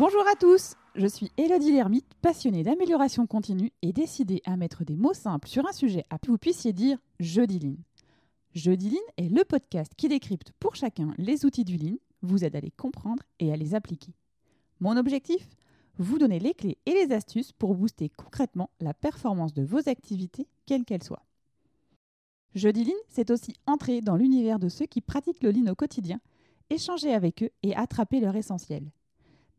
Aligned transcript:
Bonjour 0.00 0.26
à 0.26 0.34
tous, 0.34 0.76
je 0.94 1.06
suis 1.06 1.30
Elodie 1.36 1.72
Lermite, 1.72 2.14
passionnée 2.22 2.62
d'amélioration 2.62 3.26
continue 3.26 3.70
et 3.82 3.92
décidée 3.92 4.40
à 4.46 4.56
mettre 4.56 4.82
des 4.82 4.96
mots 4.96 5.12
simples 5.12 5.46
sur 5.46 5.66
un 5.66 5.72
sujet 5.72 6.06
à 6.08 6.18
que 6.18 6.28
vous 6.28 6.38
puissiez 6.38 6.72
dire 6.72 6.96
Je 7.18 7.42
dis 7.42 7.58
Lean. 7.58 7.76
Je 8.54 8.72
dis 8.72 8.88
Lean 8.88 9.12
est 9.18 9.28
le 9.28 9.44
podcast 9.44 9.92
qui 9.98 10.08
décrypte 10.08 10.52
pour 10.58 10.74
chacun 10.74 11.12
les 11.18 11.44
outils 11.44 11.66
du 11.66 11.76
Lean, 11.76 11.96
vous 12.22 12.46
aide 12.46 12.56
à 12.56 12.60
les 12.60 12.70
comprendre 12.70 13.22
et 13.40 13.52
à 13.52 13.58
les 13.58 13.74
appliquer. 13.74 14.14
Mon 14.80 14.96
objectif 14.96 15.46
Vous 15.98 16.16
donner 16.16 16.38
les 16.38 16.54
clés 16.54 16.78
et 16.86 16.94
les 16.94 17.12
astuces 17.12 17.52
pour 17.52 17.74
booster 17.74 18.08
concrètement 18.08 18.70
la 18.80 18.94
performance 18.94 19.52
de 19.52 19.64
vos 19.64 19.86
activités, 19.86 20.48
quelles 20.64 20.86
qu'elles 20.86 21.04
soient. 21.04 21.26
Jeudi 22.54 22.84
Lean, 22.84 22.96
c'est 23.10 23.30
aussi 23.30 23.52
entrer 23.66 24.00
dans 24.00 24.16
l'univers 24.16 24.58
de 24.58 24.70
ceux 24.70 24.86
qui 24.86 25.02
pratiquent 25.02 25.42
le 25.42 25.50
Lean 25.50 25.70
au 25.70 25.74
quotidien, 25.74 26.22
échanger 26.70 27.12
avec 27.12 27.42
eux 27.42 27.50
et 27.62 27.76
attraper 27.76 28.20
leur 28.20 28.34
essentiel. 28.34 28.90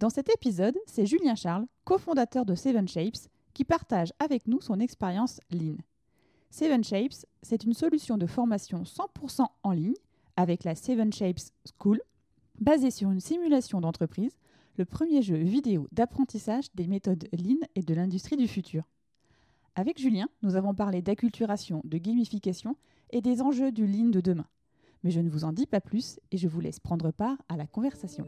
Dans 0.02 0.10
cet 0.10 0.30
épisode, 0.30 0.76
c'est 0.88 1.05
Julien 1.05 1.36
Charles, 1.36 1.68
cofondateur 1.84 2.44
de 2.44 2.55
Seven 2.55 2.88
Shapes, 2.88 3.30
qui 3.54 3.64
partage 3.64 4.12
avec 4.18 4.48
nous 4.48 4.60
son 4.60 4.80
expérience 4.80 5.40
Lean. 5.52 5.76
Seven 6.50 6.84
Shapes, 6.84 7.27
c'est 7.44 7.66
une 7.66 7.76
solution 7.76 8.18
de 8.18 8.26
formation 8.26 8.82
100% 8.82 9.46
en 9.62 9.72
ligne 9.72 9.94
avec 10.38 10.64
la 10.64 10.74
Seven 10.74 11.14
Shapes 11.14 11.52
School, 11.77 12.02
basée 12.60 12.90
sur 12.90 13.12
une 13.12 13.20
simulation 13.20 13.80
d'entreprise, 13.80 14.36
le 14.76 14.86
premier 14.86 15.22
jeu 15.22 15.36
vidéo 15.36 15.88
d'apprentissage 15.91 16.74
des 16.74 16.88
méthodes 16.88 17.27
Lean 17.32 17.63
et 17.76 17.84
de 17.84 17.94
l'industrie 17.94 18.38
du 18.38 18.48
futur. 18.48 18.82
Avec 19.76 19.99
Julien, 19.99 20.30
nous 20.41 20.55
avons 20.55 20.74
parlé 20.74 21.04
d'acculturation, 21.04 21.80
de 21.84 21.99
gamification 21.99 22.76
et 23.12 23.22
des 23.22 23.43
enjeux 23.43 23.71
du 23.71 23.86
Lean 23.86 24.10
de 24.10 24.20
demain. 24.20 24.48
Mais 25.04 25.12
je 25.12 25.20
ne 25.20 25.30
vous 25.30 25.43
en 25.43 25.54
dis 25.54 25.68
pas 25.68 25.80
plus 25.80 26.20
et 26.32 26.38
je 26.38 26.48
vous 26.48 26.60
laisse 26.60 26.80
prendre 26.80 27.12
part 27.12 27.38
à 27.49 27.55
la 27.55 27.68
conversation. 27.68 28.26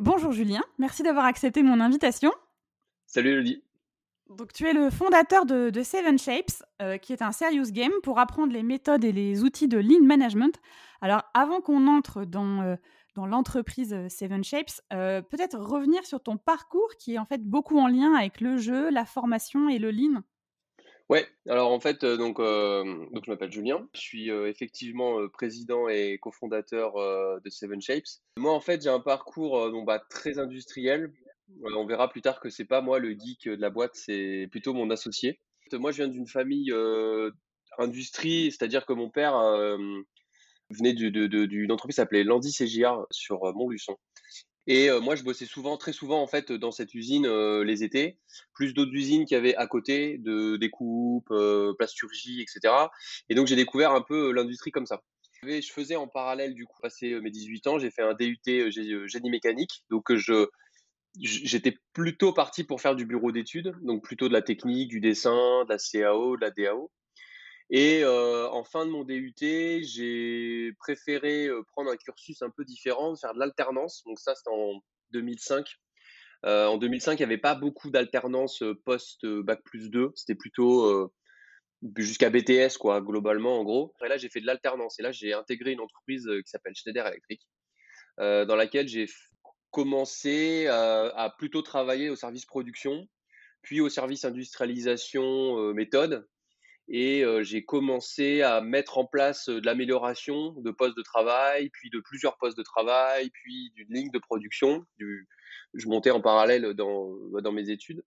Bonjour 0.00 0.32
Julien, 0.32 0.62
merci 0.78 1.02
d'avoir 1.02 1.24
accepté 1.26 1.62
mon 1.62 1.80
invitation. 1.80 2.32
Salut 3.06 3.30
Elodie. 3.30 3.62
Donc 4.30 4.52
tu 4.52 4.66
es 4.66 4.72
le 4.72 4.90
fondateur 4.90 5.46
de, 5.46 5.70
Seven 5.82 6.18
Shapes, 6.18 6.64
euh, 6.82 6.98
qui 6.98 7.12
est 7.12 7.22
un 7.22 7.32
serious 7.32 7.70
game 7.70 7.92
pour 8.02 8.18
apprendre 8.18 8.52
les 8.52 8.62
méthodes 8.62 9.04
et 9.04 9.12
les 9.12 9.44
outils 9.44 9.68
de 9.68 9.78
lean 9.78 10.02
management. 10.02 10.60
Alors 11.00 11.22
avant 11.34 11.60
qu'on 11.60 11.86
entre 11.86 12.24
dans, 12.24 12.62
euh, 12.62 12.76
dans 13.14 13.26
l'entreprise 13.26 13.92
euh, 13.92 14.08
Seven 14.08 14.42
Shapes, 14.42 14.80
peut-être 14.90 15.58
revenir 15.58 16.04
sur 16.04 16.22
ton 16.22 16.36
parcours 16.36 16.94
qui 16.98 17.14
est 17.14 17.18
en 17.18 17.26
fait 17.26 17.42
beaucoup 17.42 17.78
en 17.78 17.86
lien 17.86 18.14
avec 18.14 18.40
le 18.40 18.56
jeu, 18.56 18.90
la 18.90 19.04
formation 19.04 19.68
et 19.68 19.78
le 19.78 19.90
lean. 19.90 20.22
Ouais, 21.08 21.28
alors 21.48 21.70
en 21.70 21.78
fait, 21.78 22.02
euh, 22.02 22.16
donc, 22.16 22.40
euh, 22.40 22.82
donc 23.12 23.24
je 23.24 23.30
m'appelle 23.30 23.52
Julien, 23.52 23.88
je 23.94 24.00
suis 24.00 24.28
euh, 24.28 24.48
effectivement 24.48 25.28
président 25.28 25.88
et 25.88 26.18
cofondateur 26.18 26.94
de 27.40 27.48
Seven 27.48 27.80
Shapes. 27.80 28.20
Moi, 28.38 28.52
en 28.52 28.60
fait, 28.60 28.82
j'ai 28.82 28.88
un 28.88 28.98
parcours 29.00 29.70
bah, 29.84 30.00
très 30.10 30.38
industriel. 30.40 31.12
on 31.62 31.86
verra 31.86 32.08
plus 32.08 32.22
tard 32.22 32.40
que 32.40 32.50
c'est 32.50 32.64
pas 32.64 32.80
moi 32.80 32.98
le 32.98 33.10
geek 33.12 33.48
de 33.48 33.60
la 33.60 33.70
boîte, 33.70 33.94
c'est 33.94 34.48
plutôt 34.50 34.74
mon 34.74 34.90
associé. 34.90 35.38
Moi, 35.72 35.92
je 35.92 35.98
viens 35.98 36.08
d'une 36.08 36.26
famille 36.26 36.72
industrie, 37.78 38.50
c'est-à-dire 38.50 38.84
que 38.84 38.92
mon 38.92 39.08
père 39.08 39.36
venait 40.70 40.94
d'une 40.94 41.70
entreprise 41.70 41.94
qui 41.94 42.00
s'appelait 42.00 42.24
Landy 42.24 42.50
CGR 42.50 43.06
sur 43.12 43.54
Montluçon. 43.54 43.96
Et 44.66 44.90
moi, 45.00 45.14
je 45.14 45.22
bossais 45.22 45.46
souvent, 45.46 45.76
très 45.76 45.92
souvent, 45.92 46.20
en 46.20 46.26
fait, 46.26 46.52
dans 46.52 46.72
cette 46.72 46.94
usine 46.94 47.28
les 47.62 47.84
étés, 47.84 48.18
plus 48.52 48.74
d'autres 48.74 48.92
usines 48.92 49.24
qui 49.24 49.34
avaient 49.34 49.54
à 49.54 49.66
côté 49.66 50.18
de 50.18 50.56
découpe, 50.56 51.32
plasturgie, 51.78 52.40
etc. 52.42 52.74
Et 53.28 53.34
donc, 53.34 53.46
j'ai 53.46 53.56
découvert 53.56 53.92
un 53.92 54.02
peu 54.02 54.32
l'industrie 54.32 54.72
comme 54.72 54.86
ça. 54.86 55.02
Je 55.42 55.70
faisais 55.72 55.96
en 55.96 56.08
parallèle, 56.08 56.54
du 56.54 56.64
coup, 56.66 56.80
passé 56.82 57.20
mes 57.20 57.30
18 57.30 57.66
ans, 57.68 57.78
j'ai 57.78 57.90
fait 57.90 58.02
un 58.02 58.14
DUT 58.14 58.40
génie 59.06 59.30
mécanique. 59.30 59.84
Donc, 59.90 60.12
j'étais 61.20 61.78
plutôt 61.92 62.32
parti 62.32 62.64
pour 62.64 62.80
faire 62.80 62.96
du 62.96 63.06
bureau 63.06 63.30
d'études, 63.30 63.72
donc 63.82 64.02
plutôt 64.02 64.28
de 64.28 64.32
la 64.32 64.42
technique, 64.42 64.88
du 64.88 65.00
dessin, 65.00 65.64
de 65.64 65.68
la 65.68 65.78
CAO, 65.78 66.36
de 66.36 66.40
la 66.40 66.50
DAO. 66.50 66.90
Et 67.70 68.04
en 68.04 68.64
fin 68.64 68.86
de 68.86 68.90
mon 68.90 69.04
DUT, 69.04 69.34
j'ai 69.40 70.72
préféré 70.78 71.48
prendre 71.72 71.90
un 71.90 71.96
cursus 71.96 72.42
un 72.42 72.50
peu 72.50 72.64
différent, 72.64 73.16
faire 73.16 73.34
de 73.34 73.40
l'alternance. 73.40 74.02
Donc 74.06 74.18
ça, 74.20 74.34
c'était 74.34 74.50
en 74.50 74.80
2005. 75.10 75.66
en 76.44 76.76
2005, 76.78 77.14
il 77.14 77.16
n'y 77.18 77.24
avait 77.24 77.38
pas 77.38 77.54
beaucoup 77.54 77.90
d'alternance 77.90 78.62
post-bac 78.84 79.62
plus 79.64 79.90
2. 79.90 80.12
C'était 80.14 80.36
plutôt 80.36 81.10
jusqu'à 81.96 82.30
BTS, 82.30 82.78
quoi, 82.78 83.00
globalement, 83.00 83.58
en 83.58 83.64
gros. 83.64 83.94
Et 84.04 84.08
là, 84.08 84.16
j'ai 84.16 84.28
fait 84.28 84.40
de 84.40 84.46
l'alternance. 84.46 84.98
Et 85.00 85.02
là, 85.02 85.10
j'ai 85.10 85.32
intégré 85.32 85.72
une 85.72 85.80
entreprise 85.80 86.28
qui 86.44 86.48
s'appelle 86.50 86.74
Schneider 86.76 87.06
Electric, 87.06 87.42
dans 88.18 88.56
laquelle 88.56 88.86
j'ai 88.86 89.06
commencé 89.70 90.68
à, 90.68 91.34
plutôt 91.36 91.62
travailler 91.62 92.10
au 92.10 92.16
service 92.16 92.46
production, 92.46 93.08
puis 93.62 93.80
au 93.80 93.88
service 93.88 94.24
industrialisation 94.24 95.74
méthode, 95.74 96.28
et 96.88 97.24
j'ai 97.42 97.64
commencé 97.64 98.42
à 98.42 98.60
mettre 98.60 98.98
en 98.98 99.06
place 99.06 99.48
de 99.48 99.64
l'amélioration 99.64 100.52
de 100.52 100.70
postes 100.70 100.96
de 100.96 101.02
travail, 101.02 101.70
puis 101.70 101.90
de 101.90 102.00
plusieurs 102.00 102.36
postes 102.38 102.56
de 102.56 102.62
travail, 102.62 103.30
puis 103.30 103.72
d'une 103.74 103.92
ligne 103.92 104.10
de 104.10 104.18
production. 104.18 104.84
Du... 104.98 105.28
Je 105.74 105.88
montais 105.88 106.10
en 106.10 106.20
parallèle 106.20 106.74
dans, 106.74 107.10
bah, 107.32 107.40
dans 107.40 107.52
mes 107.52 107.70
études. 107.70 108.04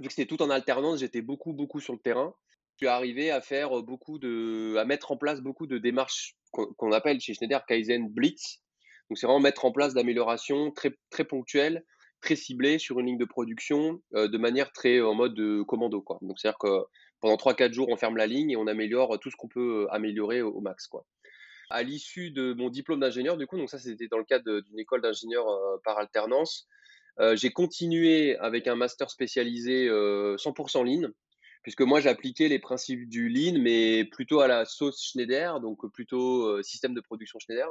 Vu 0.00 0.08
que 0.08 0.14
c'était 0.14 0.28
tout 0.28 0.42
en 0.42 0.50
alternance, 0.50 1.00
j'étais 1.00 1.20
beaucoup, 1.20 1.52
beaucoup 1.52 1.80
sur 1.80 1.92
le 1.92 1.98
terrain. 1.98 2.34
Je 2.76 2.86
suis 2.86 2.88
arrivé 2.88 3.30
à 3.30 3.42
faire 3.42 3.82
beaucoup 3.82 4.18
de, 4.18 4.76
à 4.78 4.84
mettre 4.86 5.12
en 5.12 5.18
place 5.18 5.42
beaucoup 5.42 5.66
de 5.66 5.76
démarches 5.76 6.36
qu'on 6.50 6.92
appelle 6.92 7.20
chez 7.20 7.34
Schneider 7.34 7.64
Kaizen 7.66 8.08
Blitz. 8.08 8.62
Donc, 9.08 9.18
c'est 9.18 9.26
vraiment 9.26 9.40
mettre 9.40 9.66
en 9.66 9.72
place 9.72 9.92
d'améliorations 9.92 10.70
très, 10.70 10.96
très 11.10 11.24
ponctuelles, 11.24 11.84
très 12.22 12.36
ciblées 12.36 12.78
sur 12.78 12.98
une 12.98 13.06
ligne 13.06 13.18
de 13.18 13.26
production, 13.26 14.00
de 14.12 14.38
manière 14.38 14.72
très 14.72 15.02
en 15.02 15.14
mode 15.14 15.34
de 15.34 15.62
commando, 15.62 16.00
quoi. 16.00 16.18
Donc, 16.22 16.38
c'est-à-dire 16.38 16.58
que 16.58 16.86
pendant 17.22 17.36
3-4 17.36 17.72
jours, 17.72 17.88
on 17.88 17.96
ferme 17.96 18.16
la 18.16 18.26
ligne 18.26 18.50
et 18.50 18.56
on 18.56 18.66
améliore 18.66 19.18
tout 19.20 19.30
ce 19.30 19.36
qu'on 19.36 19.48
peut 19.48 19.84
euh, 19.84 19.94
améliorer 19.94 20.42
au, 20.42 20.60
max. 20.60 20.88
Quoi. 20.88 21.06
À 21.70 21.84
l'issue 21.84 22.32
de 22.32 22.52
mon 22.52 22.68
diplôme 22.68 23.00
d'ingénieur, 23.00 23.36
du 23.36 23.46
coup, 23.46 23.56
donc 23.56 23.70
ça 23.70 23.78
c'était 23.78 24.08
dans 24.08 24.18
le 24.18 24.24
cadre 24.24 24.60
d'une 24.60 24.78
école 24.78 25.00
d'ingénieur 25.00 25.48
euh, 25.48 25.76
par 25.84 25.98
alternance, 25.98 26.66
euh, 27.20 27.36
j'ai 27.36 27.50
continué 27.50 28.36
avec 28.38 28.66
un 28.66 28.74
master 28.74 29.08
spécialisé 29.08 29.88
100% 29.88 30.84
Lean, 30.84 31.10
puisque 31.62 31.82
moi 31.82 32.00
j'appliquais 32.00 32.48
les 32.48 32.58
principes 32.58 33.08
du 33.08 33.28
Lean, 33.28 33.60
mais 33.60 34.04
plutôt 34.04 34.40
à 34.40 34.48
la 34.48 34.64
sauce 34.64 35.00
Schneider, 35.00 35.60
donc 35.60 35.86
plutôt 35.92 36.60
système 36.62 36.92
de 36.92 37.00
production 37.00 37.38
Schneider. 37.38 37.68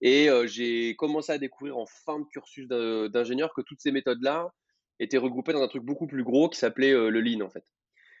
Et 0.00 0.28
j'ai 0.44 0.94
commencé 0.94 1.32
à 1.32 1.38
découvrir 1.38 1.78
en 1.78 1.86
fin 1.86 2.20
de 2.20 2.26
cursus 2.26 2.68
d'ingénieur 2.68 3.52
que 3.54 3.62
toutes 3.62 3.80
ces 3.80 3.92
méthodes-là 3.92 4.52
étaient 5.00 5.16
regroupées 5.16 5.54
dans 5.54 5.62
un 5.62 5.68
truc 5.68 5.82
beaucoup 5.82 6.06
plus 6.06 6.22
gros 6.22 6.50
qui 6.50 6.58
s'appelait 6.58 6.92
le 6.92 7.20
Lean 7.20 7.40
en 7.40 7.50
fait 7.50 7.64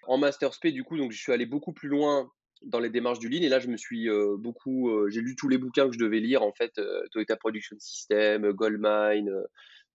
en 0.08 0.18
master 0.18 0.54
spé, 0.54 0.72
du 0.72 0.84
coup, 0.84 0.96
donc 0.96 1.12
je 1.12 1.18
suis 1.20 1.32
allé 1.32 1.46
beaucoup 1.46 1.72
plus 1.72 1.88
loin 1.88 2.30
dans 2.62 2.80
les 2.80 2.90
démarches 2.90 3.18
du 3.18 3.28
lean 3.28 3.42
et 3.42 3.48
là 3.48 3.58
je 3.58 3.68
me 3.68 3.76
suis 3.76 4.08
euh, 4.08 4.36
beaucoup 4.38 4.90
euh, 4.90 5.08
j'ai 5.10 5.20
lu 5.20 5.36
tous 5.36 5.48
les 5.48 5.58
bouquins 5.58 5.86
que 5.86 5.92
je 5.92 5.98
devais 5.98 6.20
lire 6.20 6.42
en 6.42 6.52
fait 6.52 6.78
euh, 6.78 7.02
Toyota 7.12 7.36
Production 7.36 7.76
System 7.78 8.50
Goldmine 8.52 9.30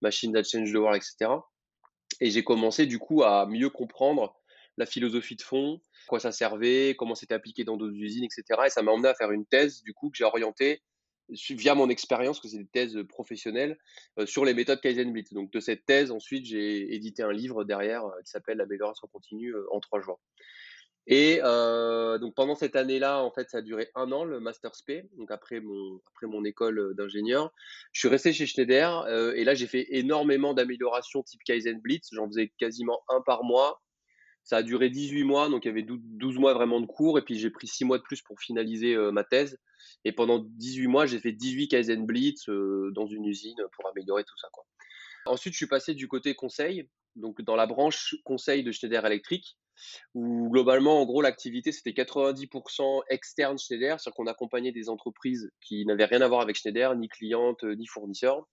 Machine 0.02 0.34
That 0.34 0.44
Change 0.44 0.72
the 0.72 0.76
World 0.76 1.02
etc 1.02 1.32
et 2.20 2.30
j'ai 2.30 2.44
commencé 2.44 2.86
du 2.86 3.00
coup 3.00 3.24
à 3.24 3.46
mieux 3.48 3.70
comprendre 3.70 4.36
la 4.78 4.86
philosophie 4.86 5.36
de 5.36 5.42
fond 5.42 5.82
quoi 6.08 6.20
ça 6.20 6.32
servait 6.32 6.96
comment 6.98 7.16
c'était 7.16 7.34
appliqué 7.34 7.64
dans 7.64 7.78
d'autres 7.78 7.96
usines 7.96 8.26
etc 8.26 8.62
et 8.66 8.70
ça 8.70 8.82
m'a 8.82 8.92
emmené 8.92 9.10
à 9.10 9.16
faire 9.16 9.32
une 9.32 9.46
thèse 9.46 9.82
du 9.84 9.94
coup 9.94 10.10
que 10.10 10.18
j'ai 10.18 10.24
orientée 10.24 10.82
via 11.52 11.76
mon 11.76 11.90
expérience, 11.90 12.40
que 12.40 12.48
c'est 12.48 12.58
des 12.58 12.66
thèses 12.66 12.98
professionnelles, 13.10 13.78
sur 14.26 14.46
les 14.46 14.54
méthodes 14.54 14.82
Kaizen 14.82 15.12
Blitz. 15.12 15.34
Donc 15.34 15.52
de 15.52 15.60
cette 15.60 15.86
thèse, 15.86 16.12
ensuite, 16.12 16.46
j'ai 16.46 16.94
édité 16.94 17.24
un 17.24 17.32
livre 17.32 17.64
derrière 17.64 18.04
qui 18.24 18.30
s'appelle 18.30 18.58
L'amélioration 18.58 19.08
continue 19.12 19.54
en 19.72 19.80
trois 19.80 20.02
jours. 20.02 20.20
Et 21.08 21.40
donc 21.40 22.36
pendant 22.36 22.56
cette 22.56 22.76
année-là, 22.76 23.24
en 23.24 23.32
fait, 23.32 23.50
ça 23.50 23.58
a 23.58 23.62
duré 23.62 23.90
un 23.96 24.12
an 24.12 24.24
le 24.24 24.40
master 24.40 24.76
SP. 24.78 25.10
Donc 25.18 25.32
après 25.32 25.60
mon 25.60 26.00
après 26.08 26.28
mon 26.28 26.46
école 26.46 26.94
d'ingénieur, 26.96 27.52
je 27.92 28.02
suis 28.02 28.08
resté 28.08 28.34
chez 28.34 28.46
Schneider 28.46 29.08
et 29.36 29.44
là 29.44 29.56
j'ai 29.56 29.68
fait 29.68 29.88
énormément 29.90 30.54
d'améliorations 30.54 31.24
type 31.24 31.42
Kaizen 31.44 31.80
Blitz. 31.80 32.10
J'en 32.12 32.28
faisais 32.28 32.52
quasiment 32.60 33.02
un 33.10 33.22
par 33.22 33.44
mois. 33.44 33.82
Ça 34.52 34.58
a 34.58 34.64
duré 34.64 34.90
18 34.90 35.24
mois, 35.24 35.48
donc 35.48 35.64
il 35.64 35.70
y 35.70 35.72
avait 35.72 35.86
12 35.88 36.38
mois 36.38 36.54
vraiment 36.54 36.82
de 36.82 36.86
cours, 36.86 37.18
et 37.18 37.22
puis 37.22 37.40
j'ai 37.40 37.50
pris 37.50 37.68
6 37.68 37.86
mois 37.86 37.98
de 37.98 38.04
plus 38.04 38.22
pour 38.22 38.38
finaliser 38.38 38.98
ma 39.14 39.24
thèse. 39.24 39.58
Et 40.04 40.12
pendant 40.12 40.40
18 40.40 40.88
mois, 40.88 41.06
j'ai 41.06 41.20
fait 41.20 41.32
18 41.32 41.70
Kaizen 41.70 42.06
Blitz 42.06 42.50
dans 42.50 43.08
une 43.08 43.24
usine 43.24 43.56
pour 43.72 43.88
améliorer 43.88 44.26
tout 44.26 44.38
ça. 44.38 44.50
Ensuite, 45.26 45.54
je 45.54 45.58
suis 45.58 45.68
passé 45.68 45.94
du 45.94 46.10
côté 46.10 46.36
conseil, 46.36 46.90
donc 47.16 47.42
dans 47.44 47.56
la 47.56 47.66
branche 47.66 48.14
conseil 48.26 48.62
de 48.62 48.74
Schneider 48.74 49.06
Electric, 49.06 49.58
où 50.16 50.50
globalement, 50.52 51.02
en 51.02 51.06
gros, 51.06 51.22
l'activité, 51.22 51.72
c'était 51.72 51.92
90% 51.92 53.04
externe 53.08 53.58
Schneider, 53.58 54.02
c'est-à-dire 54.02 54.18
qu'on 54.18 54.28
accompagnait 54.28 54.74
des 54.74 54.90
entreprises 54.90 55.50
qui 55.62 55.86
n'avaient 55.86 56.04
rien 56.04 56.20
à 56.20 56.28
voir 56.28 56.42
avec 56.42 56.58
Schneider, 56.58 56.94
ni 56.98 57.08
clientes, 57.08 57.64
ni 57.64 57.88
fournisseurs. 57.88 58.46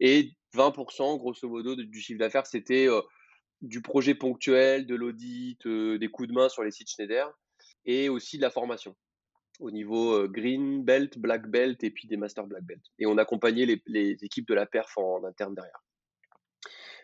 Et 0.00 0.32
20%, 0.54 1.16
grosso 1.16 1.48
modo, 1.48 1.76
du 1.76 2.00
chiffre 2.02 2.18
d'affaires, 2.18 2.46
c'était 2.46 2.88
du 3.66 3.82
projet 3.82 4.14
ponctuel, 4.14 4.86
de 4.86 4.94
l'audit, 4.94 5.66
des 5.66 6.08
coups 6.08 6.28
de 6.28 6.34
main 6.34 6.48
sur 6.48 6.62
les 6.62 6.70
sites 6.70 6.90
Schneider, 6.90 7.30
et 7.84 8.08
aussi 8.08 8.36
de 8.36 8.42
la 8.42 8.50
formation. 8.50 8.96
au 9.58 9.70
niveau 9.70 10.28
green 10.28 10.84
belt, 10.84 11.18
black 11.18 11.48
belt 11.48 11.82
et 11.82 11.90
puis 11.90 12.06
des 12.08 12.18
master 12.18 12.46
black 12.46 12.62
belt. 12.64 12.82
Et 12.98 13.06
on 13.06 13.16
accompagnait 13.16 13.80
les, 13.86 14.16
équipes 14.22 14.46
de 14.48 14.54
la 14.54 14.66
perf 14.66 14.98
en, 14.98 15.24
interne 15.24 15.54
derrière. 15.54 15.82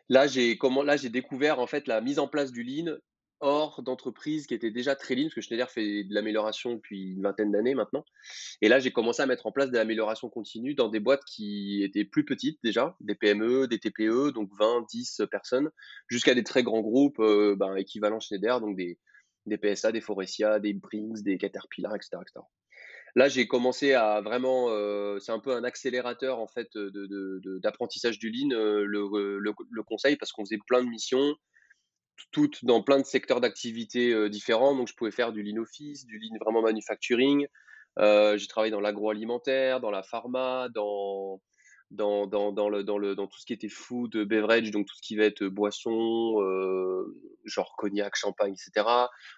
Là, 0.09 0.27
j'ai 0.27 0.59
comment 0.59 0.83
là 0.83 0.97
j'ai 0.97 1.09
découvert 1.09 1.61
en 1.61 1.67
fait 1.67 1.87
la 1.87 2.01
mise 2.03 2.19
en 2.19 2.29
place 2.29 2.53
du 2.53 2.63
lean 2.63 2.97
hors 3.43 3.83
d'entreprise 3.83 4.47
qui 4.47 4.55
était 4.55 4.71
déjà 4.71 4.97
très 4.97 5.15
lean 5.15 5.25
parce 5.25 5.35
que 5.35 5.41
Schneider 5.43 5.69
fait 5.69 6.05
de 6.05 6.15
l'amélioration 6.15 6.75
depuis 6.75 7.13
une 7.13 7.23
vingtaine 7.23 7.53
d'années 7.53 7.75
maintenant. 7.75 8.05
Et 8.63 8.69
là, 8.69 8.79
j'ai 8.79 8.93
commencé 8.93 9.21
à 9.21 9.27
mettre 9.27 9.47
en 9.47 9.53
place 9.53 9.71
de 9.71 9.77
l'amélioration 9.77 10.31
continue 10.31 10.75
dans 10.75 10.89
des 10.89 11.01
boîtes 11.01 11.25
qui 11.25 11.83
étaient 11.83 12.05
plus 12.05 12.25
petites 12.25 12.59
déjà, 12.63 12.97
des 13.01 13.15
PME, 13.15 13.67
des 13.69 13.79
TPE, 13.79 14.33
donc 14.33 14.51
20, 14.59 14.87
10 14.89 15.23
personnes, 15.31 15.71
jusqu'à 16.09 16.35
des 16.35 16.45
très 16.45 16.63
grands 16.63 16.81
groupes 16.81 17.21
ben, 17.21 17.77
équivalents 17.77 18.21
Schneider, 18.21 18.61
donc 18.61 18.77
des, 18.77 18.99
PSA, 19.59 19.93
des 19.93 20.01
Forestia, 20.01 20.61
des 20.61 20.73
Brinks, 20.73 21.23
des 21.23 21.37
Caterpillar, 21.37 21.95
etc. 21.97 22.19
etc. 22.23 22.47
Là, 23.15 23.29
j'ai 23.29 23.47
commencé 23.47 23.93
à 23.93 24.23
vraiment, 24.23 24.71
euh, 24.71 25.19
c'est 25.19 25.33
un 25.33 25.39
peu 25.39 25.55
un 25.55 25.65
accélérateur 25.65 26.39
en 26.39 26.47
fait 26.47 26.69
d'apprentissage 27.63 28.19
du 28.19 28.31
lean, 28.31 28.53
euh, 28.53 28.85
le, 28.85 29.39
le, 29.39 29.83
conseil, 29.83 30.17
parce 30.17 30.33
qu'on 30.33 30.45
faisait 30.45 30.59
plein 30.67 30.83
de 30.83 30.89
missions, 30.89 31.35
toutes 32.31 32.65
dans 32.65 32.83
plein 32.83 32.99
de 32.99 33.05
secteurs 33.05 33.41
d'activité 33.41 34.13
euh, 34.13 34.29
différents. 34.29 34.75
Donc, 34.75 34.89
je 34.89 34.95
pouvais 34.95 35.11
faire 35.11 35.33
du 35.33 35.43
lean 35.43 35.61
office, 35.61 36.07
du 36.07 36.19
lean 36.19 36.37
vraiment 36.41 36.63
manufacturing. 36.63 37.47
j'ai 37.99 38.47
travaillé 38.49 38.71
dans 38.71 38.81
l'agroalimentaire, 38.81 39.81
dans 39.81 39.91
la 39.91 40.03
pharma, 40.03 40.69
dans 40.75 41.41
dans, 41.93 42.27
dans, 42.27 42.53
dans, 42.53 42.69
le, 42.69 42.83
dans, 42.83 42.99
le, 42.99 43.15
dans 43.15 43.27
tout 43.27 43.39
ce 43.39 43.47
qui 43.47 43.53
était 43.53 43.69
food, 43.69 44.17
beverage, 44.17 44.71
donc 44.71 44.87
tout 44.87 44.97
ce 44.97 45.03
qui 45.03 45.17
va 45.17 45.25
être 45.25 45.45
boisson, 45.45 46.43
euh, 46.43 47.21
genre 47.45 47.75
cognac, 47.77 48.17
champagne, 48.17 48.55
etc. 48.55 48.87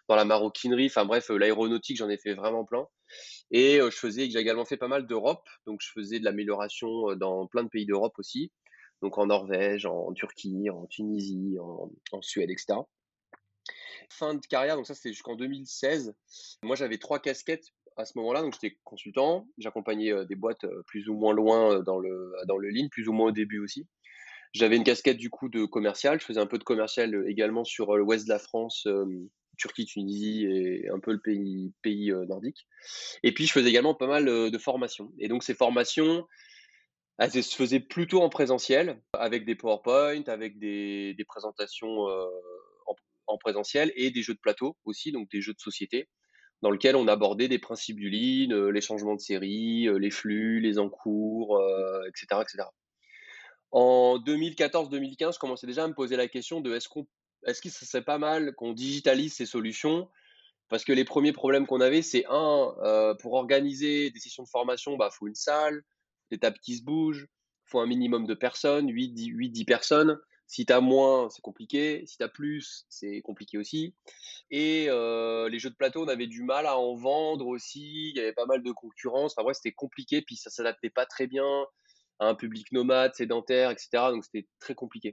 Dans 0.09 0.17
la 0.17 0.25
maroquinerie, 0.25 0.87
enfin 0.87 1.05
bref, 1.05 1.29
l'aéronautique, 1.31 1.97
j'en 1.97 2.09
ai 2.09 2.17
fait 2.17 2.35
vraiment 2.35 2.65
plein. 2.65 2.87
Et 3.50 3.81
euh, 3.81 3.91
je 3.91 3.97
faisais, 3.97 4.31
j'ai 4.31 4.38
également 4.38 4.65
fait 4.65 4.76
pas 4.76 4.88
mal 4.88 5.06
d'Europe, 5.06 5.47
donc 5.67 5.81
je 5.82 5.91
faisais 5.93 6.21
de 6.21 6.25
l'amélioration 6.25 7.11
euh, 7.11 7.17
dans 7.17 7.47
plein 7.47 7.65
de 7.65 7.69
pays 7.69 7.87
d'Europe 7.87 8.15
aussi, 8.19 8.53
donc 9.04 9.18
en 9.18 9.26
Norvège, 9.26 9.84
en, 9.84 10.14
Turquie, 10.14 10.70
en 10.70 10.86
Tunisie, 10.86 11.58
en, 11.60 12.22
Suède, 12.22 12.50
etc. 12.50 12.78
Fin 14.08 14.34
de 14.34 14.46
carrière, 14.46 14.76
donc 14.76 14.86
ça 14.86 14.94
c'était 14.94 15.10
jusqu'en 15.10 15.36
2016. 15.36 16.14
Moi 16.62 16.74
j'avais 16.74 16.96
trois 16.96 17.18
casquettes 17.18 17.66
à 17.98 18.06
ce 18.06 18.16
moment-là, 18.16 18.40
donc 18.40 18.54
j'étais 18.54 18.78
consultant, 18.82 19.46
j'accompagnais 19.58 20.10
euh, 20.10 20.24
des 20.24 20.34
boîtes 20.36 20.64
euh, 20.64 20.82
plus 20.86 21.08
ou 21.08 21.14
moins 21.14 21.34
loin 21.34 21.74
euh, 21.74 21.82
dans 21.82 21.98
le, 21.98 22.32
dans 22.48 22.56
le 22.56 22.70
lean, 22.70 22.88
plus 22.90 23.08
ou 23.08 23.12
moins 23.12 23.28
au 23.28 23.32
début 23.32 23.58
aussi. 23.58 23.86
J'avais 24.52 24.76
une 24.76 24.84
casquette 24.84 25.18
du 25.18 25.28
coup 25.28 25.50
de 25.50 25.66
commercial, 25.66 26.18
je 26.18 26.24
faisais 26.24 26.40
un 26.40 26.46
peu 26.46 26.58
de 26.58 26.64
commercial 26.64 27.24
également 27.28 27.64
sur 27.64 27.94
l'ouest 27.96 28.24
de 28.24 28.30
la 28.30 28.38
France, 28.38 28.86
Turquie, 29.58 29.84
Tunisie 29.84 30.46
et 30.46 30.88
un 30.90 31.00
peu 31.00 31.12
le 31.12 31.20
pays, 31.20 31.72
pays 31.82 32.12
nordique. 32.28 32.68
Et 33.24 33.34
puis 33.34 33.46
je 33.46 33.52
faisais 33.52 33.68
également 33.68 33.96
pas 33.96 34.06
mal 34.06 34.26
de 34.26 34.58
formations. 34.58 35.12
Et 35.18 35.26
donc 35.26 35.42
ces 35.42 35.54
formations, 35.54 36.24
elles 37.19 37.31
se 37.31 37.55
faisaient 37.55 37.81
plutôt 37.81 38.22
en 38.22 38.28
présentiel, 38.28 39.00
avec 39.12 39.44
des 39.44 39.55
PowerPoint, 39.55 40.25
avec 40.26 40.58
des, 40.58 41.16
présentations 41.28 42.06
en, 42.06 42.94
en, 43.26 43.38
présentiel 43.38 43.93
et 43.96 44.11
des 44.11 44.22
jeux 44.22 44.34
de 44.34 44.40
plateau 44.40 44.76
aussi, 44.84 45.12
donc 45.12 45.31
des 45.31 45.40
jeux 45.40 45.55
de 45.55 45.61
société 45.61 46.08
dans 46.62 46.70
lequel 46.70 46.96
on 46.96 47.08
abordait 47.08 47.49
des 47.49 47.58
principes 47.58 47.99
du 47.99 48.49
euh, 48.50 48.70
les 48.70 48.81
changements 48.81 49.14
de 49.14 49.20
série, 49.20 49.87
les 49.99 50.11
flux, 50.11 50.61
les 50.61 50.78
encours, 50.78 51.62
etc., 52.08 52.40
etc. 52.40 52.69
En 53.70 54.19
2014-2015, 54.19 55.34
je 55.34 55.38
commençais 55.38 55.66
déjà 55.66 55.84
à 55.84 55.88
me 55.88 55.94
poser 55.94 56.16
la 56.16 56.26
question 56.26 56.61
de 56.61 56.75
est-ce 56.75 56.88
qu'on 56.88 57.06
est-ce 57.46 57.61
que 57.61 57.69
serait 57.69 58.05
pas 58.05 58.16
mal 58.16 58.55
qu'on 58.55 58.72
digitalise 58.72 59.34
ces 59.34 59.44
solutions? 59.44 60.08
Parce 60.70 60.84
que 60.84 60.93
les 60.93 61.05
premiers 61.05 61.32
problèmes 61.32 61.66
qu'on 61.66 61.82
avait, 61.82 62.00
c'est 62.00 62.25
un, 62.31 63.14
pour 63.20 63.34
organiser 63.34 64.11
des 64.11 64.19
sessions 64.19 64.44
de 64.44 64.49
formation, 64.49 64.93
il 64.93 64.99
bah, 64.99 65.11
faut 65.12 65.26
une 65.26 65.34
salle, 65.34 65.82
des 66.31 66.38
tables 66.38 66.59
qui 66.59 66.76
se 66.76 66.82
bougent, 66.82 67.29
faut 67.67 67.81
un 67.81 67.87
minimum 67.87 68.26
de 68.26 68.35
personnes, 68.35 68.91
8-10 68.91 69.65
personnes. 69.65 70.19
Si 70.47 70.67
tu 70.67 70.73
as 70.73 70.81
moins, 70.81 71.31
c'est 71.31 71.43
compliqué. 71.43 72.05
Si 72.06 72.19
tu 72.19 72.23
as 72.23 72.29
plus, 72.29 72.85
c'est 72.88 73.23
compliqué 73.23 73.56
aussi. 73.59 73.94
Et 74.50 74.87
euh, 74.88 75.49
les 75.49 75.59
jeux 75.59 75.71
de 75.71 75.75
plateau, 75.75 76.05
on 76.05 76.09
avait 76.09 76.26
du 76.26 76.43
mal 76.43 76.67
à 76.67 76.79
en 76.79 76.94
vendre 76.94 77.47
aussi. 77.47 78.11
Il 78.11 78.17
y 78.17 78.21
avait 78.21 78.35
pas 78.35 78.47
mal 78.47 78.62
de 78.62 78.71
concurrence. 78.71 79.35
Enfin, 79.37 79.53
c'était 79.55 79.73
compliqué. 79.73 80.23
Puis 80.23 80.37
ça 80.37 80.50
s'adaptait 80.50 80.91
pas 80.91 81.06
très 81.06 81.26
bien 81.26 81.47
à 82.21 82.26
un 82.29 82.35
public 82.35 82.71
nomade, 82.73 83.15
sédentaire, 83.15 83.71
etc. 83.71 83.88
Donc 84.11 84.25
c'était 84.25 84.47
très 84.61 84.75
compliqué. 84.75 85.12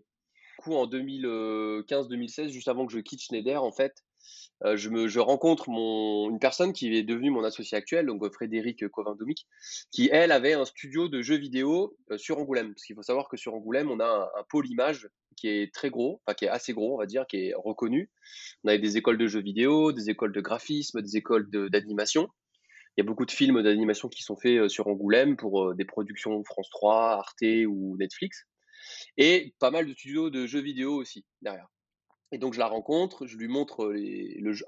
Du 0.59 0.63
coup, 0.63 0.75
en 0.75 0.85
2015-2016, 0.85 2.49
juste 2.49 2.67
avant 2.67 2.85
que 2.85 2.93
je 2.93 2.99
quitte 2.99 3.21
Schneider, 3.21 3.63
en 3.63 3.71
fait, 3.71 4.03
euh, 4.63 4.77
je, 4.77 5.19
rencontre 5.19 5.69
une 5.69 6.39
personne 6.39 6.71
qui 6.73 6.95
est 6.95 7.03
devenue 7.03 7.31
mon 7.31 7.43
associé 7.43 7.77
actuel, 7.77 8.05
donc 8.05 8.31
Frédéric 8.31 8.87
Covindomic, 8.89 9.47
qui 9.91 10.09
elle 10.11 10.31
avait 10.31 10.53
un 10.53 10.65
studio 10.65 11.07
de 11.07 11.21
jeux 11.21 11.37
vidéo 11.37 11.97
euh, 12.11 12.17
sur 12.17 12.37
Angoulême. 12.37 12.73
Parce 12.73 12.83
qu'il 12.83 12.95
faut 12.95 13.01
savoir 13.01 13.27
que 13.27 13.37
sur 13.37 13.55
Angoulême, 13.55 13.89
on 13.89 13.99
a 13.99 14.31
un, 14.37 14.43
pôle 14.49 14.67
image 14.69 15.09
qui 15.35 15.47
est 15.47 15.73
très 15.73 15.89
gros, 15.89 16.21
enfin 16.25 16.35
qui 16.35 16.45
est 16.45 16.49
assez 16.49 16.73
gros, 16.73 16.93
on 16.93 16.97
va 16.99 17.05
dire, 17.05 17.25
qui 17.27 17.37
est 17.37 17.53
reconnu. 17.55 18.11
On 18.63 18.69
a 18.69 18.77
des 18.77 18.97
écoles 18.97 19.17
de 19.17 19.27
jeux 19.27 19.41
vidéo, 19.41 19.91
des 19.91 20.09
écoles 20.09 20.33
de 20.33 20.41
graphisme, 20.41 21.01
des 21.01 21.17
écoles 21.17 21.49
d'animation. 21.49 22.27
Il 22.97 23.01
y 23.01 23.05
a 23.05 23.05
beaucoup 23.05 23.25
de 23.25 23.31
films 23.31 23.63
d'animation 23.63 24.09
qui 24.09 24.21
sont 24.21 24.35
faits 24.35 24.59
euh, 24.59 24.69
sur 24.69 24.87
Angoulême 24.87 25.37
pour 25.37 25.73
des 25.73 25.85
productions 25.85 26.43
France 26.43 26.69
3, 26.69 27.13
Arte 27.13 27.65
ou 27.67 27.97
Netflix. 27.97 28.43
Et 29.17 29.55
pas 29.59 29.71
mal 29.71 29.87
de 29.87 29.93
studios 29.93 30.29
de 30.29 30.45
jeux 30.45 30.61
vidéo 30.61 30.93
aussi 30.95 31.25
derrière. 31.41 31.67
Et 32.31 32.37
donc 32.37 32.53
je 32.53 32.59
la 32.59 32.67
rencontre, 32.67 33.27
je 33.27 33.37
lui 33.37 33.47
montre 33.47 33.93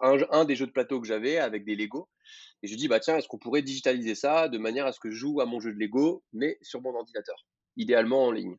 un, 0.02 0.46
des 0.46 0.56
jeux 0.56 0.68
de 0.68 0.72
plateau 0.72 1.00
que 1.00 1.08
j'avais 1.08 1.38
avec 1.38 1.64
des 1.64 1.76
Lego. 1.76 2.10
Et 2.62 2.68
je 2.68 2.74
lui 2.74 2.78
dis, 2.78 2.88
bah 2.88 3.00
tiens, 3.00 3.18
est-ce 3.18 3.28
qu'on 3.28 3.38
pourrait 3.38 3.62
digitaliser 3.62 4.16
ça 4.16 4.50
de 4.50 4.58
manière 4.58 4.86
à 4.86 4.92
ce 4.92 5.00
que 5.00 5.12
je 5.12 5.16
joue 5.16 5.42
à 5.42 5.46
mon 5.46 5.60
jeu 5.60 5.74
de 5.74 5.80
Lego, 5.80 6.24
mais 6.34 6.58
sur 6.62 6.82
mon 6.82 6.94
ordinateur, 6.94 7.46
idéalement 7.78 8.26
en 8.26 8.32
ligne? 8.32 8.58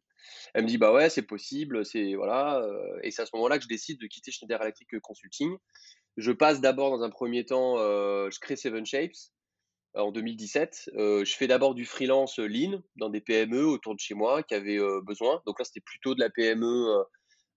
Elle 0.54 0.64
me 0.64 0.68
dit, 0.68 0.78
bah 0.78 0.92
ouais, 0.92 1.10
c'est 1.10 1.22
possible, 1.22 1.84
c'est 1.84 2.14
voilà. 2.14 2.60
Euh, 2.62 2.98
et 3.02 3.10
c'est 3.10 3.22
à 3.22 3.26
ce 3.26 3.34
moment-là 3.34 3.58
que 3.58 3.64
je 3.64 3.68
décide 3.68 4.00
de 4.00 4.06
quitter 4.06 4.30
Schneider 4.30 4.60
Electric 4.62 5.00
Consulting. 5.00 5.56
Je 6.16 6.32
passe 6.32 6.60
d'abord 6.60 6.90
dans 6.96 7.02
un 7.02 7.10
premier 7.10 7.44
temps, 7.44 7.78
euh, 7.78 8.30
je 8.30 8.38
crée 8.38 8.56
Seven 8.56 8.86
Shapes 8.86 9.12
euh, 9.96 10.00
en 10.00 10.12
2017. 10.12 10.90
je 10.96 11.34
fais 11.36 11.46
d'abord 11.46 11.74
du 11.74 11.84
freelance 11.84 12.38
lean 12.38 12.82
dans 12.96 13.10
des 13.10 13.20
PME 13.20 13.66
autour 13.66 13.94
de 13.94 14.00
chez 14.00 14.14
moi 14.14 14.42
qui 14.42 14.54
avaient 14.54 14.80
besoin. 15.02 15.42
Donc 15.46 15.58
là, 15.58 15.64
c'était 15.64 15.80
plutôt 15.80 16.14
de 16.14 16.20
la 16.20 16.30
PME 16.30 17.04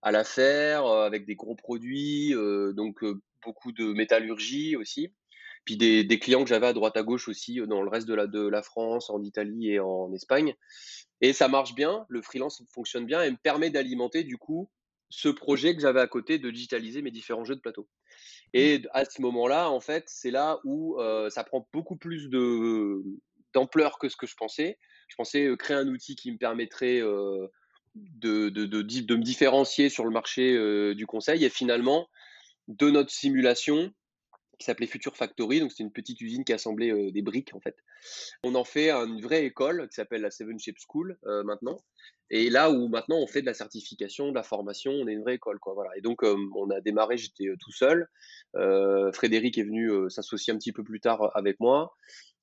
à 0.02 0.12
la 0.12 0.24
faire, 0.24 0.86
avec 0.86 1.26
des 1.26 1.34
gros 1.34 1.54
produits, 1.54 2.34
donc 2.74 3.04
beaucoup 3.44 3.72
de 3.72 3.92
métallurgie 3.92 4.76
aussi. 4.76 5.12
Puis 5.64 5.76
des, 5.76 6.02
des 6.02 6.18
clients 6.18 6.42
que 6.42 6.48
j'avais 6.48 6.68
à 6.68 6.72
droite 6.72 6.96
à 6.96 7.02
gauche 7.02 7.28
aussi 7.28 7.60
dans 7.66 7.82
le 7.82 7.90
reste 7.90 8.08
de 8.08 8.14
la, 8.14 8.26
de 8.26 8.46
la 8.46 8.62
France, 8.62 9.10
en 9.10 9.22
Italie 9.22 9.72
et 9.72 9.80
en 9.80 10.12
Espagne. 10.14 10.54
Et 11.20 11.32
ça 11.32 11.48
marche 11.48 11.74
bien, 11.74 12.06
le 12.08 12.22
freelance 12.22 12.62
fonctionne 12.72 13.04
bien 13.04 13.22
et 13.22 13.30
me 13.30 13.36
permet 13.36 13.68
d'alimenter 13.68 14.24
du 14.24 14.38
coup 14.38 14.70
ce 15.10 15.28
projet 15.28 15.74
que 15.74 15.82
j'avais 15.82 16.00
à 16.00 16.06
côté 16.06 16.38
de 16.38 16.50
digitaliser 16.50 17.02
mes 17.02 17.10
différents 17.10 17.44
jeux 17.44 17.56
de 17.56 17.60
plateau. 17.60 17.88
Et 18.54 18.82
à 18.92 19.04
ce 19.04 19.20
moment-là, 19.20 19.68
en 19.70 19.80
fait, 19.80 20.04
c'est 20.06 20.30
là 20.30 20.58
où 20.64 20.98
ça 21.28 21.44
prend 21.44 21.68
beaucoup 21.72 21.96
plus 21.96 22.28
de 22.28 23.02
d'ampleur 23.54 23.98
que 23.98 24.08
ce 24.08 24.16
que 24.16 24.26
je 24.26 24.36
pensais. 24.36 24.78
Je 25.08 25.16
pensais 25.16 25.50
créer 25.58 25.76
un 25.76 25.88
outil 25.88 26.16
qui 26.16 26.30
me 26.30 26.38
permettrait 26.38 27.02
de, 28.18 28.48
de, 28.48 28.66
de, 28.66 28.82
de, 28.82 29.16
me 29.16 29.22
différencier 29.22 29.88
sur 29.88 30.04
le 30.04 30.10
marché 30.10 30.54
euh, 30.54 30.94
du 30.94 31.06
conseil. 31.06 31.44
Et 31.44 31.50
finalement, 31.50 32.08
de 32.68 32.90
notre 32.90 33.10
simulation, 33.10 33.92
qui 34.58 34.64
s'appelait 34.64 34.88
Future 34.88 35.16
Factory, 35.16 35.60
donc 35.60 35.70
c'est 35.70 35.84
une 35.84 35.92
petite 35.92 36.20
usine 36.20 36.44
qui 36.44 36.52
assemblait 36.52 36.90
euh, 36.90 37.12
des 37.12 37.22
briques 37.22 37.54
en 37.54 37.60
fait. 37.60 37.76
On 38.42 38.56
en 38.56 38.64
fait 38.64 38.90
une 38.90 39.20
vraie 39.22 39.44
école 39.44 39.88
qui 39.88 39.94
s'appelle 39.94 40.22
la 40.22 40.32
Seven 40.32 40.58
Shape 40.58 40.78
School 40.78 41.16
euh, 41.26 41.44
maintenant. 41.44 41.78
Et 42.30 42.50
là 42.50 42.70
où 42.70 42.88
maintenant 42.88 43.18
on 43.18 43.26
fait 43.28 43.40
de 43.40 43.46
la 43.46 43.54
certification, 43.54 44.30
de 44.30 44.34
la 44.34 44.42
formation, 44.42 44.90
on 44.92 45.06
est 45.06 45.12
une 45.12 45.22
vraie 45.22 45.36
école 45.36 45.60
quoi. 45.60 45.74
Voilà. 45.74 45.90
Et 45.96 46.00
donc 46.00 46.22
on 46.24 46.70
a 46.70 46.80
démarré, 46.80 47.16
j'étais 47.16 47.46
tout 47.60 47.72
seul. 47.72 48.08
Frédéric 49.12 49.56
est 49.56 49.62
venu 49.62 50.10
s'associer 50.10 50.52
un 50.52 50.58
petit 50.58 50.72
peu 50.72 50.82
plus 50.82 51.00
tard 51.00 51.30
avec 51.34 51.58
moi. 51.60 51.94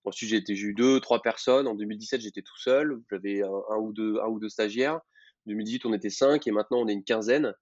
Ensuite 0.05 0.45
j'ai 0.47 0.55
eu 0.55 0.73
deux, 0.73 0.99
trois 1.01 1.21
personnes. 1.21 1.67
En 1.67 1.75
2017 1.75 2.21
j'étais 2.21 2.41
tout 2.41 2.57
seul. 2.57 2.99
J'avais 3.11 3.43
un, 3.43 3.47
un 3.47 3.77
ou 3.77 3.93
deux 4.39 4.49
stagiaires. 4.49 5.01
2018, 5.47 5.85
on 5.85 5.93
était 5.93 6.09
5 6.09 6.45
et 6.47 6.51
maintenant 6.51 6.79
on 6.79 6.87
est 6.87 6.93
une 6.93 7.03
quinzaine. 7.03 7.53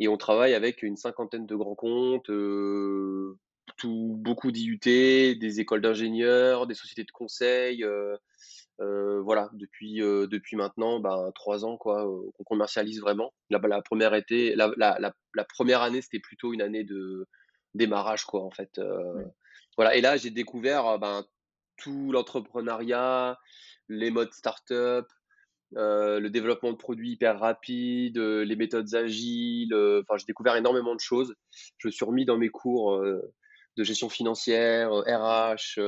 Et 0.00 0.08
on 0.08 0.16
travaille 0.16 0.54
avec 0.54 0.82
une 0.82 0.96
cinquantaine 0.96 1.46
de 1.46 1.56
grands 1.56 1.74
comptes, 1.74 2.30
euh, 2.30 3.36
tout, 3.76 4.14
beaucoup 4.18 4.52
d'IUT, 4.52 4.78
des 4.78 5.60
écoles 5.60 5.80
d'ingénieurs, 5.80 6.66
des 6.66 6.74
sociétés 6.74 7.04
de 7.04 7.10
conseil. 7.10 7.82
Euh, 7.82 8.16
euh, 8.80 9.20
voilà, 9.22 9.50
depuis, 9.54 9.96
depuis 9.96 10.54
maintenant 10.54 11.00
ben, 11.00 11.32
trois 11.34 11.64
ans 11.64 11.76
quoi, 11.76 12.04
qu'on 12.04 12.44
commercialise 12.44 13.00
vraiment. 13.00 13.32
La, 13.50 13.58
la 13.58 13.82
première 13.82 14.14
été, 14.14 14.54
la, 14.54 14.70
la, 14.76 14.96
la, 15.00 15.44
première 15.44 15.82
année, 15.82 16.00
c'était 16.00 16.20
plutôt 16.20 16.52
une 16.52 16.62
année 16.62 16.84
de 16.84 17.26
démarrage 17.74 18.24
quoi 18.24 18.44
en 18.44 18.50
fait. 18.52 18.80
Voilà, 19.76 19.96
et 19.96 20.00
là 20.00 20.16
j'ai 20.16 20.30
découvert 20.30 20.98
ben, 21.00 21.24
tout 21.76 22.12
l'entrepreneuriat, 22.12 23.36
les 23.88 24.12
modes 24.12 24.32
start-up, 24.32 25.06
euh, 25.76 26.18
le 26.18 26.30
développement 26.30 26.72
de 26.72 26.76
produits 26.76 27.12
hyper 27.12 27.38
rapides, 27.38 28.18
euh, 28.18 28.42
les 28.44 28.56
méthodes 28.56 28.94
agiles. 28.94 29.74
Euh, 29.74 30.02
enfin, 30.02 30.16
j'ai 30.16 30.24
découvert 30.26 30.56
énormément 30.56 30.94
de 30.94 31.00
choses. 31.00 31.34
Je 31.76 31.88
me 31.88 31.92
suis 31.92 32.04
remis 32.04 32.24
dans 32.24 32.38
mes 32.38 32.48
cours 32.48 32.98
de 33.00 33.84
gestion 33.84 34.08
financière, 34.08 34.90
RH, 34.90 35.78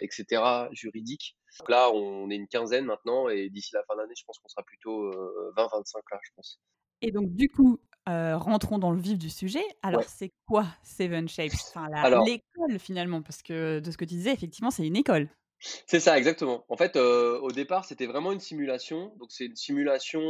etc., 0.00 0.68
juridique. 0.72 1.36
Donc 1.58 1.70
là, 1.70 1.90
on 1.92 2.30
est 2.30 2.36
une 2.36 2.48
quinzaine 2.48 2.84
maintenant 2.84 3.28
et 3.28 3.48
d'ici 3.50 3.70
la 3.74 3.82
fin 3.84 3.96
d'année, 3.96 4.14
je 4.16 4.24
pense 4.24 4.38
qu'on 4.38 4.48
sera 4.48 4.62
plutôt 4.62 5.10
20-25 5.56 5.96
là, 6.10 6.18
je 6.22 6.30
pense. 6.34 6.60
Et 7.02 7.10
donc, 7.10 7.34
du 7.34 7.48
coup, 7.48 7.78
rentrons 8.06 8.78
dans 8.78 8.90
le 8.90 9.00
vif 9.00 9.18
du 9.18 9.30
sujet. 9.30 9.64
Alors, 9.82 10.04
c'est 10.04 10.32
quoi 10.46 10.66
Seven 10.82 11.28
Shapes? 11.28 11.52
Enfin, 11.74 11.88
L'école 12.24 12.78
finalement, 12.78 13.22
parce 13.22 13.42
que 13.42 13.80
de 13.80 13.90
ce 13.90 13.96
que 13.96 14.04
tu 14.04 14.14
disais, 14.14 14.32
effectivement, 14.32 14.70
c'est 14.70 14.86
une 14.86 14.96
école. 14.96 15.28
C'est 15.58 16.00
ça, 16.00 16.18
exactement. 16.18 16.64
En 16.68 16.76
fait, 16.76 16.96
au 16.96 17.50
départ, 17.50 17.84
c'était 17.84 18.06
vraiment 18.06 18.32
une 18.32 18.40
simulation. 18.40 19.14
Donc, 19.18 19.30
c'est 19.30 19.46
une 19.46 19.56
simulation 19.56 20.20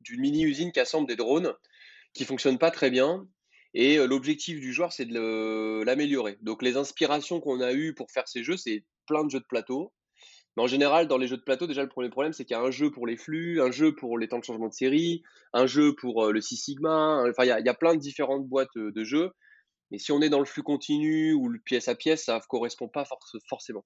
d'une 0.00 0.20
mini-usine 0.20 0.72
qui 0.72 0.80
assemble 0.80 1.08
des 1.08 1.16
drones 1.16 1.54
qui 2.14 2.24
fonctionne 2.24 2.58
pas 2.58 2.70
très 2.70 2.90
bien. 2.90 3.26
Et 3.74 3.96
l'objectif 3.98 4.60
du 4.60 4.72
joueur, 4.72 4.92
c'est 4.92 5.06
de 5.06 5.82
l'améliorer. 5.84 6.38
Donc, 6.40 6.62
les 6.62 6.76
inspirations 6.76 7.40
qu'on 7.40 7.60
a 7.60 7.72
eues 7.72 7.94
pour 7.94 8.10
faire 8.10 8.28
ces 8.28 8.44
jeux, 8.44 8.56
c'est 8.56 8.84
plein 9.06 9.24
de 9.24 9.30
jeux 9.30 9.40
de 9.40 9.46
plateau. 9.48 9.92
Mais 10.56 10.64
en 10.64 10.66
général, 10.66 11.06
dans 11.06 11.18
les 11.18 11.28
jeux 11.28 11.36
de 11.36 11.42
plateau, 11.42 11.68
déjà, 11.68 11.82
le 11.82 11.88
premier 11.88 12.08
problème, 12.08 12.32
c'est 12.32 12.44
qu'il 12.44 12.56
y 12.56 12.58
a 12.58 12.62
un 12.62 12.72
jeu 12.72 12.90
pour 12.90 13.06
les 13.06 13.16
flux, 13.16 13.60
un 13.60 13.70
jeu 13.70 13.94
pour 13.94 14.18
les 14.18 14.26
temps 14.26 14.40
de 14.40 14.44
changement 14.44 14.68
de 14.68 14.74
série, 14.74 15.22
un 15.52 15.66
jeu 15.66 15.94
pour 15.94 16.24
euh, 16.24 16.32
le 16.32 16.40
Six 16.40 16.56
Sigma. 16.56 17.22
Enfin, 17.28 17.44
il 17.44 17.64
y, 17.64 17.68
a, 17.68 17.74
plein 17.74 17.94
de 17.94 18.00
différentes 18.00 18.46
boîtes 18.46 18.76
euh, 18.76 18.90
de 18.90 19.04
jeux. 19.04 19.30
Et 19.90 19.98
si 19.98 20.12
on 20.12 20.20
est 20.20 20.28
dans 20.28 20.38
le 20.38 20.44
flux 20.44 20.62
continu 20.62 21.32
ou 21.32 21.48
le 21.48 21.58
pièce 21.58 21.88
à 21.88 21.94
pièce, 21.94 22.24
ça 22.24 22.36
ne 22.36 22.40
correspond 22.40 22.88
pas 22.88 23.06
forcément. 23.48 23.84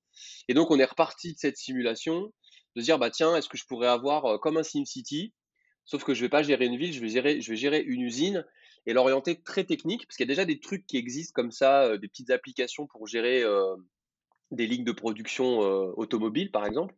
Et 0.49 0.54
donc, 0.54 0.71
on 0.71 0.78
est 0.78 0.85
reparti 0.85 1.35
de 1.35 1.38
cette 1.38 1.56
simulation, 1.56 2.32
de 2.76 2.82
dire, 2.82 2.99
bah 2.99 3.11
tiens, 3.11 3.37
est-ce 3.37 3.49
que 3.49 3.56
je 3.56 3.66
pourrais 3.66 3.88
avoir 3.88 4.25
euh, 4.26 4.38
comme 4.38 4.56
un 4.56 4.62
SimCity, 4.62 5.32
sauf 5.85 6.04
que 6.04 6.14
je 6.14 6.21
ne 6.21 6.26
vais 6.26 6.30
pas 6.30 6.42
gérer 6.42 6.66
une 6.66 6.76
ville, 6.76 6.92
je 6.92 7.00
vais 7.00 7.09
gérer, 7.09 7.40
je 7.40 7.50
vais 7.50 7.56
gérer 7.56 7.80
une 7.80 8.00
usine 8.00 8.44
et 8.87 8.92
l'orienter 8.92 9.40
très 9.42 9.64
technique, 9.64 10.06
parce 10.06 10.16
qu'il 10.16 10.25
y 10.25 10.28
a 10.30 10.32
déjà 10.32 10.44
des 10.44 10.59
trucs 10.59 10.87
qui 10.87 10.97
existent 10.97 11.32
comme 11.35 11.52
ça, 11.52 11.97
des 11.99 12.09
petites 12.09 12.30
applications 12.30 12.88
pour 12.88 13.06
gérer 13.06 13.44
des 14.50 14.66
lignes 14.66 14.82
de 14.82 14.90
production 14.90 15.59
automobile, 15.97 16.50
par 16.50 16.66
exemple. 16.66 16.92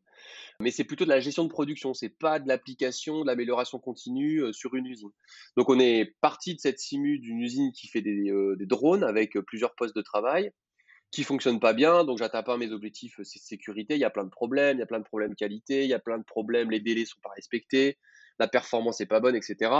Mais 0.60 0.70
c'est 0.70 0.84
plutôt 0.84 1.04
de 1.04 1.10
la 1.10 1.20
gestion 1.20 1.44
de 1.44 1.48
production, 1.48 1.94
c'est 1.94 2.10
pas 2.10 2.38
de 2.38 2.48
l'application, 2.48 3.22
de 3.22 3.26
l'amélioration 3.26 3.78
continue 3.78 4.42
sur 4.52 4.74
une 4.74 4.86
usine. 4.86 5.10
Donc 5.56 5.68
on 5.68 5.78
est 5.78 6.14
parti 6.20 6.54
de 6.54 6.60
cette 6.60 6.78
simu 6.78 7.18
d'une 7.18 7.40
usine 7.40 7.72
qui 7.72 7.88
fait 7.88 8.02
des, 8.02 8.32
drones 8.60 9.04
avec 9.04 9.38
plusieurs 9.40 9.74
postes 9.74 9.96
de 9.96 10.02
travail, 10.02 10.50
qui 11.10 11.22
fonctionnent 11.22 11.60
pas 11.60 11.72
bien, 11.72 12.04
donc 12.04 12.18
j'atteins 12.18 12.42
pas 12.42 12.56
mes 12.56 12.72
objectifs 12.72 13.18
de 13.18 13.24
sécurité, 13.24 13.94
il 13.94 14.00
y 14.00 14.04
a 14.04 14.10
plein 14.10 14.24
de 14.24 14.30
problèmes, 14.30 14.78
il 14.78 14.80
y 14.80 14.82
a 14.82 14.86
plein 14.86 14.98
de 14.98 15.04
problèmes 15.04 15.34
qualité, 15.34 15.84
il 15.84 15.88
y 15.88 15.94
a 15.94 16.00
plein 16.00 16.18
de 16.18 16.24
problèmes, 16.24 16.70
les 16.70 16.80
délais 16.80 17.04
sont 17.04 17.20
pas 17.22 17.30
respectés, 17.36 17.98
la 18.38 18.48
performance 18.48 19.00
est 19.00 19.06
pas 19.06 19.20
bonne, 19.20 19.36
etc. 19.36 19.70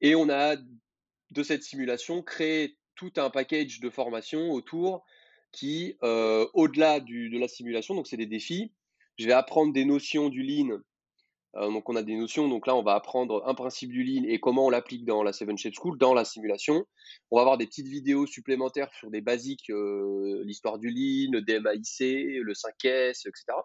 Et 0.00 0.14
on 0.14 0.28
a 0.28 0.56
de 0.56 1.42
cette 1.42 1.62
simulation 1.62 2.22
créé 2.22 2.76
tout 2.94 3.12
un 3.16 3.30
package 3.30 3.80
de 3.80 3.88
formation 3.88 4.50
autour 4.50 5.04
qui, 5.52 5.96
euh, 6.02 6.46
au-delà 6.52 7.00
de 7.00 7.38
la 7.38 7.48
simulation, 7.48 7.94
donc 7.94 8.06
c'est 8.06 8.16
des 8.16 8.26
défis, 8.26 8.72
je 9.20 9.26
vais 9.26 9.32
apprendre 9.32 9.72
des 9.72 9.84
notions 9.84 10.30
du 10.30 10.42
lean. 10.42 10.80
Euh, 11.56 11.70
donc 11.70 11.88
on 11.88 11.96
a 11.96 12.02
des 12.02 12.16
notions, 12.16 12.48
donc 12.48 12.66
là 12.66 12.74
on 12.74 12.82
va 12.82 12.94
apprendre 12.94 13.42
un 13.46 13.54
principe 13.54 13.90
du 13.90 14.02
lean 14.02 14.24
et 14.26 14.40
comment 14.40 14.66
on 14.66 14.70
l'applique 14.70 15.04
dans 15.04 15.22
la 15.22 15.32
Seven 15.32 15.58
Shape 15.58 15.74
School, 15.74 15.98
dans 15.98 16.14
la 16.14 16.24
simulation. 16.24 16.86
On 17.30 17.36
va 17.36 17.42
avoir 17.42 17.58
des 17.58 17.66
petites 17.66 17.88
vidéos 17.88 18.26
supplémentaires 18.26 18.92
sur 18.94 19.10
des 19.10 19.20
basiques, 19.20 19.68
euh, 19.68 20.42
l'histoire 20.44 20.78
du 20.78 20.88
lean, 20.88 21.32
le 21.32 21.42
DMAIC, 21.42 22.40
le 22.42 22.54
5S, 22.54 23.28
etc. 23.28 23.58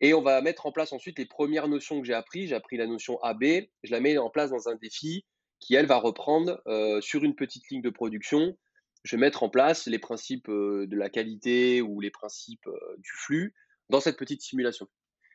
Et 0.00 0.12
on 0.12 0.22
va 0.22 0.40
mettre 0.40 0.66
en 0.66 0.72
place 0.72 0.92
ensuite 0.92 1.18
les 1.18 1.26
premières 1.26 1.68
notions 1.68 2.00
que 2.00 2.06
j'ai 2.06 2.14
appris. 2.14 2.48
J'ai 2.48 2.56
appris 2.56 2.76
la 2.76 2.86
notion 2.86 3.22
AB, 3.22 3.44
je 3.84 3.90
la 3.92 4.00
mets 4.00 4.18
en 4.18 4.28
place 4.28 4.50
dans 4.50 4.68
un 4.68 4.74
défi 4.74 5.24
qui, 5.60 5.76
elle, 5.76 5.86
va 5.86 5.96
reprendre 5.96 6.60
sur 7.00 7.22
une 7.22 7.36
petite 7.36 7.70
ligne 7.70 7.80
de 7.80 7.90
production 7.90 8.56
je 9.04 9.16
vais 9.16 9.20
mettre 9.20 9.42
en 9.42 9.50
place 9.50 9.86
les 9.86 9.98
principes 9.98 10.48
de 10.48 10.96
la 10.96 11.10
qualité 11.10 11.82
ou 11.82 12.00
les 12.00 12.10
principes 12.10 12.68
du 12.96 13.10
flux 13.12 13.54
dans 13.90 14.00
cette 14.00 14.16
petite 14.16 14.42
simulation. 14.42 14.88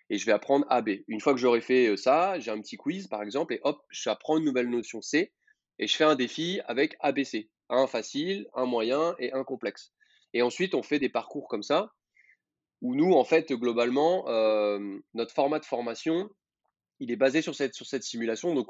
Et 0.10 0.18
je 0.18 0.26
vais 0.26 0.32
apprendre 0.32 0.66
A, 0.70 0.82
B. 0.82 1.02
Une 1.08 1.22
fois 1.22 1.34
que 1.34 1.40
j'aurai 1.40 1.62
fait 1.62 1.96
ça, 1.98 2.40
j'ai 2.40 2.52
un 2.52 2.60
petit 2.60 2.78
quiz 2.78 3.08
par 3.08 3.22
exemple, 3.22 3.54
et 3.54 3.60
hop, 3.64 3.82
j'apprends 3.92 4.38
une 4.38 4.46
nouvelle 4.46 4.70
notion 4.70 5.02
C, 5.02 5.32
et 5.78 5.88
je 5.88 5.96
fais 5.96 6.04
un 6.04 6.16
défi 6.16 6.60
avec 6.66 6.96
ABC. 7.00 7.50
Un 7.70 7.86
facile, 7.86 8.48
un 8.56 8.66
moyen 8.66 9.16
et 9.20 9.32
un 9.34 9.44
complexe. 9.44 9.94
Et 10.34 10.42
ensuite, 10.42 10.74
on 10.74 10.84
fait 10.84 11.00
des 11.00 11.10
parcours 11.10 11.48
comme 11.48 11.64
ça, 11.64 11.94
où 12.82 12.96
nous, 12.96 13.14
en 13.14 13.24
fait, 13.24 13.52
globalement, 13.52 14.26
notre 15.14 15.34
format 15.34 15.60
de 15.60 15.66
formation, 15.66 16.30
il 17.00 17.12
est 17.12 17.16
basé 17.16 17.42
sur 17.42 17.56
cette, 17.56 17.76
sur 17.76 17.86
cette 17.86 18.04
simulation. 18.04 18.56
Donc, 18.56 18.68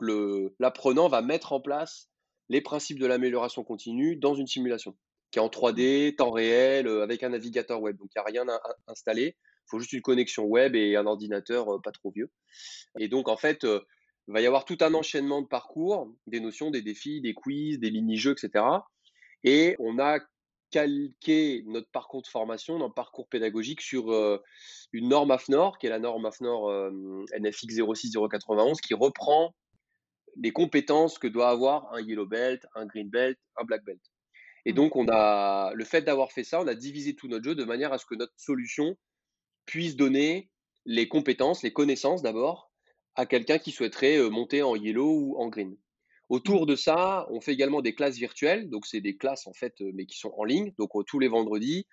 l'apprenant 0.60 1.08
va 1.08 1.22
mettre 1.22 1.54
en 1.54 1.62
place 1.62 2.10
les 2.50 2.62
principes 2.62 3.00
de 3.00 3.06
l'amélioration 3.06 3.64
continue 3.64 4.16
dans 4.16 4.36
une 4.36 4.48
simulation 4.48 4.96
qui 5.32 5.38
est 5.38 5.42
en 5.42 5.48
3D, 5.48 6.16
temps 6.16 6.32
réel, 6.32 6.88
euh, 6.88 7.04
avec 7.04 7.24
un 7.24 7.30
navigateur 7.30 7.82
web. 7.82 7.96
Donc, 7.98 8.10
il 8.16 8.20
n'y 8.20 8.22
a 8.22 8.42
rien 8.42 8.50
à, 8.50 8.60
installer. 8.88 9.38
Il 9.70 9.78
faut 9.78 9.80
juste 9.80 9.94
une 9.94 10.02
connexion 10.02 10.46
web 10.46 10.76
et 10.76 10.96
un 10.96 11.06
ordinateur 11.06 11.76
euh, 11.76 11.80
pas 11.80 11.92
trop 11.92 12.12
vieux. 12.12 12.32
Et 12.98 13.08
donc, 13.08 13.28
en 13.28 13.38
fait, 13.38 13.64
euh, 13.66 13.82
il 14.28 14.34
va 14.34 14.42
y 14.42 14.48
avoir 14.48 14.66
tout 14.66 14.78
un 14.82 14.94
enchaînement 14.96 15.44
de 15.44 15.48
parcours, 15.48 16.12
des 16.26 16.40
notions, 16.40 16.72
des 16.72 16.82
défis, 16.82 17.22
des 17.22 17.36
quiz, 17.36 17.80
des 17.80 17.92
mini-jeux, 17.92 18.32
etc. 18.32 18.66
Et 19.44 19.76
on 19.80 20.00
a 20.00 20.20
calqué 20.72 21.64
notre 21.68 21.90
parcours 21.92 22.24
de 22.24 22.28
formation, 22.28 22.80
notre 22.80 22.94
parcours 22.96 23.28
pédagogique 23.28 23.82
sur 23.82 24.12
une 24.92 25.10
norme 25.10 25.32
AFNOR, 25.32 25.80
qui 25.80 25.88
est 25.88 25.90
la 25.90 25.98
norme 25.98 26.28
AFNOR 26.28 26.92
NFX 27.40 27.76
06091, 27.76 28.82
qui 28.82 28.94
reprend 28.94 29.56
les 30.36 30.52
compétences 30.52 31.18
que 31.18 31.28
doit 31.28 31.50
avoir 31.50 31.92
un 31.94 32.02
yellow 32.02 32.28
belt, 32.28 32.66
un 32.76 32.86
green 32.86 33.10
belt, 33.10 33.38
un 33.58 33.64
black 33.64 33.84
belt. 33.84 34.02
Et 34.66 34.72
mmh. 34.72 34.76
donc, 34.76 34.96
on 34.96 35.08
a 35.10 35.72
le 35.74 35.84
fait 35.86 36.02
d'avoir 36.02 36.32
fait 36.32 36.44
ça, 36.44 36.62
on 36.62 36.68
a 36.68 36.76
divisé 36.76 37.16
tout 37.16 37.28
notre 37.28 37.46
jeu 37.46 37.56
de 37.56 37.64
manière 37.64 37.94
à 37.94 37.98
ce 37.98 38.06
que 38.06 38.16
notre 38.16 38.34
solution 38.38 38.96
puisse 39.70 39.96
donner 39.96 40.50
les 40.86 41.08
compétences, 41.08 41.64
les 41.64 41.74
connaissances 41.74 42.22
d'abord 42.22 42.72
à 43.16 43.26
quelqu'un 43.26 43.60
qui 43.60 43.72
souhaiterait 43.72 44.30
monter 44.30 44.64
en 44.64 44.76
yellow 44.76 45.12
ou 45.12 45.38
en 45.38 45.50
green. 45.50 45.76
Autour 46.30 46.66
de 46.66 46.76
ça, 46.76 47.28
on 47.32 47.42
fait 47.42 47.54
également 47.54 47.82
des 47.82 47.94
classes 47.94 48.18
virtuelles, 48.18 48.70
donc 48.70 48.86
c'est 48.86 49.02
des 49.02 49.18
classes 49.18 49.48
en 49.48 49.54
fait, 49.54 49.74
mais 49.94 50.06
qui 50.06 50.18
sont 50.18 50.34
en 50.38 50.44
ligne. 50.44 50.74
Donc 50.78 50.92
tous 51.08 51.20
les 51.20 51.28
vendredis, 51.28 51.86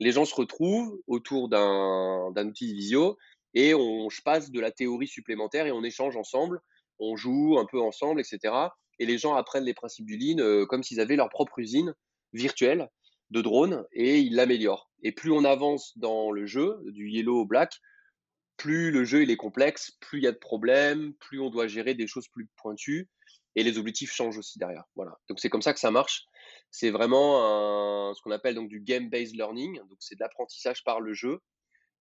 les 0.00 0.12
gens 0.12 0.24
se 0.24 0.34
retrouvent 0.34 1.00
autour 1.06 1.48
d'un 1.48 2.46
outil 2.46 2.72
visio 2.72 3.18
et 3.54 3.74
on, 3.74 4.08
je 4.08 4.22
passe 4.22 4.50
de 4.50 4.60
la 4.60 4.70
théorie 4.70 5.08
supplémentaire 5.08 5.66
et 5.66 5.72
on 5.72 5.84
échange 5.84 6.16
ensemble 6.16 6.60
on 7.02 7.16
joue 7.16 7.58
un 7.58 7.66
peu 7.66 7.80
ensemble, 7.80 8.20
etc. 8.20 8.54
Et 8.98 9.06
les 9.06 9.18
gens 9.18 9.34
apprennent 9.34 9.64
les 9.64 9.74
principes 9.74 10.06
du 10.06 10.16
lean 10.16 10.38
euh, 10.38 10.66
comme 10.66 10.82
s'ils 10.82 11.00
avaient 11.00 11.16
leur 11.16 11.28
propre 11.28 11.58
usine 11.58 11.94
virtuelle 12.32 12.88
de 13.30 13.40
drone 13.40 13.84
et 13.92 14.20
ils 14.20 14.34
l'améliorent. 14.34 14.90
Et 15.02 15.12
plus 15.12 15.30
on 15.30 15.44
avance 15.44 15.96
dans 15.98 16.30
le 16.30 16.46
jeu, 16.46 16.80
du 16.86 17.08
yellow 17.08 17.40
au 17.40 17.46
black, 17.46 17.80
plus 18.56 18.90
le 18.90 19.04
jeu 19.04 19.22
il 19.22 19.30
est 19.30 19.36
complexe, 19.36 19.92
plus 20.00 20.18
il 20.18 20.24
y 20.24 20.26
a 20.26 20.32
de 20.32 20.38
problèmes, 20.38 21.14
plus 21.14 21.40
on 21.40 21.50
doit 21.50 21.66
gérer 21.66 21.94
des 21.94 22.06
choses 22.06 22.28
plus 22.28 22.48
pointues 22.56 23.08
et 23.54 23.62
les 23.62 23.78
objectifs 23.78 24.12
changent 24.12 24.38
aussi 24.38 24.58
derrière. 24.58 24.84
Voilà. 24.94 25.18
Donc 25.28 25.40
c'est 25.40 25.50
comme 25.50 25.62
ça 25.62 25.74
que 25.74 25.80
ça 25.80 25.90
marche. 25.90 26.24
C'est 26.70 26.90
vraiment 26.90 28.14
ce 28.14 28.22
qu'on 28.22 28.30
appelle 28.30 28.54
donc 28.54 28.68
du 28.68 28.80
game-based 28.80 29.34
learning. 29.34 29.78
Donc 29.78 29.98
c'est 29.98 30.14
de 30.14 30.20
l'apprentissage 30.20 30.84
par 30.84 31.00
le 31.00 31.12
jeu 31.12 31.40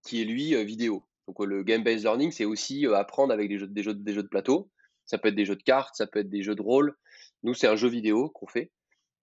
qui 0.03 0.21
est 0.21 0.25
lui 0.25 0.55
euh, 0.55 0.63
vidéo. 0.63 1.05
Donc 1.27 1.45
le 1.45 1.63
game-based 1.63 2.03
learning, 2.03 2.31
c'est 2.31 2.45
aussi 2.45 2.85
euh, 2.87 2.95
apprendre 2.95 3.33
avec 3.33 3.49
des 3.49 3.57
jeux, 3.57 3.67
de 3.67 4.21
plateau. 4.27 4.69
Ça 5.05 5.17
peut 5.17 5.29
être 5.29 5.35
des 5.35 5.45
jeux 5.45 5.55
de 5.55 5.63
cartes, 5.63 5.95
ça 5.95 6.07
peut 6.07 6.19
être 6.19 6.29
des 6.29 6.43
jeux 6.43 6.55
de 6.55 6.61
rôle. 6.61 6.95
Nous, 7.43 7.53
c'est 7.53 7.67
un 7.67 7.75
jeu 7.75 7.89
vidéo 7.89 8.29
qu'on 8.29 8.47
fait 8.47 8.71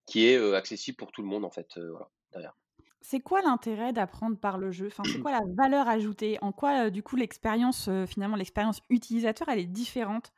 qui 0.06 0.26
est 0.26 0.36
euh, 0.36 0.56
accessible 0.56 0.96
pour 0.96 1.12
tout 1.12 1.22
le 1.22 1.28
monde, 1.28 1.44
en 1.44 1.50
fait, 1.50 1.68
euh, 1.76 1.92
derrière. 2.32 2.54
C'est 3.00 3.20
quoi 3.20 3.42
l'intérêt 3.42 3.92
d'apprendre 3.92 4.36
par 4.36 4.58
le 4.58 4.70
jeu? 4.70 4.88
Enfin, 4.88 5.02
C'est 5.06 5.18
quoi 5.22 5.32
la 5.32 5.42
valeur 5.56 5.88
ajoutée? 5.88 6.38
En 6.42 6.52
quoi, 6.52 6.86
euh, 6.86 6.90
du 6.90 7.02
coup, 7.02 7.16
l'expérience, 7.16 7.88
finalement, 8.06 8.36
l'expérience 8.36 8.80
utilisateur, 8.90 9.48
elle 9.48 9.60
est 9.60 9.66
différente? 9.66 10.32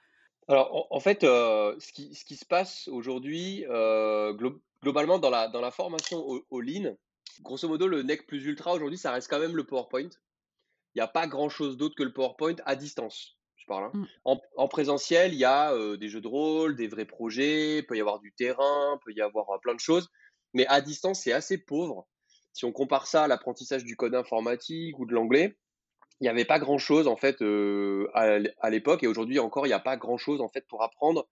Alors, 0.48 0.88
en, 0.90 1.00
fait, 1.00 1.20
ce, 1.22 1.92
qui, 1.92 2.14
ce, 2.14 2.24
qui, 2.24 2.34
se 2.34 2.44
passe 2.44 2.88
aujourd'hui, 2.88 3.64
globalement, 4.82 5.18
dans 5.18 5.30
la, 5.30 5.46
dans 5.46 5.60
la 5.60 5.70
formation 5.70 6.42
Lean, 6.50 6.96
grosso 7.42 7.68
modo, 7.68 7.86
le 7.86 8.02
NEC 8.02 8.26
plus 8.26 8.44
ultra, 8.44 8.72
aujourd'hui, 8.72 8.98
ça 8.98 9.12
reste 9.12 9.30
quand 9.30 9.38
même 9.38 9.54
le 9.54 9.64
PowerPoint. 9.64 10.10
Il 10.94 10.98
n'y 10.98 11.02
a 11.02 11.06
pas 11.06 11.28
grand-chose 11.28 11.76
d'autre 11.76 11.94
que 11.94 12.02
le 12.02 12.12
PowerPoint 12.12 12.56
à 12.64 12.74
distance. 12.74 13.40
Hein. 13.78 13.90
Mmh. 13.94 14.04
En, 14.56 14.68
présentiel, 14.68 15.32
il 15.32 15.38
y 15.38 15.44
a 15.44 15.74
des 15.96 16.08
jeux 16.08 16.20
de 16.20 16.28
rôle, 16.28 16.76
des 16.76 16.88
vrais 16.88 17.04
projets, 17.04 17.82
peut 17.82 17.96
y 17.96 18.00
avoir 18.00 18.20
du 18.20 18.32
terrain, 18.32 18.98
peut 19.04 19.12
y 19.12 19.20
avoir 19.20 19.60
plein 19.60 19.74
de 19.74 19.80
choses. 19.80 20.08
Mais 20.54 20.66
à 20.66 20.80
distance, 20.80 21.20
c'est 21.20 21.32
assez 21.32 21.58
pauvre. 21.58 22.06
Si 22.52 22.64
on 22.64 22.72
compare 22.72 23.06
ça 23.06 23.24
à 23.24 23.28
l'apprentissage 23.28 23.84
du 23.84 23.96
code 23.96 24.14
informatique 24.14 24.98
ou 24.98 25.06
de 25.06 25.14
l'anglais, 25.14 25.56
il 26.20 26.24
n'y 26.24 26.28
avait 26.28 26.44
pas 26.44 26.58
grand-chose 26.58 27.08
en 27.08 27.16
fait 27.16 27.42
à, 28.14 28.70
l'époque 28.70 29.02
et 29.02 29.06
aujourd'hui 29.06 29.38
encore, 29.38 29.66
il 29.66 29.70
n'y 29.70 29.74
a 29.74 29.80
pas 29.80 29.96
grand-chose 29.96 30.40
en 30.40 30.48
fait 30.48 30.66
pour 30.68 30.82
apprendre. 30.82 31.28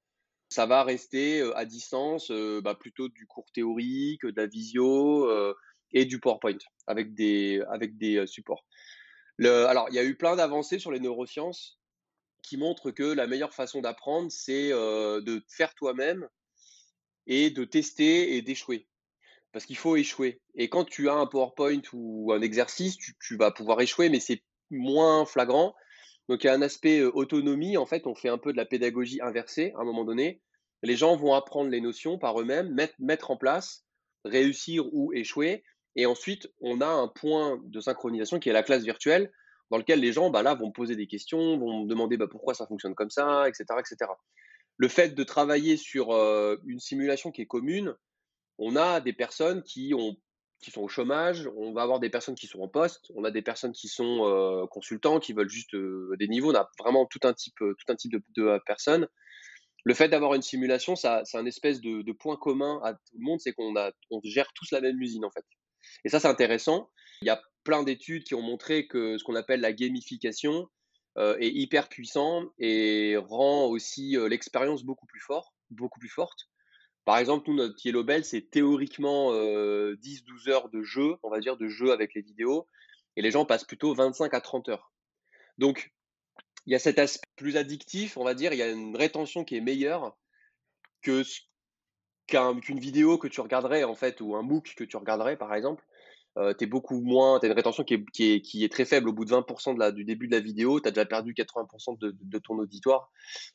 Ça 0.48 0.64
va 0.64 0.82
rester 0.82 1.42
à 1.56 1.66
distance, 1.66 2.30
bah, 2.30 2.74
plutôt 2.74 3.08
du 3.08 3.26
cours 3.26 3.50
théorique, 3.52 4.24
de 4.24 4.40
la 4.40 4.46
visio 4.46 5.28
et 5.92 6.06
du 6.06 6.20
PowerPoint 6.20 6.56
avec 6.86 7.14
des, 7.14 7.62
supports. 8.26 8.64
Alors, 9.44 9.88
il 9.90 9.94
y 9.94 9.98
a 9.98 10.04
eu 10.04 10.16
plein 10.16 10.36
d'avancées 10.36 10.78
sur 10.78 10.90
les 10.90 11.00
neurosciences 11.00 11.78
qui 12.42 12.56
montre 12.56 12.90
que 12.90 13.02
la 13.02 13.26
meilleure 13.26 13.52
façon 13.52 13.82
d'apprendre, 13.82 14.32
c'est 14.32 14.70
de 14.70 15.44
faire 15.48 15.74
toi-même 15.74 16.26
et 17.26 17.50
de 17.50 17.64
tester 17.64 18.36
et 18.36 18.42
d'échouer. 18.42 18.88
Parce 19.52 19.64
qu'il 19.64 19.76
faut 19.76 19.96
échouer. 19.96 20.40
Et 20.54 20.68
quand 20.68 20.84
tu 20.84 21.08
as 21.08 21.14
un 21.14 21.26
PowerPoint 21.26 21.82
ou 21.92 22.32
un 22.32 22.40
exercice, 22.40 22.96
tu, 22.96 23.36
vas 23.36 23.50
pouvoir 23.50 23.80
échouer, 23.80 24.08
mais 24.08 24.20
c'est 24.20 24.42
moins 24.70 25.24
flagrant. 25.24 25.74
Donc 26.28 26.44
il 26.44 26.48
y 26.48 26.50
a 26.50 26.54
un 26.54 26.62
aspect 26.62 27.00
euh, 27.00 27.10
autonomie, 27.12 27.76
en 27.76 27.86
fait, 27.86 28.06
on 28.06 28.14
fait 28.14 28.28
un 28.28 28.38
peu 28.38 28.52
de 28.52 28.58
la 28.58 28.66
pédagogie 28.66 29.20
inversée 29.22 29.72
à 29.76 29.80
un 29.80 29.84
moment 29.84 30.04
donné. 30.04 30.42
Les 30.82 30.96
gens 30.96 31.16
vont 31.16 31.34
apprendre 31.34 31.70
les 31.70 31.80
notions 31.80 32.18
par 32.18 32.40
eux-mêmes, 32.40 32.76
mettre, 32.98 33.30
en 33.30 33.36
place, 33.36 33.84
réussir 34.24 34.84
ou 34.92 35.12
échouer. 35.12 35.64
Et 35.96 36.06
ensuite, 36.06 36.48
on 36.60 36.80
a 36.80 36.86
un 36.86 37.08
point 37.08 37.60
de 37.64 37.80
synchronisation 37.80 38.38
qui 38.38 38.48
est 38.48 38.52
la 38.52 38.62
classe 38.62 38.84
virtuelle, 38.84 39.32
dans 39.70 39.78
lequel 39.78 40.00
les 40.00 40.12
gens 40.12 40.30
bah, 40.30 40.42
là, 40.42 40.54
vont 40.54 40.70
poser 40.70 40.94
des 40.94 41.06
questions, 41.06 41.58
vont 41.58 41.84
demander 41.84 42.16
bah, 42.16 42.28
pourquoi 42.30 42.54
ça 42.54 42.66
fonctionne 42.66 42.94
comme 42.94 43.10
ça, 43.10 43.48
etc. 43.48 43.64
etc. 43.80 44.10
Le 44.76 44.88
fait 44.88 45.14
de 45.14 45.24
travailler 45.24 45.76
sur 45.76 46.12
euh, 46.12 46.56
une 46.66 46.78
simulation 46.78 47.32
qui 47.32 47.42
est 47.42 47.46
commune, 47.46 47.96
on 48.58 48.76
a 48.76 49.00
des 49.00 49.12
personnes 49.12 49.62
qui, 49.62 49.94
ont, 49.94 50.16
qui 50.60 50.70
sont 50.70 50.82
au 50.82 50.88
chômage, 50.88 51.48
on 51.56 51.72
va 51.72 51.82
avoir 51.82 52.00
des 52.00 52.10
personnes 52.10 52.34
qui 52.34 52.46
sont 52.46 52.60
en 52.60 52.68
poste, 52.68 53.10
on 53.14 53.24
a 53.24 53.30
des 53.30 53.42
personnes 53.42 53.72
qui 53.72 53.88
sont 53.88 54.26
euh, 54.26 54.66
consultants, 54.66 55.20
qui 55.20 55.32
veulent 55.32 55.48
juste 55.48 55.74
euh, 55.74 56.14
des 56.18 56.28
niveaux, 56.28 56.52
on 56.52 56.56
a 56.56 56.68
vraiment 56.78 57.06
tout 57.06 57.20
un 57.24 57.32
type, 57.32 57.58
tout 57.58 57.92
un 57.92 57.96
type 57.96 58.14
de, 58.36 58.58
personnes. 58.66 59.08
Le 59.84 59.94
fait 59.94 60.08
d'avoir 60.08 60.34
une 60.34 60.42
simulation, 60.42 60.96
c'est 60.96 61.08
un 61.08 61.46
espèce 61.46 61.80
de, 61.80 62.12
point 62.12 62.36
commun 62.36 62.80
à 62.84 62.94
tout 62.94 63.18
le 63.18 63.24
monde, 63.24 63.40
c'est 63.40 63.52
qu'on 63.52 63.74
on 64.10 64.20
gère 64.24 64.52
tous 64.54 64.70
la 64.72 64.80
même 64.80 65.00
usine 65.00 65.24
en 65.24 65.30
fait. 65.30 65.44
Et 66.04 66.08
ça, 66.08 66.20
c'est 66.20 66.28
intéressant. 66.28 66.90
Il 67.22 67.26
y 67.26 67.30
a 67.30 67.40
plein 67.64 67.82
d'études 67.82 68.24
qui 68.24 68.34
ont 68.34 68.42
montré 68.42 68.86
que 68.86 69.18
ce 69.18 69.24
qu'on 69.24 69.34
appelle 69.34 69.60
la 69.60 69.72
gamification 69.72 70.68
euh, 71.18 71.36
est 71.40 71.50
hyper 71.50 71.88
puissant 71.88 72.44
et 72.58 73.16
rend 73.16 73.66
aussi 73.66 74.16
euh, 74.16 74.28
l'expérience 74.28 74.84
beaucoup 74.84 75.06
plus 75.06 75.22
beaucoup 75.70 75.98
plus 75.98 76.08
forte. 76.08 76.48
Par 77.08 77.16
exemple, 77.16 77.48
nous, 77.48 77.56
notre 77.56 77.86
Yellow 77.86 78.04
Bell, 78.04 78.22
c'est 78.22 78.50
théoriquement 78.50 79.32
10-12 79.32 79.34
euh, 79.34 80.50
heures 80.50 80.68
de 80.68 80.82
jeu, 80.82 81.16
on 81.22 81.30
va 81.30 81.40
dire, 81.40 81.56
de 81.56 81.66
jeu 81.66 81.90
avec 81.90 82.12
les 82.12 82.20
vidéos, 82.20 82.66
et 83.16 83.22
les 83.22 83.30
gens 83.30 83.46
passent 83.46 83.64
plutôt 83.64 83.94
25 83.94 84.34
à 84.34 84.42
30 84.42 84.68
heures. 84.68 84.92
Donc, 85.56 85.90
il 86.66 86.72
y 86.74 86.76
a 86.76 86.78
cet 86.78 86.98
aspect 86.98 87.26
plus 87.34 87.56
addictif, 87.56 88.18
on 88.18 88.24
va 88.24 88.34
dire, 88.34 88.52
il 88.52 88.58
y 88.58 88.62
a 88.62 88.68
une 88.68 88.94
rétention 88.94 89.42
qui 89.42 89.56
est 89.56 89.62
meilleure 89.62 90.18
qu'une 91.00 91.24
vidéo 92.78 93.16
que 93.16 93.28
tu 93.28 93.40
regarderais 93.40 93.84
en 93.84 93.94
fait 93.94 94.20
ou 94.20 94.36
un 94.36 94.42
MOOC 94.42 94.74
que 94.76 94.84
tu 94.84 94.98
regarderais 94.98 95.38
par 95.38 95.54
exemple 95.54 95.82
euh, 96.36 96.54
tu 96.56 96.64
es 96.64 96.66
beaucoup 96.66 97.00
moins, 97.00 97.40
tu 97.40 97.46
as 97.46 97.48
une 97.48 97.54
rétention 97.54 97.84
qui 97.84 97.94
est, 97.94 98.04
qui, 98.12 98.32
est, 98.32 98.40
qui 98.40 98.64
est, 98.64 98.68
très 98.68 98.84
faible 98.84 99.08
au 99.08 99.12
bout 99.12 99.24
de 99.24 99.32
20% 99.32 99.74
de 99.74 99.78
la, 99.80 99.90
du 99.92 100.04
début 100.04 100.28
de 100.28 100.34
la 100.34 100.40
vidéo, 100.40 100.80
tu 100.80 100.88
as 100.88 100.90
déjà 100.90 101.06
perdu 101.06 101.32
80% 101.32 101.98
de, 101.98 102.14
de, 102.20 102.38
ton 102.38 102.58
auditoire 102.58 103.10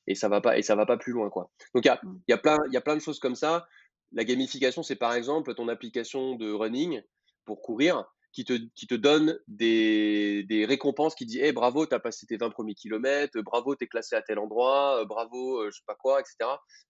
et 0.08 0.15
ça 0.15 0.27
va 0.27 0.42
pas 0.42 0.58
et 0.58 0.63
ça 0.63 0.75
va 0.75 0.86
pas 0.86 0.98
plus 0.98 1.13
loin 1.13 1.30
quoi. 1.30 1.50
Donc 1.74 1.86
il 1.86 1.88
y 1.88 1.92
a, 1.92 2.01
y, 2.27 2.34
a 2.34 2.38
plein, 2.38 2.58
y 2.72 2.77
a 2.77 2.82
plein 2.82 2.96
de 2.96 3.01
choses 3.01 3.20
comme 3.20 3.36
ça. 3.36 3.68
La 4.12 4.24
gamification, 4.25 4.84
c'est 4.84 4.96
par 4.96 5.13
exemple 5.13 5.53
ton 5.56 5.68
application 5.70 6.36
de 6.36 6.51
running 6.51 7.01
pour 7.46 7.62
courir 7.62 8.06
qui 8.34 8.44
te, 8.44 8.53
qui 8.75 8.88
te 8.88 8.96
donne 8.96 9.39
des, 9.48 10.44
des 10.44 10.65
récompenses 10.65 11.15
qui 11.15 11.25
dit 11.25 11.39
hey, 11.39 11.53
bravo, 11.53 11.86
tu 11.86 11.94
as 11.94 12.00
passé 12.00 12.25
tes 12.25 12.36
20 12.36 12.50
premiers 12.50 12.74
kilomètres, 12.74 13.39
bravo, 13.42 13.75
tu 13.75 13.86
es 13.86 13.88
classé 13.88 14.15
à 14.15 14.22
tel 14.22 14.39
endroit, 14.39 15.01
euh, 15.01 15.06
bravo, 15.06 15.62
euh, 15.62 15.70
je 15.72 15.77
sais 15.77 15.84
pas 15.86 15.96
quoi, 15.96 16.20
etc. 16.20 16.36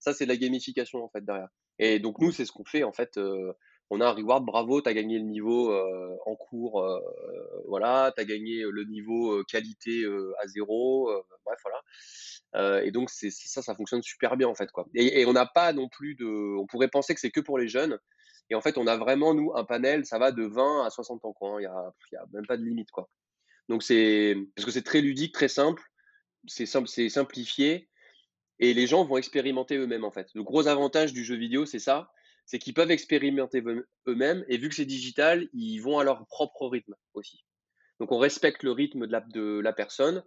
Ça, 0.00 0.14
c'est 0.14 0.24
de 0.24 0.30
la 0.30 0.36
gamification 0.36 1.04
en 1.04 1.08
fait 1.10 1.24
derrière. 1.24 1.48
Et 1.78 1.98
donc 1.98 2.18
nous, 2.20 2.32
c'est 2.32 2.46
ce 2.46 2.52
qu'on 2.52 2.64
fait 2.64 2.82
en 2.82 2.92
fait 2.92 3.18
on 3.90 4.00
a 4.00 4.06
un 4.06 4.12
reward, 4.12 4.44
bravo, 4.44 4.80
tu 4.80 4.88
as 4.88 4.94
gagné 4.94 5.18
le 5.18 5.24
niveau 5.24 5.70
euh, 5.70 6.16
en 6.26 6.36
cours, 6.36 6.82
euh, 6.82 6.98
voilà, 7.68 8.12
tu 8.16 8.22
as 8.22 8.24
gagné 8.24 8.62
le 8.62 8.84
niveau 8.84 9.32
euh, 9.32 9.44
qualité 9.44 10.04
à 10.42 10.46
zéro, 10.46 11.10
bref, 11.44 11.58
voilà. 11.64 12.84
et 12.84 12.90
donc, 12.90 13.10
c'est 13.10 13.30
ça, 13.30 13.62
ça 13.62 13.74
fonctionne 13.74 14.02
super 14.02 14.36
bien 14.36 14.48
en 14.48 14.54
fait. 14.54 14.70
Quoi. 14.70 14.86
Et, 14.94 15.24
on 15.26 15.32
n'a 15.32 15.46
pas 15.46 15.72
non 15.72 15.88
plus 15.88 16.14
de. 16.14 16.26
On 16.58 16.66
pourrait 16.66 16.88
penser 16.88 17.14
que 17.14 17.20
c'est 17.20 17.30
que 17.30 17.40
pour 17.40 17.58
les 17.58 17.68
jeunes. 17.68 17.98
Et 18.50 18.54
en 18.54 18.60
fait, 18.60 18.76
on 18.76 18.86
a 18.86 18.96
vraiment, 18.96 19.32
nous, 19.32 19.52
un 19.54 19.64
panel, 19.64 20.04
ça 20.04 20.18
va 20.18 20.30
de 20.30 20.44
20 20.44 20.84
à 20.84 20.90
60 20.90 21.24
ans. 21.24 21.32
Quoi, 21.32 21.52
hein. 21.52 21.56
Il 21.58 21.62
n'y 21.62 21.66
a, 22.18 22.22
a, 22.22 22.26
même 22.32 22.46
pas 22.46 22.58
de 22.58 22.62
limite. 22.62 22.90
Quoi. 22.90 23.08
Donc, 23.68 23.82
c'est. 23.82 24.36
Parce 24.54 24.66
que 24.66 24.72
c'est 24.72 24.82
très 24.82 25.00
ludique, 25.00 25.32
très 25.32 25.48
simple, 25.48 25.82
c'est 26.46 26.66
simple, 26.66 26.88
simplifié. 26.88 27.88
Et 28.60 28.72
les 28.72 28.86
gens 28.86 29.04
vont 29.04 29.16
expérimenter 29.16 29.76
eux-mêmes 29.76 30.04
en 30.04 30.12
fait. 30.12 30.28
Le 30.34 30.44
gros 30.44 30.68
avantage 30.68 31.12
du 31.12 31.24
jeu 31.24 31.34
vidéo, 31.34 31.66
c'est 31.66 31.80
ça 31.80 32.12
c'est 32.46 32.58
qu'ils 32.58 32.74
peuvent 32.74 32.90
expérimenter 32.90 33.62
eux-mêmes 34.06 34.44
et 34.48 34.58
vu 34.58 34.68
que 34.68 34.74
c'est 34.74 34.84
digital, 34.84 35.48
ils 35.52 35.78
vont 35.78 35.98
à 35.98 36.04
leur 36.04 36.26
propre 36.26 36.66
rythme 36.66 36.94
aussi. 37.14 37.44
Donc 38.00 38.12
on 38.12 38.18
respecte 38.18 38.62
le 38.62 38.72
rythme 38.72 39.06
de 39.06 39.60
la, 39.60 39.72
personne. 39.72 40.22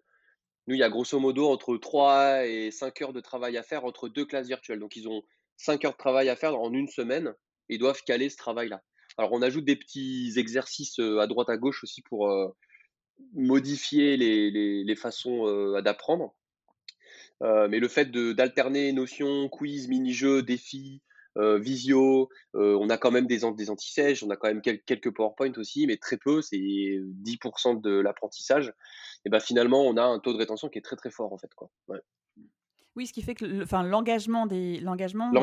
Nous, 0.67 0.75
il 0.75 0.79
y 0.79 0.83
a 0.83 0.89
grosso 0.89 1.19
modo 1.19 1.47
entre 1.47 1.77
3 1.77 2.45
et 2.45 2.71
5 2.71 3.01
heures 3.01 3.13
de 3.13 3.19
travail 3.21 3.57
à 3.57 3.63
faire 3.63 3.85
entre 3.85 4.09
deux 4.09 4.25
classes 4.25 4.47
virtuelles. 4.47 4.79
Donc 4.79 4.95
ils 4.95 5.07
ont 5.07 5.21
5 5.57 5.85
heures 5.85 5.91
de 5.93 5.97
travail 5.97 6.29
à 6.29 6.35
faire 6.35 6.59
en 6.59 6.71
une 6.73 6.87
semaine 6.87 7.33
et 7.69 7.77
doivent 7.77 8.01
caler 8.03 8.29
ce 8.29 8.37
travail-là. 8.37 8.81
Alors 9.17 9.31
on 9.33 9.41
ajoute 9.41 9.65
des 9.65 9.75
petits 9.75 10.33
exercices 10.37 10.99
euh, 10.99 11.19
à 11.19 11.27
droite 11.27 11.49
à 11.49 11.57
gauche 11.57 11.83
aussi 11.83 12.01
pour 12.03 12.29
euh, 12.29 12.47
modifier 13.33 14.15
les, 14.15 14.83
les, 14.83 14.95
façons 14.95 15.47
euh, 15.47 15.81
d'apprendre. 15.81 16.35
mais 17.41 17.79
le 17.79 17.87
fait 17.87 18.11
d'alterner 18.11 18.91
notions, 18.93 19.49
quiz, 19.49 19.87
mini-jeux, 19.87 20.43
défis, 20.43 21.01
euh, 21.37 21.59
visio, 21.59 22.29
euh, 22.55 22.77
on 22.79 22.89
a 22.89 22.97
quand 22.97 23.11
même 23.11 23.27
des, 23.27 23.41
des 23.55 23.69
anti-sèches, 23.69 24.23
on 24.23 24.29
a 24.29 24.35
quand 24.35 24.47
même 24.47 24.61
quelques 24.61 25.13
PowerPoint 25.13 25.51
aussi, 25.57 25.87
mais 25.87 25.97
très 25.97 26.17
peu, 26.17 26.41
c'est 26.41 26.57
10% 26.57 27.81
de 27.81 27.99
l'apprentissage. 27.99 28.73
Et 29.25 29.29
ben 29.29 29.39
finalement, 29.39 29.81
on 29.81 29.97
a 29.97 30.03
un 30.03 30.19
taux 30.19 30.33
de 30.33 30.37
rétention 30.37 30.69
qui 30.69 30.79
est 30.79 30.83
très 30.83 30.95
très 30.95 31.11
fort 31.11 31.33
en 31.33 31.37
fait. 31.37 31.53
Quoi. 31.55 31.69
Oui, 32.95 33.07
ce 33.07 33.13
qui 33.13 33.21
fait 33.21 33.35
que 33.35 33.63
l'engagement 33.83 34.47
des 34.47 34.79
l'engagement 34.79 35.31
des 35.31 35.37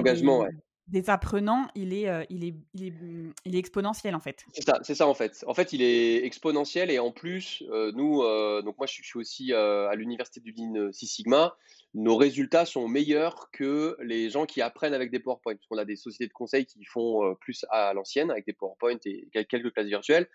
apprenants, 1.07 1.69
il 1.75 1.95
est, 1.95 2.09
euh, 2.09 2.25
il, 2.29 2.45
est, 2.45 2.55
il, 2.75 2.85
est, 2.85 2.91
mmh, 2.91 3.33
il 3.47 3.57
est 3.57 3.59
exponentiel 3.59 4.15
en 4.15 4.21
fait. 4.21 4.45
C'est 4.53 4.65
ça, 4.65 4.79
c'est 4.83 4.95
ça 4.95 5.07
en 5.07 5.15
fait. 5.15 5.45
En 5.47 5.55
fait, 5.55 5.73
il 5.73 5.83
est 5.83 6.25
exponentiel 6.25 6.91
et 6.91 6.99
en 6.99 7.11
plus, 7.11 7.63
euh, 7.71 7.91
nous, 7.93 8.23
euh, 8.23 8.63
donc 8.63 8.77
moi 8.79 8.87
je 8.87 9.03
suis 9.03 9.19
aussi 9.19 9.53
à 9.53 9.95
l'université 9.95 10.41
du 10.41 10.53
Lean 10.53 10.93
Six 10.93 11.07
Sigma, 11.07 11.57
nos 11.95 12.17
résultats 12.17 12.67
sont 12.67 12.89
meilleurs 12.89 13.51
que 13.53 13.97
les 14.03 14.31
gens 14.31 14.47
qui 14.47 14.61
apprennent 14.61 14.95
avec 14.95 15.11
des 15.11 15.21
PowerPoint. 15.21 15.57
On 15.71 15.79
a 15.79 15.85
des 15.85 15.97
sociétés 15.97 16.29
de 16.29 16.33
conseil 16.33 16.67
qui 16.67 16.85
font 16.85 17.35
plus 17.41 17.65
à 17.71 17.95
l'ancienne 17.95 18.31
avec 18.31 18.47
des 18.47 18.53
PowerPoint 18.53 18.99
et 19.05 19.29
quelques 19.33 19.73
classes 19.73 19.87
virtuelles. 19.87 20.29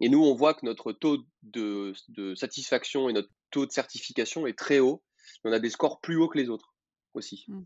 Et 0.00 0.08
nous, 0.08 0.24
on 0.24 0.34
voit 0.34 0.54
que 0.54 0.64
notre 0.64 0.92
taux 0.92 1.18
de, 1.42 1.92
de 2.08 2.34
satisfaction 2.34 3.10
et 3.10 3.12
notre 3.12 3.28
taux 3.50 3.66
de 3.66 3.72
certification 3.72 4.46
est 4.46 4.56
très 4.56 4.78
haut. 4.78 5.02
On 5.44 5.52
a 5.52 5.58
des 5.58 5.68
scores 5.68 6.00
plus 6.00 6.16
hauts 6.16 6.28
que 6.28 6.38
les 6.38 6.48
autres 6.48 6.74
aussi. 7.12 7.44
Mmh. 7.48 7.62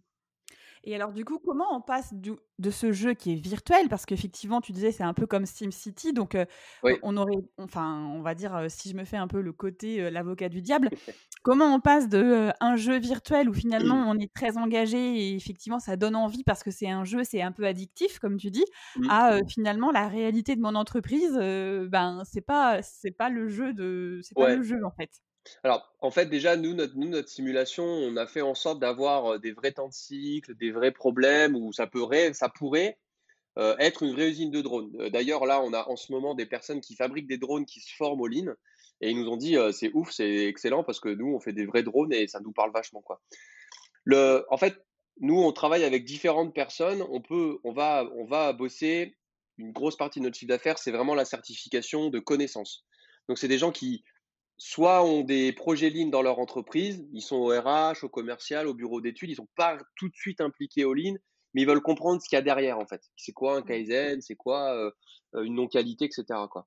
Et 0.86 0.94
alors, 0.94 1.12
du 1.12 1.24
coup, 1.24 1.38
comment 1.38 1.74
on 1.74 1.80
passe 1.80 2.12
de 2.14 2.70
ce 2.70 2.92
jeu 2.92 3.14
qui 3.14 3.32
est 3.32 3.36
virtuel? 3.36 3.88
Parce 3.88 4.04
qu'effectivement, 4.04 4.60
tu 4.60 4.72
disais, 4.72 4.92
c'est 4.92 5.02
un 5.02 5.14
peu 5.14 5.26
comme 5.26 5.46
SimCity. 5.46 6.12
Donc, 6.12 6.36
on 7.02 7.16
aurait, 7.16 7.42
enfin, 7.58 8.06
on 8.14 8.20
va 8.20 8.34
dire, 8.34 8.66
si 8.68 8.90
je 8.90 8.96
me 8.96 9.04
fais 9.04 9.16
un 9.16 9.26
peu 9.26 9.40
le 9.40 9.52
côté 9.52 10.10
l'avocat 10.10 10.48
du 10.48 10.60
diable, 10.60 10.90
comment 11.42 11.74
on 11.74 11.80
passe 11.80 12.08
de 12.08 12.50
un 12.60 12.76
jeu 12.76 12.98
virtuel 12.98 13.48
où 13.48 13.54
finalement 13.54 14.10
on 14.10 14.18
est 14.18 14.32
très 14.32 14.56
engagé 14.56 14.98
et 14.98 15.34
effectivement 15.34 15.78
ça 15.78 15.96
donne 15.96 16.16
envie 16.16 16.44
parce 16.44 16.62
que 16.62 16.70
c'est 16.70 16.88
un 16.88 17.04
jeu, 17.04 17.24
c'est 17.24 17.42
un 17.42 17.52
peu 17.52 17.64
addictif, 17.64 18.18
comme 18.18 18.36
tu 18.36 18.50
dis, 18.50 18.64
mmh. 18.96 19.10
à 19.10 19.38
finalement 19.48 19.90
la 19.90 20.08
réalité 20.08 20.56
de 20.56 20.60
mon 20.60 20.74
entreprise, 20.74 21.34
ben, 21.34 22.22
c'est 22.24 22.40
pas, 22.40 22.82
c'est 22.82 23.10
pas 23.10 23.30
le 23.30 23.48
jeu 23.48 23.72
de, 23.72 24.20
c'est 24.22 24.34
pas 24.34 24.54
le 24.54 24.62
jeu 24.62 24.84
en 24.84 24.90
fait. 24.90 25.10
Alors, 25.62 25.94
en 26.00 26.10
fait, 26.10 26.26
déjà, 26.26 26.56
nous 26.56 26.74
notre, 26.74 26.96
nous, 26.96 27.08
notre 27.08 27.28
simulation, 27.28 27.84
on 27.84 28.16
a 28.16 28.26
fait 28.26 28.40
en 28.40 28.54
sorte 28.54 28.80
d'avoir 28.80 29.38
des 29.40 29.52
vrais 29.52 29.72
temps 29.72 29.88
de 29.88 29.92
cycle, 29.92 30.54
des 30.56 30.70
vrais 30.70 30.92
problèmes 30.92 31.54
où 31.54 31.72
ça 31.72 31.86
pourrait, 31.86 32.32
ça 32.32 32.48
pourrait 32.48 32.98
être 33.56 34.02
une 34.02 34.12
vraie 34.12 34.30
usine 34.30 34.50
de 34.50 34.60
drones. 34.62 34.90
D'ailleurs, 35.10 35.46
là, 35.46 35.62
on 35.62 35.72
a 35.72 35.88
en 35.88 35.94
ce 35.94 36.10
moment 36.10 36.34
des 36.34 36.46
personnes 36.46 36.80
qui 36.80 36.96
fabriquent 36.96 37.28
des 37.28 37.38
drones 37.38 37.66
qui 37.66 37.80
se 37.80 37.94
forment 37.94 38.22
au 38.22 38.26
Lean 38.26 38.52
et 39.00 39.10
ils 39.10 39.20
nous 39.20 39.28
ont 39.28 39.36
dit 39.36 39.56
c'est 39.72 39.90
ouf, 39.94 40.10
c'est 40.10 40.46
excellent 40.46 40.82
parce 40.82 41.00
que 41.00 41.08
nous, 41.08 41.34
on 41.34 41.40
fait 41.40 41.52
des 41.52 41.66
vrais 41.66 41.82
drones 41.82 42.12
et 42.12 42.26
ça 42.26 42.40
nous 42.40 42.52
parle 42.52 42.72
vachement. 42.72 43.02
Quoi. 43.02 43.20
En 44.48 44.56
fait, 44.56 44.76
nous, 45.20 45.40
on 45.40 45.52
travaille 45.52 45.84
avec 45.84 46.04
différentes 46.04 46.54
personnes. 46.54 47.02
On, 47.10 47.20
peut, 47.20 47.58
on, 47.64 47.72
va, 47.72 48.08
on 48.16 48.24
va 48.24 48.52
bosser. 48.52 49.16
Une 49.56 49.72
grosse 49.72 49.96
partie 49.96 50.18
de 50.18 50.24
notre 50.24 50.36
chiffre 50.36 50.48
d'affaires, 50.48 50.78
c'est 50.78 50.90
vraiment 50.90 51.14
la 51.14 51.24
certification 51.24 52.10
de 52.10 52.18
connaissances. 52.18 52.84
Donc, 53.28 53.38
c'est 53.38 53.46
des 53.46 53.58
gens 53.58 53.70
qui 53.70 54.04
soit 54.56 55.04
ont 55.04 55.22
des 55.22 55.52
projets 55.52 55.90
lignes 55.90 56.10
dans 56.10 56.22
leur 56.22 56.38
entreprise, 56.38 57.06
ils 57.12 57.22
sont 57.22 57.36
au 57.36 57.48
RH, 57.48 58.04
au 58.04 58.08
commercial, 58.08 58.66
au 58.66 58.74
bureau 58.74 59.00
d'études, 59.00 59.30
ils 59.30 59.36
sont 59.36 59.48
pas 59.56 59.78
tout 59.96 60.08
de 60.08 60.14
suite 60.14 60.40
impliqués 60.40 60.84
au 60.84 60.94
lean, 60.94 61.14
mais 61.52 61.62
ils 61.62 61.66
veulent 61.66 61.82
comprendre 61.82 62.22
ce 62.22 62.28
qu'il 62.28 62.36
y 62.36 62.38
a 62.38 62.42
derrière 62.42 62.78
en 62.78 62.86
fait. 62.86 63.02
C'est 63.16 63.32
quoi 63.32 63.56
un 63.56 63.60
mmh. 63.60 63.64
Kaizen, 63.64 64.20
c'est 64.20 64.36
quoi 64.36 64.74
euh, 64.74 64.90
euh, 65.34 65.42
une 65.42 65.54
non-qualité, 65.54 66.04
etc. 66.04 66.24
Quoi. 66.50 66.66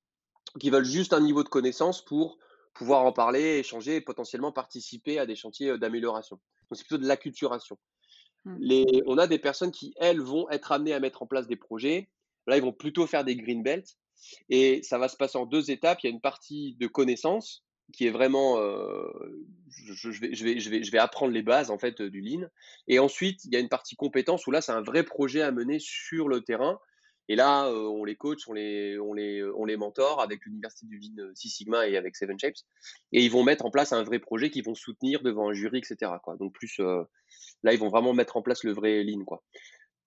Donc 0.53 0.63
ils 0.63 0.71
veulent 0.71 0.85
juste 0.85 1.13
un 1.13 1.21
niveau 1.21 1.43
de 1.43 1.49
connaissance 1.49 2.03
pour 2.03 2.37
pouvoir 2.73 3.03
en 3.03 3.11
parler, 3.11 3.59
échanger 3.59 3.95
et 3.95 4.01
potentiellement 4.01 4.51
participer 4.51 5.19
à 5.19 5.25
des 5.25 5.35
chantiers 5.35 5.71
euh, 5.71 5.77
d'amélioration. 5.77 6.39
Donc 6.69 6.77
c'est 6.77 6.85
plutôt 6.85 7.01
de 7.01 7.07
l'acculturation. 7.07 7.77
Mmh. 8.45 8.57
Les, 8.59 9.03
on 9.05 9.17
a 9.17 9.27
des 9.27 9.39
personnes 9.39 9.71
qui, 9.71 9.93
elles, 9.97 10.21
vont 10.21 10.49
être 10.49 10.71
amenées 10.71 10.93
à 10.93 10.99
mettre 10.99 11.23
en 11.23 11.27
place 11.27 11.47
des 11.47 11.55
projets. 11.55 12.09
Là, 12.47 12.57
ils 12.57 12.63
vont 12.63 12.73
plutôt 12.73 13.07
faire 13.07 13.23
des 13.23 13.35
green 13.35 13.63
belts. 13.63 13.97
Et 14.49 14.81
ça 14.83 14.97
va 14.97 15.09
se 15.09 15.17
passer 15.17 15.37
en 15.37 15.45
deux 15.45 15.69
étapes. 15.69 15.99
Il 16.01 16.07
y 16.07 16.09
a 16.09 16.13
une 16.13 16.21
partie 16.21 16.75
de 16.79 16.87
connaissance 16.87 17.66
qui 17.93 18.07
est 18.07 18.11
vraiment, 18.11 18.59
euh, 18.59 19.07
je, 19.69 20.09
vais, 20.09 20.33
je, 20.33 20.43
vais, 20.43 20.59
je, 20.59 20.69
vais, 20.69 20.83
je 20.83 20.91
vais 20.91 20.97
apprendre 20.97 21.33
les 21.33 21.41
bases 21.41 21.71
en 21.71 21.77
fait 21.77 22.01
du 22.01 22.21
lean. 22.21 22.47
Et 22.87 22.99
ensuite, 22.99 23.45
il 23.45 23.53
y 23.53 23.55
a 23.55 23.59
une 23.59 23.69
partie 23.69 23.95
compétence 23.95 24.45
où 24.47 24.51
là, 24.51 24.61
c'est 24.61 24.71
un 24.71 24.81
vrai 24.81 25.03
projet 25.03 25.41
à 25.41 25.51
mener 25.51 25.79
sur 25.79 26.27
le 26.27 26.41
terrain. 26.41 26.79
Et 27.29 27.35
là, 27.35 27.69
on 27.69 28.05
les 28.05 28.15
coach, 28.15 28.47
on 28.47 28.53
les, 28.53 28.97
on 28.99 29.13
les, 29.13 29.43
on 29.43 29.65
les 29.65 29.75
mentore 29.75 30.21
avec 30.21 30.45
l'université 30.45 30.85
du 30.87 30.97
Lean 30.97 31.29
Six 31.35 31.49
Sigma 31.49 31.85
et 31.85 31.97
avec 31.97 32.15
Seven 32.15 32.39
Shapes. 32.39 32.55
Et 33.11 33.21
ils 33.21 33.29
vont 33.29 33.43
mettre 33.43 33.65
en 33.65 33.71
place 33.71 33.91
un 33.91 34.03
vrai 34.03 34.19
projet 34.19 34.49
qu'ils 34.49 34.63
vont 34.63 34.75
soutenir 34.75 35.21
devant 35.23 35.49
un 35.49 35.53
jury, 35.53 35.79
etc. 35.79 36.09
Quoi. 36.23 36.37
Donc 36.37 36.53
plus, 36.53 36.79
là, 36.79 37.73
ils 37.73 37.79
vont 37.79 37.89
vraiment 37.89 38.13
mettre 38.13 38.37
en 38.37 38.41
place 38.41 38.63
le 38.63 38.71
vrai 38.71 39.03
Lean. 39.03 39.25
Quoi. 39.25 39.43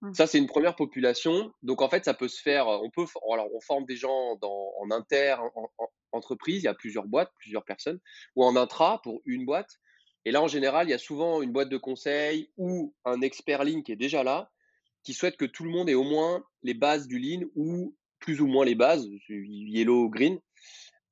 Mmh. 0.02 0.14
Ça, 0.14 0.26
c'est 0.26 0.38
une 0.38 0.46
première 0.46 0.76
population. 0.76 1.52
Donc, 1.62 1.82
en 1.82 1.88
fait, 1.88 2.04
ça 2.04 2.14
peut 2.14 2.28
se 2.28 2.40
faire. 2.40 2.66
On 2.68 2.90
peut, 2.90 3.04
alors, 3.32 3.48
on 3.54 3.60
forme 3.60 3.84
des 3.84 3.96
gens 3.96 4.36
dans, 4.36 4.72
en 4.80 4.90
inter, 4.90 5.36
en, 5.54 5.70
entreprise. 6.12 6.62
Il 6.62 6.64
y 6.64 6.68
a 6.68 6.74
plusieurs 6.74 7.06
boîtes, 7.06 7.32
plusieurs 7.38 7.64
personnes, 7.64 8.00
ou 8.36 8.44
en 8.44 8.56
intra 8.56 9.00
pour 9.02 9.20
une 9.26 9.44
boîte. 9.44 9.70
Et 10.24 10.30
là, 10.30 10.42
en 10.42 10.48
général, 10.48 10.86
il 10.86 10.90
y 10.90 10.94
a 10.94 10.98
souvent 10.98 11.42
une 11.42 11.52
boîte 11.52 11.68
de 11.68 11.78
conseil 11.78 12.50
ou 12.56 12.94
un 13.04 13.20
expert 13.20 13.64
Lean 13.64 13.82
qui 13.82 13.92
est 13.92 13.96
déjà 13.96 14.22
là, 14.22 14.50
qui 15.02 15.14
souhaite 15.14 15.36
que 15.36 15.46
tout 15.46 15.64
le 15.64 15.70
monde 15.70 15.88
ait 15.88 15.94
au 15.94 16.04
moins 16.04 16.44
les 16.62 16.74
bases 16.74 17.06
du 17.06 17.18
Lean 17.18 17.46
ou 17.54 17.96
plus 18.18 18.42
ou 18.42 18.46
moins 18.46 18.66
les 18.66 18.74
bases, 18.74 19.08
yellow, 19.28 20.10
green, 20.10 20.38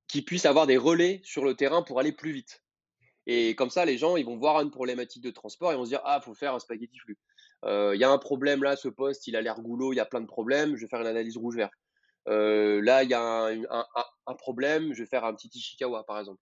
qui 0.09 0.23
puissent 0.23 0.45
avoir 0.45 0.67
des 0.67 0.77
relais 0.77 1.21
sur 1.25 1.45
le 1.45 1.55
terrain 1.55 1.83
pour 1.83 2.01
aller 2.01 2.13
plus 2.13 2.33
vite. 2.33 2.63
Et 3.27 3.55
comme 3.55 3.71
ça, 3.71 3.85
les 3.85 3.99
gens, 3.99 4.17
ils 4.17 4.25
vont 4.25 4.39
voir 4.39 4.61
une 4.61 4.71
problématique 4.71 5.23
de 5.23 5.31
transport 5.31 5.73
et 5.73 5.77
vont 5.77 5.85
se 5.85 5.91
dire, 5.91 6.01
ah, 6.05 6.21
faut 6.21 6.35
faire 6.35 6.55
un 6.55 6.59
spaghetti 6.59 6.99
flux. 6.99 7.19
Euh, 7.65 7.93
il 7.95 8.01
y 8.01 8.05
a 8.05 8.11
un 8.11 8.19
problème 8.19 8.63
là, 8.63 8.77
ce 8.77 8.89
poste, 8.89 9.27
il 9.27 9.37
a 9.37 9.43
l'air 9.43 9.61
goulot, 9.61 9.93
il 9.93 9.97
y 9.97 10.01
a 10.01 10.07
plein 10.07 10.21
de 10.21 10.27
problèmes, 10.27 10.77
je 10.77 10.83
vais 10.83 10.89
faire 10.89 11.01
une 11.01 11.07
analyse 11.07 11.37
rouge-vert. 11.37 11.71
Euh, 12.29 12.81
là, 12.83 13.03
il 13.03 13.11
y 13.11 13.15
a 13.15 13.47
un, 13.47 14.35
problème, 14.35 14.93
je 14.93 15.03
vais 15.03 15.09
faire 15.09 15.25
un 15.25 15.35
petit 15.35 15.51
Ishikawa, 15.53 16.05
par 16.05 16.19
exemple, 16.19 16.41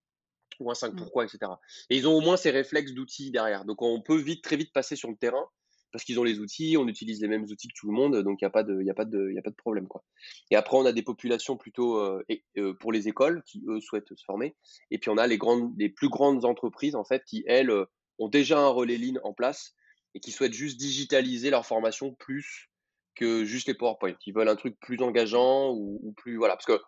ou 0.61 0.70
un 0.70 0.74
5 0.74 0.92
mmh. 0.92 0.96
pourquoi, 0.96 1.24
etc. 1.24 1.52
Et 1.90 1.96
ils 1.96 2.09
ont 2.09 2.14
au 2.14 2.20
moins 2.20 2.37
ces 2.37 2.50
réflexes 2.50 2.92
d'outils 2.92 3.31
derrière. 3.31 3.64
Donc, 3.64 3.83
on 3.83 4.02
peut 4.02 4.16
vite, 4.16 4.42
très 4.42 4.57
vite 4.57 4.72
passer 4.72 4.96
sur 4.96 5.11
le 5.11 5.16
terrain 5.16 5.46
parce 5.92 6.05
qu'ils 6.05 6.20
ont 6.20 6.24
les 6.24 6.40
outils, 6.40 6.76
on 6.76 6.88
utilise 6.88 7.22
les 7.22 7.29
mêmes 7.29 7.44
outils 7.44 7.68
que 7.68 7.74
tout 7.74 7.87
le 7.87 7.94
monde, 7.94 8.20
donc 8.22 8.42
il 8.42 8.44
n'y 8.44 8.48
a, 8.48 8.50
pas 8.50 8.64
de, 8.64 8.83
y 8.83 8.90
a, 8.90 8.94
pas 8.94 9.07
de, 9.07 9.31
y 9.33 9.38
a 9.38 9.42
pas 9.42 9.50
de 9.50 9.57
problème. 9.57 9.88
Quoi. 9.88 10.05
Et 10.50 10.57
après, 10.57 10.76
on 10.76 10.85
a 10.85 10.92
des 10.92 11.02
populations 11.02 11.57
plutôt 11.57 11.98
euh, 11.98 12.74
pour 12.81 12.92
les 12.92 13.09
écoles 13.09 13.42
qui, 13.46 13.64
eux, 13.66 13.81
souhaitent 13.81 14.14
se 14.14 14.24
former. 14.24 14.57
Et 14.90 14.98
puis, 14.98 15.09
on 15.09 15.16
a 15.16 15.26
les, 15.26 15.38
grandes, 15.38 15.72
les 15.79 15.88
plus 15.88 16.11
grandes 16.11 16.44
entreprises, 16.44 16.96
en 16.96 17.05
fait, 17.05 17.24
qui, 17.24 17.44
elles, 17.46 17.72
ont 18.18 18.29
déjà 18.29 18.59
un 18.59 18.68
relais 18.68 18.96
ligne 18.96 19.18
en 19.22 19.33
place 19.33 19.74
et 20.16 20.20
qui 20.20 20.33
souhaitent 20.33 20.55
juste 20.55 20.79
digitaliser 20.79 21.50
leur 21.50 21.66
formation 21.66 22.14
plus 22.14 22.70
que 23.14 23.44
juste 23.44 23.68
les 23.68 23.74
PowerPoint. 23.74 24.16
Ils 24.24 24.33
veulent 24.33 24.48
un 24.48 24.57
truc 24.57 24.81
plus 24.81 25.00
engageant 25.02 25.72
ou, 25.74 26.14
plus. 26.16 26.38
Voilà. 26.38 26.57
Parce 26.57 26.64
que 26.64 26.81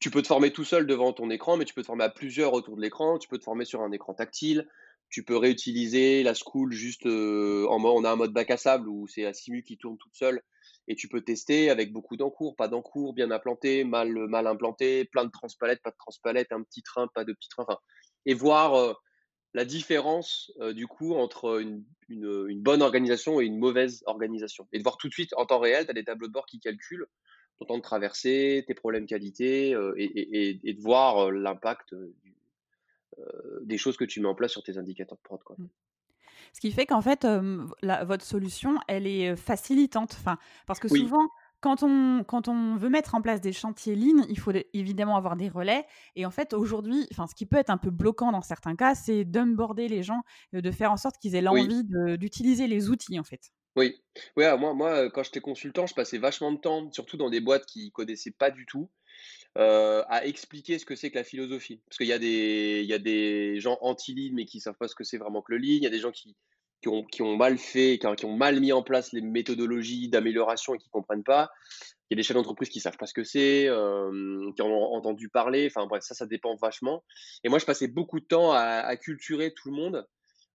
tu 0.00 0.10
peux 0.10 0.20
te 0.20 0.26
former 0.26 0.52
tout 0.52 0.64
seul 0.64 0.86
devant 0.86 1.14
ton 1.14 1.30
écran, 1.30 1.56
mais 1.56 1.64
tu 1.64 1.72
peux 1.72 1.80
te 1.80 1.86
former 1.86 2.04
à 2.04 2.10
plusieurs 2.10 2.52
autour 2.52 2.76
de 2.76 2.82
l'écran. 2.82 3.18
Tu 3.18 3.26
peux 3.26 3.38
te 3.38 3.44
former 3.44 3.64
sur 3.64 3.80
un 3.80 3.90
écran 3.90 4.12
tactile. 4.12 4.68
Tu 5.08 5.24
peux 5.24 5.36
réutiliser 5.38 6.22
la 6.22 6.34
school 6.34 6.72
juste 6.72 7.06
euh, 7.06 7.66
en 7.70 7.78
mode. 7.78 7.94
On 7.96 8.04
a 8.04 8.10
un 8.10 8.16
mode 8.16 8.34
bac 8.34 8.50
à 8.50 8.58
sable 8.58 8.86
où 8.86 9.08
c'est 9.08 9.22
la 9.22 9.32
simu 9.32 9.62
qui 9.62 9.78
tourne 9.78 9.96
toute 9.96 10.14
seule 10.14 10.42
et 10.88 10.94
tu 10.94 11.08
peux 11.08 11.22
tester 11.22 11.70
avec 11.70 11.90
beaucoup 11.90 12.18
d'encours, 12.18 12.54
pas 12.54 12.68
d'encours, 12.68 13.14
bien 13.14 13.30
implanté, 13.30 13.82
mal, 13.84 14.12
mal 14.12 14.46
implanté, 14.46 15.06
plein 15.06 15.24
de 15.24 15.30
transpalettes, 15.30 15.80
pas 15.82 15.90
de 15.90 15.96
transpalettes, 15.96 16.52
un 16.52 16.62
petit 16.62 16.82
train, 16.82 17.08
pas 17.14 17.24
de 17.24 17.32
petit 17.32 17.48
train. 17.48 17.64
Enfin, 17.66 17.78
et 18.26 18.34
voir. 18.34 18.74
Euh, 18.74 18.92
la 19.56 19.64
différence 19.64 20.52
du 20.74 20.86
coup 20.86 21.14
entre 21.14 21.62
une, 21.62 22.62
bonne 22.62 22.82
organisation 22.82 23.40
et 23.40 23.46
une 23.46 23.58
mauvaise 23.58 24.02
organisation. 24.06 24.68
Et 24.72 24.78
de 24.78 24.82
voir 24.82 24.98
tout 24.98 25.08
de 25.08 25.14
suite 25.14 25.32
en 25.36 25.46
temps 25.46 25.58
réel, 25.58 25.86
tu 25.86 25.90
as 25.90 25.94
des 25.94 26.04
tableaux 26.04 26.28
de 26.28 26.32
bord 26.32 26.44
qui 26.44 26.60
calculent 26.60 27.06
ton 27.58 27.64
temps 27.64 27.78
de 27.78 27.82
traversée, 27.82 28.64
tes 28.66 28.74
problèmes 28.74 29.06
qualité 29.06 29.70
et, 29.96 30.74
de 30.74 30.82
voir 30.82 31.32
l'impact 31.32 31.94
des 33.62 33.78
choses 33.78 33.96
que 33.96 34.04
tu 34.04 34.20
mets 34.20 34.28
en 34.28 34.34
place 34.34 34.52
sur 34.52 34.62
tes 34.62 34.76
indicateurs 34.76 35.16
de 35.16 35.22
prod. 35.22 35.42
Quoi. 35.42 35.56
Mmh. 35.58 35.68
Ce 36.52 36.60
qui 36.60 36.70
fait 36.70 36.84
qu'en 36.84 37.00
fait, 37.00 37.26
votre 37.82 38.24
solution, 38.24 38.78
elle 38.88 39.06
est 39.06 39.36
facilitante. 39.36 40.16
Enfin, 40.18 40.38
parce 40.66 40.80
que 40.80 40.88
souvent, 40.88 41.28
quand 41.66 41.82
on, 41.82 42.22
quand 42.22 42.46
on 42.46 42.76
veut 42.76 42.88
mettre 42.88 43.16
en 43.16 43.20
place 43.20 43.40
des 43.40 43.52
chantiers 43.52 43.96
lignes, 43.96 44.24
il 44.28 44.38
faut 44.38 44.52
évidemment 44.72 45.16
avoir 45.16 45.34
des 45.34 45.48
relais. 45.48 45.84
Et 46.14 46.24
en 46.24 46.30
fait, 46.30 46.52
aujourd'hui, 46.52 47.08
ce 47.10 47.34
qui 47.34 47.44
peut 47.44 47.56
être 47.56 47.70
un 47.70 47.76
peu 47.76 47.90
bloquant 47.90 48.30
dans 48.30 48.40
certains 48.40 48.76
cas, 48.76 48.94
c'est 48.94 49.24
d'unborder 49.24 49.88
les 49.88 50.04
gens, 50.04 50.20
euh, 50.54 50.60
de 50.60 50.70
faire 50.70 50.92
en 50.92 50.96
sorte 50.96 51.16
qu'ils 51.20 51.34
aient 51.34 51.40
l'envie 51.40 51.82
d'utiliser 52.18 52.68
les 52.68 52.88
outils, 52.88 53.18
en 53.18 53.24
fait. 53.24 53.50
Oui, 53.74 54.00
oui 54.36 54.44
moi, 54.60 54.74
moi, 54.74 55.10
quand 55.10 55.24
j'étais 55.24 55.40
consultant, 55.40 55.88
je 55.88 55.94
passais 55.94 56.18
vachement 56.18 56.52
de 56.52 56.58
temps, 56.58 56.88
surtout 56.92 57.16
dans 57.16 57.30
des 57.30 57.40
boîtes 57.40 57.66
qui 57.66 57.86
ne 57.86 57.90
connaissaient 57.90 58.30
pas 58.30 58.52
du 58.52 58.64
tout, 58.64 58.88
euh, 59.58 60.04
à 60.06 60.24
expliquer 60.24 60.78
ce 60.78 60.86
que 60.86 60.94
c'est 60.94 61.10
que 61.10 61.16
la 61.16 61.24
philosophie. 61.24 61.82
Parce 61.88 61.98
qu'il 61.98 62.06
y, 62.06 62.12
a 62.12 62.20
des, 62.20 62.82
il 62.84 62.88
y 62.88 62.94
a 62.94 63.00
des 63.00 63.58
gens 63.58 63.76
anti-lead, 63.80 64.34
mais 64.34 64.44
qui 64.44 64.58
ne 64.58 64.62
savent 64.62 64.78
pas 64.78 64.86
ce 64.86 64.94
que 64.94 65.02
c'est 65.02 65.18
vraiment 65.18 65.42
que 65.42 65.50
le 65.50 65.58
lead. 65.58 65.78
Il 65.78 65.82
y 65.82 65.88
a 65.88 65.90
des 65.90 65.98
gens 65.98 66.12
qui, 66.12 66.36
qui 66.80 67.22
ont, 67.22 67.36
mal 67.36 67.58
fait, 67.58 67.98
qui, 67.98 68.24
ont 68.24 68.36
mal 68.36 68.60
mis 68.60 68.72
en 68.72 68.82
place 68.82 69.12
les 69.12 69.20
méthodologies 69.20 70.08
d'amélioration 70.08 70.74
et 70.74 70.78
qui 70.78 70.86
ne 70.86 70.92
comprennent 70.92 71.24
pas. 71.24 71.50
Il 72.08 72.14
y 72.14 72.14
a 72.14 72.16
des 72.16 72.22
chefs 72.22 72.36
d'entreprise 72.36 72.68
qui 72.68 72.78
ne 72.78 72.82
savent 72.82 72.96
pas 72.96 73.06
ce 73.06 73.14
que 73.14 73.24
c'est, 73.24 73.66
euh, 73.66 74.50
qui 74.54 74.62
en 74.62 74.68
ont 74.68 74.94
entendu 74.94 75.28
parler. 75.28 75.66
Enfin 75.66 75.86
bref, 75.86 76.04
ça, 76.04 76.14
ça 76.14 76.26
dépend 76.26 76.54
vachement. 76.56 77.02
Et 77.42 77.48
moi, 77.48 77.58
je 77.58 77.64
passais 77.64 77.88
beaucoup 77.88 78.20
de 78.20 78.26
temps 78.26 78.52
à, 78.52 78.96
culturer 78.96 79.52
tout 79.52 79.70
le 79.70 79.76
monde 79.76 80.06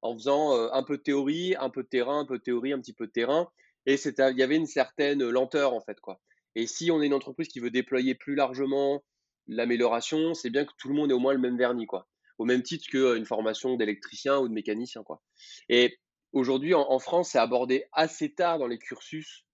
en 0.02 0.14
faisant 0.14 0.56
euh, 0.56 0.70
un 0.72 0.84
peu 0.84 0.98
de 0.98 1.04
théorie, 1.04 1.56
un 1.60 1.70
peu 1.70 1.84
de 1.84 1.90
terrain, 1.90 2.20
un 2.20 2.26
peu 2.26 2.38
de 2.38 2.44
théorie, 2.44 2.72
un 2.74 2.80
petit 2.80 2.94
peu 2.94 3.08
de 3.08 3.12
terrain. 3.12 3.50
Et 3.86 3.96
il 3.96 4.38
y 4.38 4.44
avait 4.44 4.56
une 4.56 4.68
certaine 4.68 5.28
lenteur, 5.28 5.74
en 5.74 5.82
fait. 5.82 6.00
quoi. 6.00 6.20
Et 6.56 6.68
si 6.68 6.92
on 6.92 7.02
est 7.02 7.08
une 7.08 7.14
entreprise 7.14 7.48
qui 7.48 7.60
veut 7.60 7.72
déployer 7.72 8.16
plus 8.16 8.36
largement 8.36 9.04
l'amélioration, 9.48 10.34
c'est 10.34 10.50
bien 10.50 10.66
que 10.66 10.72
tout 10.78 10.88
le 10.88 10.94
monde 10.94 11.12
ait 11.12 11.16
au 11.16 11.20
moins 11.20 11.34
le 11.34 11.40
même 11.40 11.58
vernis. 11.58 11.88
quoi 11.88 12.08
au 12.42 12.46
même 12.46 12.64
titre 12.64 12.88
qu'une 12.90 13.26
formation 13.26 13.76
d'électricien 13.76 14.40
ou 14.40 14.48
de 14.48 14.54
mécanicien. 14.54 15.04
Quoi. 15.04 15.22
Et 15.70 16.00
Aujourd'hui, 16.34 16.74
en, 16.74 17.00
France, 17.00 17.32
c'est 17.32 17.40
abordé 17.40 17.86
assez 17.92 18.34
tard 18.34 18.58
dans 18.58 18.68
les 18.68 18.78
cursus. 18.78 19.46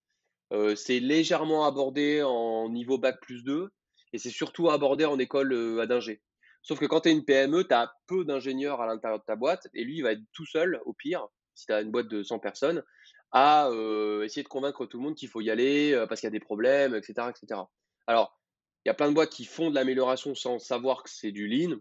Euh, 0.54 0.76
c'est 0.76 1.00
légèrement 1.00 1.66
abordé 1.66 2.22
en 2.22 2.70
niveau 2.70 2.98
bac 2.98 3.20
plus 3.20 3.44
2 3.44 3.70
et 4.14 4.18
c'est 4.18 4.30
surtout 4.30 4.70
abordé 4.70 5.04
en 5.04 5.18
école 5.20 5.52
euh, 5.54 5.82
à 5.82 5.88
d'ingé. 5.88 6.22
Sauf 6.62 6.80
que 6.80 6.86
quand 6.86 7.02
tu 7.02 7.10
es 7.10 7.12
une 7.12 7.26
PME, 7.26 7.68
tu 7.68 7.74
as 7.74 7.92
peu 8.06 8.24
d'ingénieurs 8.24 8.80
à 8.80 8.86
l'intérieur 8.86 9.20
de 9.20 9.26
ta 9.26 9.36
boîte 9.36 9.68
et 9.74 9.84
lui, 9.84 9.98
il 9.98 10.04
va 10.04 10.12
être 10.12 10.22
tout 10.34 10.46
seul, 10.46 10.80
au 10.86 10.94
pire, 10.94 11.28
si 11.56 11.66
tu 11.66 11.74
as 11.74 11.82
une 11.82 11.92
boîte 11.92 12.08
de 12.08 12.24
100 12.24 12.40
personnes, 12.40 12.84
à 13.32 13.68
euh, 13.70 14.24
essayer 14.24 14.44
de 14.44 14.48
convaincre 14.48 14.86
tout 14.86 14.98
le 14.98 15.04
monde 15.04 15.16
qu'il 15.16 15.30
faut 15.30 15.42
y 15.42 15.50
aller 15.50 16.06
parce 16.08 16.22
qu'il 16.22 16.28
y 16.28 16.32
a 16.32 16.32
des 16.32 16.40
problèmes, 16.40 16.96
etc. 16.96 17.30
etc. 17.30 17.62
Alors, 18.06 18.40
il 18.86 18.90
y 18.90 18.92
a 18.92 18.94
plein 18.94 19.10
de 19.10 19.16
boîtes 19.16 19.32
qui 19.32 19.46
font 19.46 19.70
de 19.70 19.76
l'amélioration 19.76 20.36
sans 20.36 20.60
savoir 20.60 21.04
que 21.04 21.10
c'est 21.10 21.32
du 21.32 21.48
lean. 21.48 21.78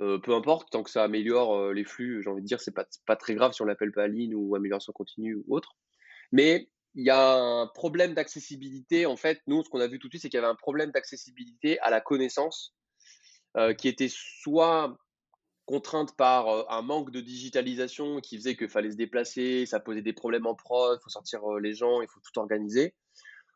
Euh, 0.00 0.18
peu 0.18 0.34
importe, 0.34 0.70
tant 0.70 0.82
que 0.82 0.90
ça 0.90 1.02
améliore 1.02 1.56
euh, 1.56 1.72
les 1.72 1.84
flux, 1.84 2.22
j'ai 2.22 2.30
envie 2.30 2.42
de 2.42 2.46
dire, 2.46 2.60
c'est 2.60 2.74
pas, 2.74 2.86
pas 3.04 3.16
très 3.16 3.34
grave 3.34 3.52
si 3.52 3.62
on 3.62 3.64
l'appelle 3.64 3.90
pas 3.90 4.06
lean 4.06 4.32
ou 4.32 4.54
amélioration 4.54 4.92
continue 4.92 5.34
ou 5.34 5.56
autre. 5.56 5.76
Mais 6.30 6.68
il 6.94 7.04
y 7.04 7.10
a 7.10 7.34
un 7.34 7.66
problème 7.66 8.14
d'accessibilité. 8.14 9.06
En 9.06 9.16
fait, 9.16 9.40
nous, 9.46 9.64
ce 9.64 9.68
qu'on 9.68 9.80
a 9.80 9.88
vu 9.88 9.98
tout 9.98 10.08
de 10.08 10.12
suite, 10.12 10.22
c'est 10.22 10.28
qu'il 10.28 10.38
y 10.38 10.42
avait 10.42 10.50
un 10.50 10.54
problème 10.54 10.92
d'accessibilité 10.92 11.80
à 11.80 11.90
la 11.90 12.00
connaissance 12.00 12.76
euh, 13.56 13.74
qui 13.74 13.88
était 13.88 14.10
soit 14.10 14.96
contrainte 15.66 16.16
par 16.16 16.70
un 16.72 16.80
manque 16.80 17.10
de 17.10 17.20
digitalisation 17.20 18.20
qui 18.20 18.38
faisait 18.38 18.56
qu'il 18.56 18.70
fallait 18.70 18.92
se 18.92 18.96
déplacer, 18.96 19.66
ça 19.66 19.80
posait 19.80 20.00
des 20.00 20.14
problèmes 20.14 20.46
en 20.46 20.54
prod, 20.54 20.98
il 20.98 21.02
faut 21.02 21.10
sortir 21.10 21.46
les 21.60 21.74
gens, 21.74 22.00
il 22.00 22.08
faut 22.08 22.20
tout 22.20 22.38
organiser, 22.40 22.94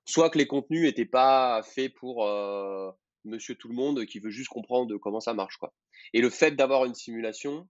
soit 0.05 0.29
que 0.29 0.37
les 0.37 0.47
contenus 0.47 0.83
n'étaient 0.83 1.07
pas 1.07 1.63
faits 1.63 1.95
pour 1.95 2.27
monsieur 3.25 3.55
tout 3.55 3.69
le 3.69 3.75
monde 3.75 4.05
qui 4.07 4.19
veut 4.19 4.31
juste 4.31 4.49
comprendre 4.49 4.97
comment 4.99 5.21
ça 5.21 5.35
marche. 5.35 5.57
Quoi. 5.57 5.73
Et 6.13 6.21
le 6.21 6.31
fait 6.31 6.53
d'avoir 6.53 6.85
une 6.85 6.95
simulation, 6.95 7.69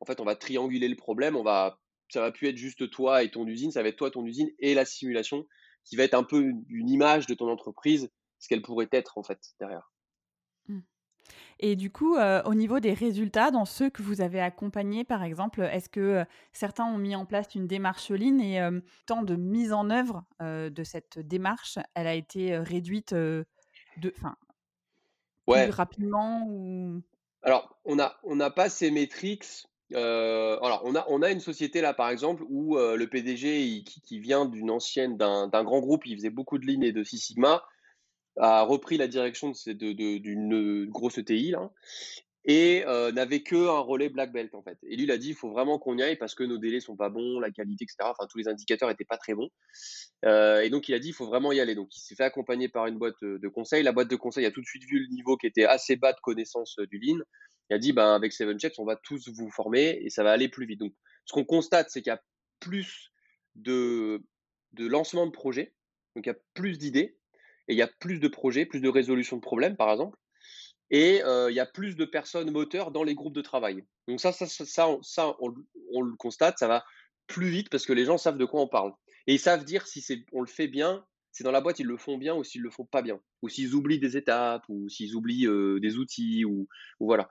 en 0.00 0.04
fait, 0.04 0.20
on 0.20 0.24
va 0.24 0.36
trianguler 0.36 0.88
le 0.88 0.96
problème, 0.96 1.36
on 1.36 1.42
va, 1.42 1.78
ça 2.08 2.20
va 2.20 2.32
plus 2.32 2.48
être 2.48 2.56
juste 2.56 2.90
toi 2.90 3.22
et 3.22 3.30
ton 3.30 3.46
usine, 3.46 3.70
ça 3.70 3.82
va 3.82 3.88
être 3.88 3.96
toi, 3.96 4.10
ton 4.10 4.24
usine 4.26 4.50
et 4.58 4.74
la 4.74 4.84
simulation 4.84 5.46
qui 5.84 5.96
va 5.96 6.04
être 6.04 6.14
un 6.14 6.24
peu 6.24 6.42
une, 6.68 6.88
image 6.88 7.26
de 7.26 7.34
ton 7.34 7.48
entreprise, 7.48 8.10
ce 8.38 8.48
qu'elle 8.48 8.62
pourrait 8.62 8.88
être 8.92 9.18
en 9.18 9.22
fait 9.22 9.40
derrière. 9.58 9.92
Mmh. 10.68 10.80
Et 11.60 11.76
du 11.76 11.90
coup, 11.90 12.16
euh, 12.16 12.42
au 12.44 12.54
niveau 12.54 12.80
des 12.80 12.92
résultats, 12.92 13.50
dans 13.50 13.64
ceux 13.64 13.90
que 13.90 14.02
vous 14.02 14.20
avez 14.20 14.40
accompagnés, 14.40 15.04
par 15.04 15.22
exemple, 15.22 15.62
est-ce 15.62 15.88
que 15.88 16.00
euh, 16.00 16.24
certains 16.52 16.84
ont 16.84 16.98
mis 16.98 17.14
en 17.14 17.26
place 17.26 17.54
une 17.54 17.66
démarche 17.66 18.10
ligne 18.10 18.40
et 18.40 18.60
euh, 18.60 18.80
temps 19.06 19.22
de 19.22 19.36
mise 19.36 19.72
en 19.72 19.90
œuvre 19.90 20.24
de 20.40 20.82
cette 20.82 21.18
démarche, 21.20 21.78
elle 21.94 22.06
a 22.06 22.14
été 22.14 22.58
réduite 22.58 23.14
de, 23.14 23.44
ouais. 25.46 25.64
plus 25.64 25.74
rapidement 25.74 26.46
ou... 26.48 27.02
Alors, 27.42 27.76
on 27.84 27.96
n'a 27.96 28.16
on 28.22 28.38
a 28.40 28.50
pas 28.50 28.68
ces 28.68 28.90
métriques. 28.90 29.66
Euh, 29.94 30.58
alors, 30.62 30.82
on 30.84 30.94
a, 30.94 31.04
on 31.08 31.22
a 31.22 31.30
une 31.30 31.40
société 31.40 31.80
là, 31.80 31.92
par 31.92 32.08
exemple, 32.08 32.44
où 32.48 32.78
euh, 32.78 32.96
le 32.96 33.08
PDG, 33.08 33.82
qui, 33.84 34.20
vient 34.20 34.46
d'une 34.46 34.70
ancienne, 34.70 35.16
d'un 35.16 35.64
grand 35.64 35.80
groupe, 35.80 36.06
il 36.06 36.16
faisait 36.16 36.30
beaucoup 36.30 36.58
de 36.58 36.66
lignes 36.66 36.84
et 36.84 36.92
de 36.92 37.02
Six 37.02 37.18
Sigma, 37.18 37.62
a 38.38 38.62
repris 38.62 38.96
la 38.96 39.08
direction 39.08 39.52
d'une 39.66 39.74
de, 39.76 39.92
de, 39.92 40.86
grosse 40.86 41.18
ETI 41.18 41.50
là, 41.50 41.70
et 42.44 42.84
euh, 42.86 43.12
n'avait 43.12 43.42
que 43.42 43.68
un 43.68 43.78
relais 43.78 44.08
black 44.08 44.32
belt 44.32 44.54
en 44.54 44.62
fait. 44.62 44.78
Et 44.82 44.96
lui 44.96 45.04
il 45.04 45.10
a 45.10 45.18
dit 45.18 45.28
il 45.28 45.34
faut 45.34 45.50
vraiment 45.50 45.78
qu'on 45.78 45.96
y 45.96 46.02
aille 46.02 46.16
parce 46.16 46.34
que 46.34 46.42
nos 46.42 46.58
délais 46.58 46.80
sont 46.80 46.96
pas 46.96 47.08
bons, 47.08 47.38
la 47.38 47.50
qualité 47.50 47.84
etc. 47.84 47.96
Enfin 48.02 48.26
tous 48.28 48.38
les 48.38 48.48
indicateurs 48.48 48.90
étaient 48.90 49.04
pas 49.04 49.16
très 49.16 49.34
bons. 49.34 49.50
Euh, 50.24 50.60
et 50.60 50.70
donc 50.70 50.88
il 50.88 50.94
a 50.94 50.98
dit 50.98 51.08
il 51.08 51.14
faut 51.14 51.26
vraiment 51.26 51.52
y 51.52 51.60
aller. 51.60 51.74
Donc 51.74 51.94
il 51.96 52.00
s'est 52.00 52.14
fait 52.16 52.24
accompagner 52.24 52.68
par 52.68 52.86
une 52.86 52.98
boîte 52.98 53.22
de 53.22 53.48
conseil. 53.48 53.82
La 53.82 53.92
boîte 53.92 54.08
de 54.08 54.16
conseil 54.16 54.44
a 54.46 54.50
tout 54.50 54.60
de 54.60 54.66
suite 54.66 54.84
vu 54.84 55.00
le 55.00 55.14
niveau 55.14 55.36
qui 55.36 55.46
était 55.46 55.64
assez 55.64 55.96
bas 55.96 56.12
de 56.12 56.20
connaissance 56.20 56.78
euh, 56.80 56.86
du 56.86 56.98
lean. 56.98 57.18
Il 57.70 57.74
a 57.74 57.78
dit 57.78 57.92
ben 57.92 58.14
avec 58.14 58.32
Seven 58.32 58.58
Checks 58.58 58.78
on 58.78 58.84
va 58.84 58.96
tous 58.96 59.28
vous 59.28 59.50
former 59.50 59.98
et 60.02 60.10
ça 60.10 60.24
va 60.24 60.32
aller 60.32 60.48
plus 60.48 60.66
vite. 60.66 60.80
Donc 60.80 60.94
ce 61.26 61.32
qu'on 61.32 61.44
constate 61.44 61.90
c'est 61.90 62.02
qu'il 62.02 62.10
y 62.10 62.14
a 62.14 62.22
plus 62.58 63.12
de 63.54 64.22
de 64.72 64.86
lancement 64.86 65.26
de 65.26 65.32
projets, 65.32 65.74
donc 66.16 66.26
il 66.26 66.30
y 66.30 66.32
a 66.32 66.38
plus 66.54 66.78
d'idées 66.78 67.18
et 67.68 67.74
il 67.74 67.76
y 67.76 67.82
a 67.82 67.88
plus 67.88 68.18
de 68.18 68.28
projets, 68.28 68.66
plus 68.66 68.80
de 68.80 68.88
résolution 68.88 69.36
de 69.36 69.42
problèmes, 69.42 69.76
par 69.76 69.90
exemple. 69.90 70.18
Et 70.92 71.22
il 71.24 71.54
y 71.54 71.60
a 71.60 71.66
plus 71.66 71.96
de 71.96 72.04
personnes 72.04 72.50
moteurs 72.50 72.90
dans 72.92 73.02
les 73.02 73.14
groupes 73.14 73.34
de 73.34 73.40
travail. 73.40 73.82
Donc 74.08 74.20
ça, 74.20 74.30
ça, 74.30 74.46
ça, 74.46 74.64
ça, 75.00 75.36
on, 75.40 75.54
on, 75.92 76.02
le 76.02 76.14
constate, 76.16 76.58
ça 76.58 76.68
va 76.68 76.84
plus 77.26 77.48
vite 77.48 77.70
parce 77.70 77.86
que 77.86 77.94
les 77.94 78.04
gens 78.04 78.18
savent 78.18 78.36
de 78.36 78.44
quoi 78.44 78.60
on 78.60 78.68
parle. 78.68 78.92
Et 79.26 79.34
ils 79.34 79.40
savent 79.40 79.64
dire 79.64 79.86
si 79.86 80.02
c'est, 80.02 80.24
on 80.32 80.42
le 80.42 80.46
fait 80.46 80.68
bien, 80.68 81.04
c'est 81.32 81.44
dans 81.44 81.50
la 81.50 81.62
boîte, 81.62 81.78
ils 81.78 81.86
le 81.86 81.96
font 81.96 82.18
bien 82.18 82.34
ou 82.34 82.44
s'ils 82.44 82.60
le 82.60 82.70
font 82.70 82.84
pas 82.84 83.00
bien. 83.00 83.18
Ou 83.40 83.48
s'ils 83.48 83.74
oublient 83.74 83.98
des 83.98 84.18
étapes, 84.18 84.64
ou 84.68 84.88
s'ils 84.90 85.14
oublient 85.14 85.48
des 85.80 85.96
outils, 85.96 86.44
ou, 86.44 86.68
voilà. 87.00 87.30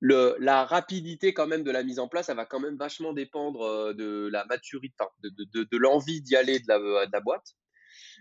Le, 0.00 0.34
la 0.40 0.64
rapidité 0.64 1.32
quand 1.32 1.46
même 1.46 1.62
de 1.62 1.70
la 1.70 1.84
mise 1.84 2.00
en 2.00 2.08
place, 2.08 2.26
ça 2.26 2.34
va 2.34 2.46
quand 2.46 2.58
même 2.58 2.76
vachement 2.76 3.12
dépendre 3.12 3.94
de 3.94 4.28
la 4.32 4.44
maturité, 4.46 5.04
de, 5.22 5.30
de, 5.30 5.68
de 5.70 5.76
l'envie 5.76 6.22
d'y 6.22 6.34
aller 6.34 6.58
de 6.58 6.64
la, 6.66 6.78
de 6.78 7.12
la 7.12 7.20
boîte. 7.20 7.54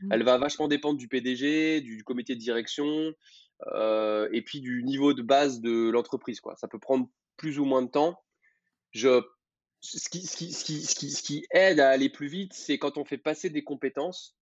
Mmh. 0.01 0.09
Elle 0.11 0.23
va 0.23 0.37
vachement 0.37 0.67
dépendre 0.67 0.99
du 0.99 1.07
PDG, 1.07 1.81
du 1.81 2.03
comité 2.03 2.35
de 2.35 2.39
direction, 2.39 2.85
euh, 2.85 3.13
et 3.67 4.41
puis 4.45 4.61
du 4.61 4.83
niveau 4.83 5.13
de 5.13 5.21
base 5.21 5.61
de 5.61 5.89
l'entreprise. 5.89 6.39
Quoi. 6.39 6.55
Ça 6.55 6.67
peut 6.67 6.79
prendre 6.79 7.09
plus 7.37 7.59
ou 7.59 7.65
moins 7.65 7.81
de 7.81 7.89
temps. 7.89 8.21
Je, 8.91 9.21
ce, 9.81 10.09
qui, 10.09 10.25
ce, 10.25 10.37
qui, 10.37 10.51
ce, 10.51 10.63
qui, 10.63 10.81
ce, 10.81 10.95
qui, 10.95 11.11
ce 11.11 11.23
qui 11.23 11.45
aide 11.51 11.79
à 11.79 11.89
aller 11.89 12.09
plus 12.09 12.27
vite, 12.27 12.53
c'est 12.53 12.77
quand 12.77 12.97
on 12.97 13.05
fait 13.05 13.17
passer 13.17 13.49
des 13.49 13.63
compétences. 13.63 14.35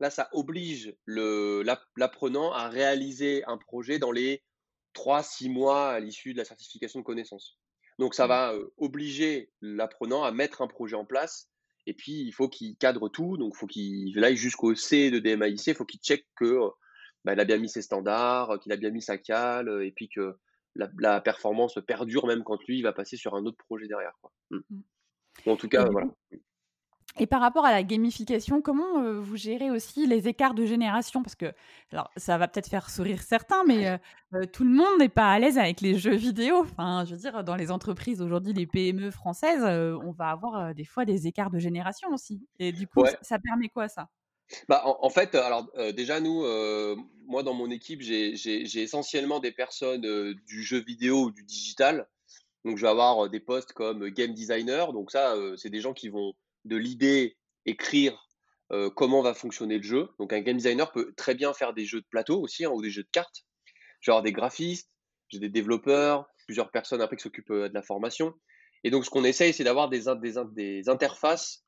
Là, 0.00 0.10
ça 0.10 0.28
oblige 0.32 0.94
l'apprenant 1.06 2.52
à 2.52 2.68
réaliser 2.68 3.44
un 3.46 3.58
projet 3.58 3.98
dans 3.98 4.12
les 4.12 4.42
3-6 4.94 5.50
mois 5.50 5.90
à 5.90 6.00
l'issue 6.00 6.32
de 6.32 6.38
la 6.38 6.44
certification 6.44 7.00
de 7.00 7.04
connaissances. 7.04 7.58
Donc, 7.98 8.14
ça 8.14 8.26
mmh. 8.26 8.28
va 8.28 8.52
euh, 8.54 8.72
obliger 8.76 9.50
l'apprenant 9.60 10.22
à 10.22 10.30
mettre 10.30 10.62
un 10.62 10.68
projet 10.68 10.94
en 10.94 11.04
place. 11.04 11.50
Et 11.86 11.94
puis, 11.94 12.12
il 12.12 12.32
faut 12.32 12.48
qu'il 12.48 12.76
cadre 12.76 13.08
tout. 13.08 13.36
Donc, 13.36 13.54
il 13.56 13.58
faut 13.58 13.66
qu'il 13.66 14.24
aille 14.24 14.36
jusqu'au 14.36 14.74
C 14.76 15.10
de 15.10 15.18
DMAIC. 15.18 15.66
Il 15.66 15.74
faut 15.74 15.84
qu'il 15.84 16.00
check 16.00 16.26
que 16.36 16.44
euh, 16.44 16.68
bah, 17.28 17.34
il 17.34 17.40
a 17.40 17.44
bien 17.44 17.58
mis 17.58 17.68
ses 17.68 17.82
standards, 17.82 18.58
qu'il 18.58 18.72
a 18.72 18.76
bien 18.76 18.88
mis 18.88 19.02
sa 19.02 19.18
cale, 19.18 19.82
et 19.82 19.92
puis 19.92 20.08
que 20.08 20.38
la, 20.74 21.20
performance 21.20 21.78
perdure 21.86 22.26
même 22.26 22.42
quand 22.42 22.58
lui 22.64 22.78
il 22.78 22.82
va 22.82 22.94
passer 22.94 23.18
sur 23.18 23.34
un 23.34 23.44
autre 23.44 23.58
projet 23.58 23.86
derrière. 23.86 24.14
Quoi. 24.22 24.32
Mmh. 24.50 24.56
Mmh. 24.70 25.50
en 25.50 25.56
tout 25.56 25.68
cas, 25.68 25.84
voilà. 25.90 26.08
Et 27.18 27.26
par 27.26 27.42
rapport 27.42 27.66
à 27.66 27.72
la 27.72 27.82
gamification, 27.82 28.62
comment 28.62 29.02
euh, 29.02 29.20
vous 29.20 29.36
gérez 29.36 29.70
aussi 29.70 30.06
les 30.06 30.26
écarts 30.26 30.54
de 30.54 30.64
génération? 30.64 31.22
Parce 31.22 31.34
que, 31.34 31.52
alors, 31.92 32.10
ça 32.16 32.38
va 32.38 32.48
peut-être 32.48 32.68
faire 32.68 32.88
sourire 32.88 33.20
certains, 33.20 33.62
mais 33.64 33.88
euh, 33.88 33.98
euh, 34.34 34.46
tout 34.46 34.64
le 34.64 34.70
monde 34.70 34.98
n'est 34.98 35.10
pas 35.10 35.30
à 35.30 35.38
l'aise 35.38 35.58
avec 35.58 35.82
les 35.82 35.98
jeux 35.98 36.14
vidéo. 36.14 36.60
Enfin, 36.60 37.04
je 37.04 37.14
veux 37.14 37.20
dire, 37.20 37.44
dans 37.44 37.56
les 37.56 37.70
entreprises 37.70 38.22
aujourd'hui, 38.22 38.54
les 38.54 38.66
PME 38.66 39.10
françaises, 39.10 39.64
on 39.64 40.12
va 40.12 40.30
avoir 40.30 40.74
des 40.74 40.86
fois 40.86 41.04
des 41.04 41.26
écarts 41.26 41.50
de 41.50 41.58
génération 41.58 42.08
aussi. 42.10 42.46
Et 42.58 42.72
du 42.72 42.86
coup, 42.86 43.04
ça 43.20 43.38
permet 43.38 43.68
quoi 43.68 43.88
ça? 43.88 44.08
Bah, 44.68 44.82
en, 44.84 45.10
fait, 45.10 45.34
alors 45.34 45.70
déjà 45.94 46.20
nous, 46.20 46.42
moi 47.26 47.42
dans 47.42 47.54
mon 47.54 47.70
équipe, 47.70 48.00
j'ai 48.00 48.82
essentiellement 48.82 49.40
des 49.40 49.52
personnes 49.52 50.34
du 50.46 50.62
jeu 50.62 50.78
vidéo 50.78 51.24
ou 51.24 51.30
du 51.30 51.44
digital. 51.44 52.08
Donc 52.64 52.76
je 52.76 52.82
vais 52.82 52.88
avoir 52.88 53.28
des 53.28 53.40
postes 53.40 53.72
comme 53.72 54.08
game 54.08 54.34
designer. 54.34 54.92
Donc 54.92 55.10
ça, 55.10 55.34
c'est 55.56 55.70
des 55.70 55.80
gens 55.80 55.92
qui 55.92 56.08
vont 56.08 56.32
de 56.64 56.76
l'idée 56.76 57.36
écrire 57.66 58.26
comment 58.96 59.22
va 59.22 59.34
fonctionner 59.34 59.78
le 59.78 59.84
jeu. 59.84 60.08
Donc 60.18 60.32
un 60.32 60.40
game 60.40 60.56
designer 60.56 60.90
peut 60.92 61.12
très 61.16 61.34
bien 61.34 61.52
faire 61.52 61.74
des 61.74 61.84
jeux 61.84 62.00
de 62.00 62.06
plateau 62.10 62.40
aussi 62.40 62.64
hein, 62.64 62.70
ou 62.70 62.82
des 62.82 62.90
jeux 62.90 63.04
de 63.04 63.10
cartes. 63.12 63.44
Je 64.00 64.10
vais 64.10 64.14
avoir 64.14 64.22
des 64.22 64.32
graphistes, 64.32 64.90
j'ai 65.28 65.38
des 65.38 65.48
développeurs, 65.48 66.26
plusieurs 66.46 66.70
personnes 66.70 67.02
après 67.02 67.16
qui 67.16 67.22
s'occupent 67.22 67.52
de 67.52 67.74
la 67.74 67.82
formation. 67.82 68.34
Et 68.84 68.90
donc 68.90 69.04
ce 69.04 69.10
qu'on 69.10 69.24
essaye, 69.24 69.52
c'est 69.52 69.64
d'avoir 69.64 69.88
des, 69.88 70.08
interfaces 70.88 71.64
euh, 71.64 71.67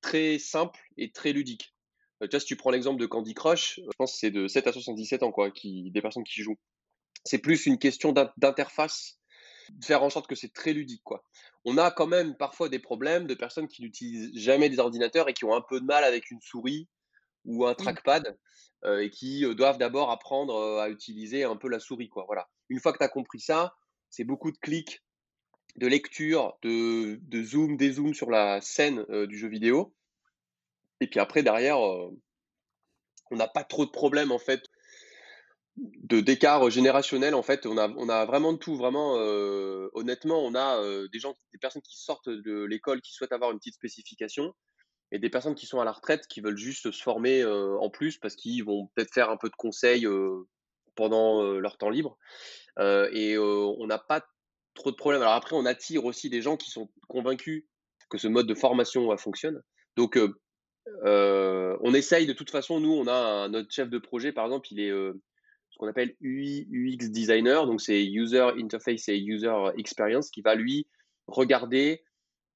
très 0.00 0.38
simple 0.38 0.80
et 0.96 1.12
très 1.12 1.32
ludique. 1.32 1.74
Euh, 2.22 2.28
tu 2.28 2.32
vois, 2.32 2.40
si 2.40 2.46
tu 2.46 2.56
prends 2.56 2.70
l'exemple 2.70 3.00
de 3.00 3.06
Candy 3.06 3.34
Crush, 3.34 3.80
je 3.80 3.96
pense 3.98 4.12
que 4.12 4.18
c'est 4.18 4.30
de 4.30 4.46
7 4.48 4.66
à 4.66 4.72
77 4.72 5.22
ans, 5.22 5.32
quoi, 5.32 5.50
qui, 5.50 5.90
des 5.90 6.02
personnes 6.02 6.24
qui 6.24 6.42
jouent. 6.42 6.58
C'est 7.24 7.38
plus 7.38 7.66
une 7.66 7.78
question 7.78 8.12
d'interface, 8.12 9.18
de 9.70 9.84
faire 9.84 10.02
en 10.02 10.10
sorte 10.10 10.26
que 10.26 10.34
c'est 10.34 10.52
très 10.52 10.72
ludique, 10.72 11.02
quoi. 11.04 11.24
On 11.64 11.78
a 11.78 11.90
quand 11.90 12.06
même 12.06 12.36
parfois 12.36 12.68
des 12.68 12.78
problèmes 12.78 13.26
de 13.26 13.34
personnes 13.34 13.66
qui 13.66 13.82
n'utilisent 13.82 14.30
jamais 14.34 14.68
des 14.68 14.78
ordinateurs 14.78 15.28
et 15.28 15.34
qui 15.34 15.44
ont 15.44 15.54
un 15.54 15.62
peu 15.62 15.80
de 15.80 15.86
mal 15.86 16.04
avec 16.04 16.30
une 16.30 16.40
souris 16.40 16.86
ou 17.46 17.66
un 17.66 17.74
trackpad 17.74 18.38
euh, 18.84 19.00
et 19.00 19.10
qui 19.10 19.42
doivent 19.54 19.78
d'abord 19.78 20.10
apprendre 20.10 20.78
à 20.80 20.90
utiliser 20.90 21.44
un 21.44 21.56
peu 21.56 21.68
la 21.68 21.80
souris, 21.80 22.10
quoi. 22.10 22.24
Voilà. 22.26 22.48
Une 22.68 22.80
fois 22.80 22.92
que 22.92 22.98
tu 22.98 23.04
as 23.04 23.08
compris 23.08 23.40
ça, 23.40 23.74
c'est 24.10 24.24
beaucoup 24.24 24.52
de 24.52 24.58
clics 24.58 25.02
de 25.76 25.86
lecture, 25.86 26.56
de, 26.62 27.42
zoom, 27.42 27.76
dézoom 27.76 28.14
sur 28.14 28.30
la 28.30 28.60
scène 28.60 29.04
euh, 29.10 29.26
du 29.26 29.38
jeu 29.38 29.48
vidéo. 29.48 29.94
Et 31.00 31.06
puis 31.08 31.20
après, 31.20 31.42
derrière, 31.42 31.84
euh, 31.84 32.10
on 33.30 33.36
n'a 33.36 33.48
pas 33.48 33.64
trop 33.64 33.84
de 33.84 33.90
problèmes 33.90 34.32
en 34.32 34.38
fait 34.38 34.62
de 35.76 36.20
d'écart 36.20 36.70
générationnel 36.70 37.34
en 37.34 37.42
fait 37.42 37.66
on 37.66 37.76
a 37.76 37.88
on 37.96 38.08
a 38.08 38.24
vraiment 38.26 38.52
de 38.52 38.58
tout 38.58 38.76
vraiment 38.76 39.16
euh, 39.18 39.88
honnêtement 39.94 40.38
on 40.44 40.54
a 40.54 40.80
des 41.08 41.18
gens 41.18 41.34
des 41.52 41.58
personnes 41.58 41.82
qui 41.82 41.98
sortent 41.98 42.28
de 42.28 42.62
l'école 42.62 43.00
qui 43.00 43.12
souhaitent 43.12 43.32
avoir 43.32 43.50
une 43.50 43.58
petite 43.58 43.74
spécification 43.74 44.54
et 45.10 45.18
des 45.18 45.30
personnes 45.30 45.56
qui 45.56 45.66
sont 45.66 45.80
à 45.80 45.84
la 45.84 45.90
retraite 45.90 46.28
qui 46.28 46.40
veulent 46.40 46.56
juste 46.56 46.92
se 46.92 47.02
former 47.02 47.44
en 47.44 47.90
plus 47.90 48.18
parce 48.18 48.36
qu'ils 48.36 48.62
vont 48.62 48.86
peut-être 48.94 49.12
faire 49.12 49.30
un 49.30 49.36
peu 49.36 49.48
de 49.48 49.56
conseils 49.56 50.06
pendant 50.94 51.42
leur 51.42 51.76
temps 51.76 51.90
libre 51.90 52.18
et 52.78 53.36
on 53.36 53.86
n'a 53.88 53.98
pas 53.98 54.24
trop 54.74 54.90
de 54.90 54.96
problèmes. 54.96 55.22
Alors 55.22 55.34
après, 55.34 55.56
on 55.56 55.64
attire 55.66 56.04
aussi 56.04 56.30
des 56.30 56.42
gens 56.42 56.56
qui 56.56 56.70
sont 56.70 56.88
convaincus 57.08 57.64
que 58.08 58.18
ce 58.18 58.28
mode 58.28 58.46
de 58.46 58.54
formation 58.54 59.16
fonctionne. 59.16 59.60
Donc, 59.96 60.16
euh, 60.16 60.40
euh, 61.04 61.76
on 61.80 61.94
essaye 61.94 62.26
de 62.26 62.32
toute 62.32 62.50
façon, 62.50 62.80
nous, 62.80 62.92
on 62.92 63.06
a 63.06 63.48
notre 63.48 63.72
chef 63.72 63.88
de 63.88 63.98
projet, 63.98 64.32
par 64.32 64.44
exemple, 64.44 64.68
il 64.70 64.80
est 64.80 64.90
euh, 64.90 65.12
ce 65.70 65.78
qu'on 65.78 65.88
appelle 65.88 66.14
UI, 66.20 66.68
UX 66.70 67.10
designer, 67.10 67.66
donc 67.66 67.80
c'est 67.80 68.04
User 68.04 68.50
Interface 68.58 69.08
et 69.08 69.18
User 69.18 69.54
Experience, 69.76 70.30
qui 70.30 70.42
va 70.42 70.54
lui 70.54 70.86
regarder 71.26 72.04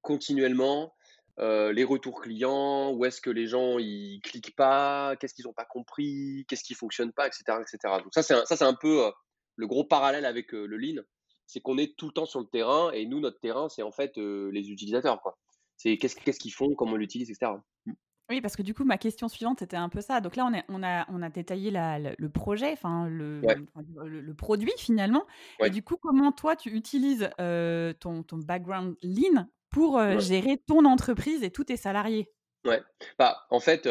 continuellement 0.01 0.93
les 1.41 1.85
retours 1.85 2.19
clients, 2.19 2.91
où 2.91 3.05
est-ce 3.05 3.21
que 3.21 3.29
les 3.29 3.47
gens 3.47 3.79
ils 3.79 4.19
cliquent 4.21 4.57
pas, 4.57 5.15
qu'est-ce 5.15 5.33
qu'ils 5.33 5.45
n'ont 5.45 5.53
pas 5.53 5.63
compris, 5.63 6.45
qu'est-ce 6.49 6.65
qui 6.65 6.73
fonctionne 6.73 7.13
pas, 7.13 7.27
etc., 7.27 7.43
etc. 7.61 7.77
Donc 8.03 8.13
ça, 8.13 8.23
c'est 8.23 8.33
un, 8.33 8.45
ça, 8.45 8.57
c'est 8.57 8.65
un 8.65 8.73
peu 8.73 9.09
le 9.55 9.67
gros 9.67 9.85
parallèle 9.85 10.25
avec 10.25 10.51
le 10.51 10.75
Lean 10.75 11.01
c'est 11.49 11.61
qu'on 11.61 11.79
est 11.79 11.97
tout 11.97 12.05
le 12.05 12.11
temps 12.11 12.27
sur 12.27 12.39
le 12.39 12.45
terrain 12.45 12.91
et 12.91 13.07
nous, 13.07 13.19
notre 13.19 13.39
terrain, 13.39 13.69
c'est 13.69 13.81
en 13.81 13.91
fait 13.91 14.17
les 14.17 14.69
utilisateurs. 14.69 15.19
Quoi. 15.21 15.35
C'est 15.77 15.97
qu'est-ce 15.97 16.39
qu'ils 16.39 16.53
font, 16.53 16.75
comment 16.75 16.93
on 16.93 16.95
l'utilise, 16.95 17.31
etc. 17.31 17.53
Mmh. 17.85 17.93
Oui, 18.29 18.41
parce 18.41 18.55
que 18.55 18.61
du 18.61 18.75
coup, 18.75 18.83
ma 18.83 18.99
question 18.99 19.27
suivante 19.27 19.63
était 19.63 19.75
un 19.75 19.89
peu 19.89 20.01
ça. 20.01 20.21
Donc 20.21 20.35
là, 20.35 20.45
on, 20.45 20.53
est, 20.53 20.63
on, 20.69 20.83
a, 20.83 21.09
on 21.09 21.23
a 21.23 21.29
détaillé 21.29 21.71
le 21.71 22.27
projet, 22.27 22.71
enfin 22.71 23.07
le, 23.07 23.41
le, 23.41 24.33
produit 24.35 24.71
finalement. 24.77 25.25
Et 25.65 25.71
du 25.71 25.81
coup, 25.81 25.97
comment 25.99 26.31
toi, 26.31 26.55
tu 26.55 26.69
utilises 26.69 27.27
ton, 27.37 28.21
ton 28.21 28.37
background 28.37 28.95
lean 29.01 29.47
pour 29.71 29.99
gérer 30.19 30.61
ton 30.67 30.85
entreprise 30.85 31.41
et 31.41 31.49
tous 31.49 31.63
tes 31.63 31.77
salariés? 31.77 32.29
Ouais, 32.65 32.83
bah, 33.17 33.47
en 33.49 33.59
fait, 33.59 33.89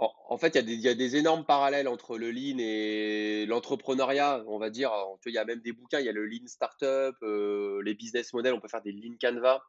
en, 0.00 0.38
fait, 0.38 0.56
il 0.56 0.80
y, 0.80 0.88
a 0.88 0.94
des 0.94 1.16
énormes 1.16 1.44
parallèles 1.44 1.86
entre 1.86 2.16
le 2.16 2.30
lean 2.30 2.58
et 2.58 3.44
l'entrepreneuriat. 3.46 4.42
On 4.46 4.58
va 4.58 4.70
dire, 4.70 4.90
il 5.26 5.32
y 5.32 5.38
a 5.38 5.44
même 5.44 5.60
des 5.60 5.72
bouquins, 5.72 6.00
il 6.00 6.06
y 6.06 6.08
a 6.08 6.12
le 6.12 6.26
lean 6.26 6.46
startup, 6.46 7.14
euh, 7.22 7.82
les 7.82 7.94
business 7.94 8.32
models, 8.32 8.54
on 8.54 8.60
peut 8.60 8.68
faire 8.68 8.82
des 8.82 8.92
lean 8.92 9.16
canvas. 9.20 9.60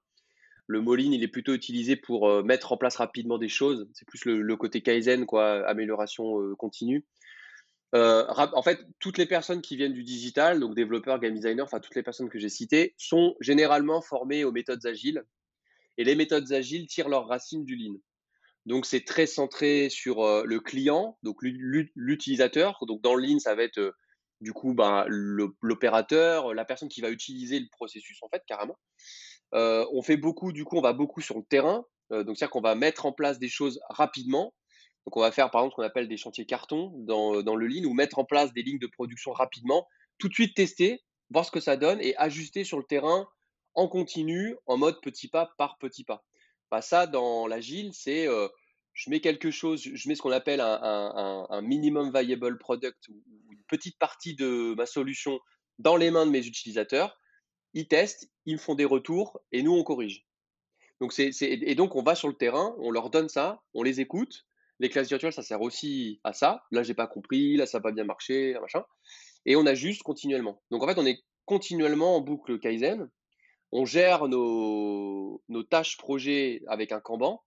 Le 0.67 0.79
mot 0.79 0.95
lean, 0.95 1.11
il 1.11 1.23
est 1.23 1.27
plutôt 1.27 1.53
utilisé 1.53 1.97
pour 1.97 2.29
euh, 2.29 2.43
mettre 2.43 2.71
en 2.71 2.77
place 2.77 2.95
rapidement 2.95 3.37
des 3.37 3.49
choses. 3.49 3.89
C'est 3.93 4.07
plus 4.07 4.23
le, 4.23 4.55
côté 4.55 4.81
kaizen, 4.81 5.25
quoi, 5.25 5.67
amélioration 5.67 6.39
euh, 6.39 6.55
continue. 6.55 7.05
en 7.93 8.61
fait, 8.63 8.79
toutes 8.99 9.17
les 9.17 9.25
personnes 9.25 9.61
qui 9.61 9.75
viennent 9.75 9.93
du 9.93 10.03
digital, 10.03 10.61
donc 10.61 10.75
développeurs, 10.75 11.19
game 11.19 11.33
designers, 11.33 11.63
enfin 11.63 11.81
toutes 11.81 11.95
les 11.95 12.03
personnes 12.03 12.29
que 12.29 12.39
j'ai 12.39 12.49
citées, 12.49 12.93
sont 12.97 13.35
généralement 13.41 14.01
formées 14.01 14.45
aux 14.45 14.53
méthodes 14.53 14.85
agiles. 14.85 15.23
Et 15.97 16.05
les 16.05 16.15
méthodes 16.15 16.51
agiles 16.53 16.87
tirent 16.87 17.09
leurs 17.09 17.27
racines 17.27 17.65
du 17.65 17.75
lean. 17.75 17.97
Donc 18.65 18.86
c'est 18.86 19.06
très 19.06 19.26
centré 19.26 19.89
sur 19.89 20.45
le 20.45 20.60
client, 20.60 21.17
donc 21.24 21.38
l'utilisateur. 21.41 22.78
Donc 22.86 23.02
dans 23.02 23.15
le 23.15 23.26
lean, 23.26 23.39
ça 23.39 23.56
va 23.56 23.63
être 23.63 23.95
du 24.39 24.54
coup 24.54 24.74
ben, 24.74 25.06
l'opérateur, 25.08 26.54
la 26.54 26.65
personne 26.65 26.89
qui 26.89 27.02
va 27.02 27.10
utiliser 27.10 27.60
le 27.60 27.67
processus 27.71 28.21
en 28.21 28.30
fait 28.30 28.43
carrément. 28.47 28.78
on 29.54 30.02
fait 30.04 30.17
beaucoup, 30.17 30.52
du 30.52 30.63
coup, 30.63 30.78
on 30.78 30.82
va 30.82 30.93
beaucoup 30.93 31.21
sur 31.21 31.38
le 31.38 31.43
terrain. 31.43 31.86
donc 32.12 32.38
c'est-à-dire 32.38 32.52
qu'on 32.52 32.62
va 32.62 32.76
mettre 32.76 33.06
en 33.06 33.13
place 33.13 33.39
des 33.39 33.50
choses 33.50 33.80
rapidement. 33.89 34.54
Donc 35.06 35.17
on 35.17 35.21
va 35.21 35.32
faire 35.32 35.50
par 35.50 35.62
exemple 35.62 35.74
ce 35.74 35.76
qu'on 35.78 35.88
appelle 35.88 36.08
des 36.08 36.17
chantiers 36.17 36.45
cartons 36.45 36.93
dans, 37.00 37.41
dans 37.41 37.56
le 37.56 37.65
lean 37.65 37.86
ou 37.86 37.93
mettre 37.93 38.19
en 38.19 38.26
place 38.26 38.54
des 38.54 38.62
lignes 38.62 38.80
de 38.80 38.88
production 38.88 39.32
rapidement, 39.32 39.88
tout 40.19 40.30
de 40.30 40.34
suite 40.34 40.56
tester, 40.56 41.02
voir 41.32 41.45
ce 41.45 41.52
que 41.52 41.60
ça 41.60 41.78
donne 41.78 42.00
et 42.02 42.15
ajuster 42.17 42.63
sur 42.63 42.78
le 42.78 42.84
terrain 42.84 43.28
en 43.74 43.88
continu, 43.88 44.56
en 44.67 44.78
mode 44.78 45.00
petit 45.02 45.28
pas 45.28 45.52
par 45.58 45.78
petit 45.80 46.04
pas. 46.04 46.24
Bah, 46.71 46.81
ça, 46.81 47.05
dans 47.05 47.47
l'agile, 47.47 47.91
c'est 47.93 48.27
je 48.93 49.10
mets 49.10 49.21
quelque 49.21 49.51
chose, 49.51 49.81
je 49.81 50.10
mets 50.10 50.15
ce 50.15 50.21
qu'on 50.21 50.31
appelle 50.31 50.62
un, 50.62 51.62
minimum 51.62 52.12
viable 52.17 52.57
product 52.57 53.07
ou 53.10 53.21
une 53.51 53.63
petite 53.67 53.97
partie 53.99 54.36
de 54.36 54.73
ma 54.75 54.86
solution 54.86 55.39
dans 55.79 55.95
les 55.95 56.12
mains 56.12 56.25
de 56.25 56.31
mes 56.31 56.45
utilisateurs. 56.45 57.19
Ils 57.73 57.88
testent, 57.88 58.29
ils 58.45 58.55
me 58.55 58.60
font 58.60 58.75
des 58.75 58.86
retours 58.86 59.39
et 59.51 59.63
nous, 59.63 59.73
on 59.73 59.84
corrige. 59.84 60.25
Donc 60.99 61.13
c'est, 61.13 61.31
et 61.41 61.75
donc, 61.75 61.95
on 61.95 62.03
va 62.03 62.15
sur 62.15 62.27
le 62.27 62.36
terrain, 62.36 62.75
on 62.77 62.91
leur 62.91 63.10
donne 63.10 63.29
ça, 63.29 63.62
on 63.73 63.84
les 63.84 64.01
écoute. 64.01 64.45
Les 64.79 64.89
classes 64.89 65.10
virtuelles, 65.10 65.34
ça 65.34 65.43
sert 65.43 65.62
aussi 65.62 66.19
à 66.23 66.34
ça. 66.34 66.63
Là, 66.71 66.84
j'ai 66.84 66.93
pas 66.93 67.07
compris, 67.07 67.55
là, 67.55 67.65
ça 67.65 67.77
n'a 67.77 67.84
pas 67.84 67.91
bien 67.91 68.03
marché, 68.03 68.55
machin. 68.62 68.84
Et 69.45 69.55
on 69.55 69.65
ajuste 69.65 70.03
continuellement. 70.03 70.62
Donc 70.71 70.84
en 70.84 70.88
fait, 70.88 70.97
on 70.97 71.05
est 71.05 71.19
continuellement 71.45 72.15
en 72.15 72.21
boucle 72.21 72.60
Kaizen. 72.60 73.10
On 73.71 73.86
gère 73.86 74.27
nos, 74.27 75.41
tâches 75.69 75.97
projets 75.97 76.62
avec 76.67 76.91
un 76.91 76.99
Kanban 76.99 77.43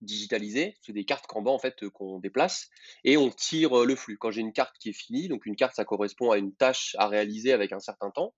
digitalisé. 0.00 0.76
C'est 0.80 0.94
des 0.94 1.04
cartes 1.04 1.26
Kanban 1.26 1.54
en 1.54 1.58
fait 1.58 1.86
qu'on 1.90 2.18
déplace 2.18 2.70
et 3.04 3.16
on 3.16 3.30
tire 3.30 3.84
le 3.84 3.94
flux. 3.94 4.16
Quand 4.16 4.30
j'ai 4.30 4.40
une 4.40 4.52
carte 4.52 4.76
qui 4.78 4.90
est 4.90 4.94
finie, 4.94 5.28
donc 5.28 5.44
une 5.44 5.56
carte, 5.56 5.76
ça 5.76 5.84
correspond 5.84 6.30
à 6.30 6.38
une 6.38 6.54
tâche 6.54 6.96
à 6.98 7.06
réaliser 7.06 7.52
avec 7.52 7.72
un 7.72 7.80
certain 7.80 8.10
temps. 8.10 8.34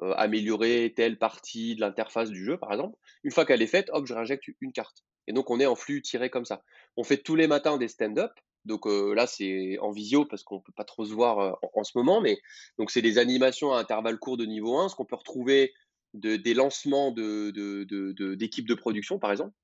Euh, 0.00 0.14
améliorer 0.16 0.92
telle 0.94 1.18
partie 1.18 1.74
de 1.74 1.80
l'interface 1.80 2.30
du 2.30 2.44
jeu, 2.44 2.56
par 2.56 2.72
exemple. 2.72 2.96
Une 3.24 3.32
fois 3.32 3.44
qu'elle 3.44 3.62
est 3.62 3.66
faite, 3.66 3.90
hop, 3.92 4.06
je 4.06 4.14
réinjecte 4.14 4.44
une 4.60 4.70
carte. 4.72 5.02
Et 5.26 5.32
donc, 5.32 5.50
on 5.50 5.58
est 5.58 5.66
en 5.66 5.74
flux 5.74 6.02
tiré 6.02 6.30
comme 6.30 6.44
ça. 6.44 6.62
On 6.96 7.02
fait 7.02 7.16
tous 7.16 7.34
les 7.34 7.48
matins 7.48 7.78
des 7.78 7.88
stand-up. 7.88 8.30
Donc 8.64 8.86
euh, 8.86 9.12
là, 9.14 9.26
c'est 9.26 9.76
en 9.80 9.90
visio 9.90 10.24
parce 10.24 10.44
qu'on 10.44 10.60
peut 10.60 10.72
pas 10.76 10.84
trop 10.84 11.04
se 11.04 11.12
voir 11.12 11.38
euh, 11.40 11.52
en, 11.74 11.82
ce 11.82 11.98
moment. 11.98 12.20
Mais 12.20 12.38
donc, 12.78 12.92
c'est 12.92 13.02
des 13.02 13.18
animations 13.18 13.72
à 13.72 13.80
intervalles 13.80 14.20
courts 14.20 14.36
de 14.36 14.44
niveau 14.44 14.78
1, 14.78 14.88
ce 14.88 14.94
qu'on 14.94 15.04
peut 15.04 15.16
retrouver 15.16 15.72
de, 16.14 16.36
des 16.36 16.54
lancements 16.54 17.10
d'équipes 17.10 18.68
de, 18.68 18.74
de, 18.74 18.74
production, 18.74 19.18
par 19.18 19.30
exemple. 19.30 19.54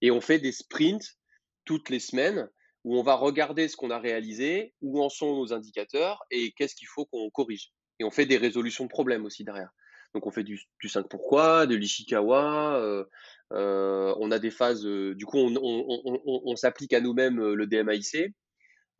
Et 0.00 0.10
on 0.10 0.20
fait 0.20 0.38
des 0.38 0.52
sprints 0.52 1.16
toutes 1.64 1.90
les 1.90 2.00
semaines 2.00 2.48
où 2.84 2.98
on 2.98 3.02
va 3.02 3.14
regarder 3.14 3.68
ce 3.68 3.76
qu'on 3.76 3.90
a 3.90 3.98
réalisé, 3.98 4.74
où 4.80 5.02
en 5.02 5.08
sont 5.08 5.36
nos 5.36 5.52
indicateurs 5.52 6.24
et 6.30 6.52
qu'est-ce 6.52 6.74
qu'il 6.74 6.88
faut 6.88 7.06
qu'on 7.06 7.30
corrige. 7.30 7.70
Et 8.00 8.04
on 8.04 8.10
fait 8.10 8.26
des 8.26 8.36
résolutions 8.36 8.84
de 8.84 8.90
problèmes 8.90 9.24
aussi 9.24 9.44
derrière. 9.44 9.70
Donc 10.14 10.26
on 10.26 10.30
fait 10.30 10.44
du, 10.44 10.60
du 10.80 10.88
5 10.88 11.08
pourquoi, 11.08 11.66
de 11.66 11.74
l'Ishikawa, 11.74 12.76
euh, 12.76 13.04
euh, 13.52 14.14
on 14.18 14.30
a 14.30 14.38
des 14.38 14.50
phases, 14.50 14.84
euh, 14.84 15.14
du 15.14 15.24
coup 15.24 15.38
on 15.38 16.56
s'applique 16.56 16.92
à 16.92 17.00
nous-mêmes 17.00 17.40
le 17.40 17.66
DMAIC. 17.66 18.34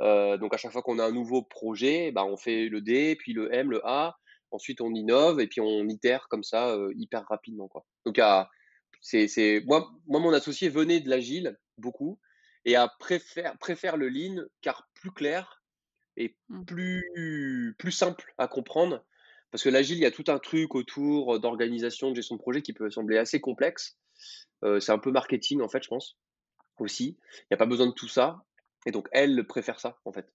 donc 0.00 0.54
à 0.54 0.56
chaque 0.56 0.72
fois 0.72 0.82
qu'on 0.82 0.98
a 0.98 1.04
un 1.04 1.12
nouveau 1.12 1.42
projet, 1.42 2.12
bah, 2.12 2.24
on 2.24 2.36
fait 2.36 2.68
le 2.68 2.80
D, 2.80 3.16
puis 3.16 3.34
le 3.34 3.52
M, 3.54 3.70
le 3.70 3.86
A, 3.86 4.16
ensuite 4.54 4.80
on 4.80 4.94
innove 4.94 5.40
et 5.40 5.46
puis 5.46 5.60
on 5.60 5.88
itère 5.88 6.28
comme 6.28 6.42
ça 6.42 6.76
hyper 6.96 7.24
rapidement. 7.28 7.68
Quoi. 7.68 7.84
Donc 8.04 8.20
c'est, 9.00 9.28
c'est, 9.28 9.62
moi, 9.66 9.90
moi, 10.06 10.20
mon 10.20 10.32
associé 10.32 10.68
venait 10.68 11.00
de 11.00 11.10
l'agile 11.10 11.58
beaucoup 11.78 12.20
et 12.64 12.76
a 12.76 12.88
préfère, 13.00 13.58
préfère 13.58 13.96
le 13.96 14.08
lean 14.08 14.44
car 14.60 14.88
plus 14.94 15.10
clair 15.10 15.62
et 16.16 16.36
mmh. 16.48 16.64
plus, 16.64 17.74
plus 17.78 17.92
simple 17.92 18.34
à 18.38 18.46
comprendre 18.46 19.04
parce 19.52 19.62
que 19.62 19.68
l'agile, 19.68 19.98
il 19.98 20.02
y 20.02 20.06
a 20.06 20.10
tout 20.10 20.24
un 20.28 20.38
truc 20.38 20.74
autour 20.74 21.38
d'organisation, 21.38 22.10
de 22.10 22.16
gestion 22.16 22.36
de 22.36 22.40
projet 22.40 22.62
qui 22.62 22.72
peut 22.72 22.90
sembler 22.90 23.18
assez 23.18 23.40
complexe. 23.40 23.98
c'est 24.62 24.90
un 24.90 24.98
peu 24.98 25.12
marketing, 25.12 25.60
en 25.60 25.68
fait, 25.68 25.82
je 25.82 25.88
pense, 25.88 26.18
aussi. 26.78 27.18
Il 27.38 27.46
n'y 27.50 27.54
a 27.54 27.58
pas 27.58 27.66
besoin 27.66 27.86
de 27.86 27.92
tout 27.92 28.08
ça. 28.08 28.42
Et 28.86 28.92
donc, 28.92 29.08
elle 29.12 29.46
préfère 29.46 29.78
ça, 29.78 30.00
en 30.06 30.12
fait. 30.12 30.26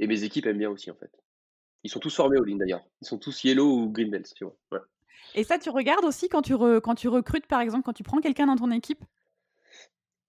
Et 0.00 0.08
mes 0.08 0.24
équipes 0.24 0.46
aiment 0.46 0.58
bien 0.58 0.68
aussi, 0.68 0.90
en 0.90 0.96
fait. 0.96 1.12
Ils 1.84 1.90
sont 1.90 2.00
tous 2.00 2.14
formés 2.14 2.38
au 2.38 2.44
Lean, 2.44 2.56
d'ailleurs. 2.56 2.82
Ils 3.02 3.06
sont 3.06 3.18
tous 3.18 3.44
Yellow 3.44 3.66
ou 3.66 3.90
Green 3.90 4.10
Belt, 4.10 4.32
tu 4.34 4.44
vois. 4.44 4.86
Et 5.34 5.44
ça, 5.44 5.58
tu 5.58 5.68
regardes 5.70 6.04
aussi 6.04 6.28
quand 6.28 6.42
tu, 6.42 6.56
quand 6.56 6.94
tu 6.94 7.08
recrutes, 7.08 7.46
par 7.46 7.60
exemple, 7.60 7.84
quand 7.84 7.92
tu 7.92 8.02
prends 8.02 8.20
quelqu'un 8.20 8.46
dans 8.46 8.56
ton 8.56 8.70
équipe? 8.70 9.04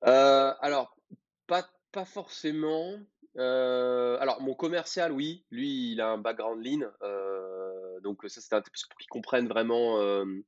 Alors, 0.02 0.96
pas, 1.48 1.68
pas 1.92 2.06
forcément. 2.06 2.94
alors, 3.38 4.42
mon 4.42 4.54
commercial, 4.54 5.12
oui, 5.12 5.46
lui, 5.50 5.94
il 5.94 6.02
a 6.02 6.10
un 6.10 6.18
background 6.18 6.64
lean. 6.64 6.92
donc, 8.04 8.20
ça, 8.28 8.42
c'est 8.42 8.88
pour 8.90 8.98
qu'ils 9.00 9.10
comprennent 9.10 9.48
vraiment, 9.48 10.00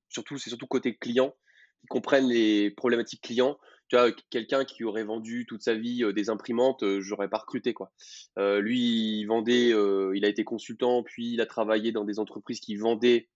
surtout, 0.09 0.37
c'est 0.37 0.49
surtout 0.49 0.67
côté 0.67 0.97
client, 0.97 1.33
qu'ils 1.81 1.89
comprennent 1.89 2.27
les 2.27 2.71
problématiques 2.71 3.21
clients. 3.21 3.57
Tu 3.89 3.95
vois, 3.95 4.11
quelqu'un 4.29 4.65
qui 4.65 4.83
aurait 4.83 5.03
vendu 5.03 5.45
toute 5.47 5.63
sa 5.63 5.73
vie 5.73 6.03
des 6.13 6.29
imprimantes, 6.29 6.83
j'aurais 6.99 7.29
pas 7.29 7.37
recruté, 7.37 7.73
quoi. 7.73 7.91
lui, 8.37 9.19
il 9.19 9.25
vendait, 9.25 9.69
il 9.69 10.25
a 10.25 10.27
été 10.27 10.43
consultant, 10.43 11.03
puis 11.03 11.33
il 11.33 11.41
a 11.41 11.45
travaillé 11.45 11.91
dans 11.91 12.03
des 12.03 12.19
entreprises 12.19 12.59
qui 12.59 12.75
vendaient 12.75 13.29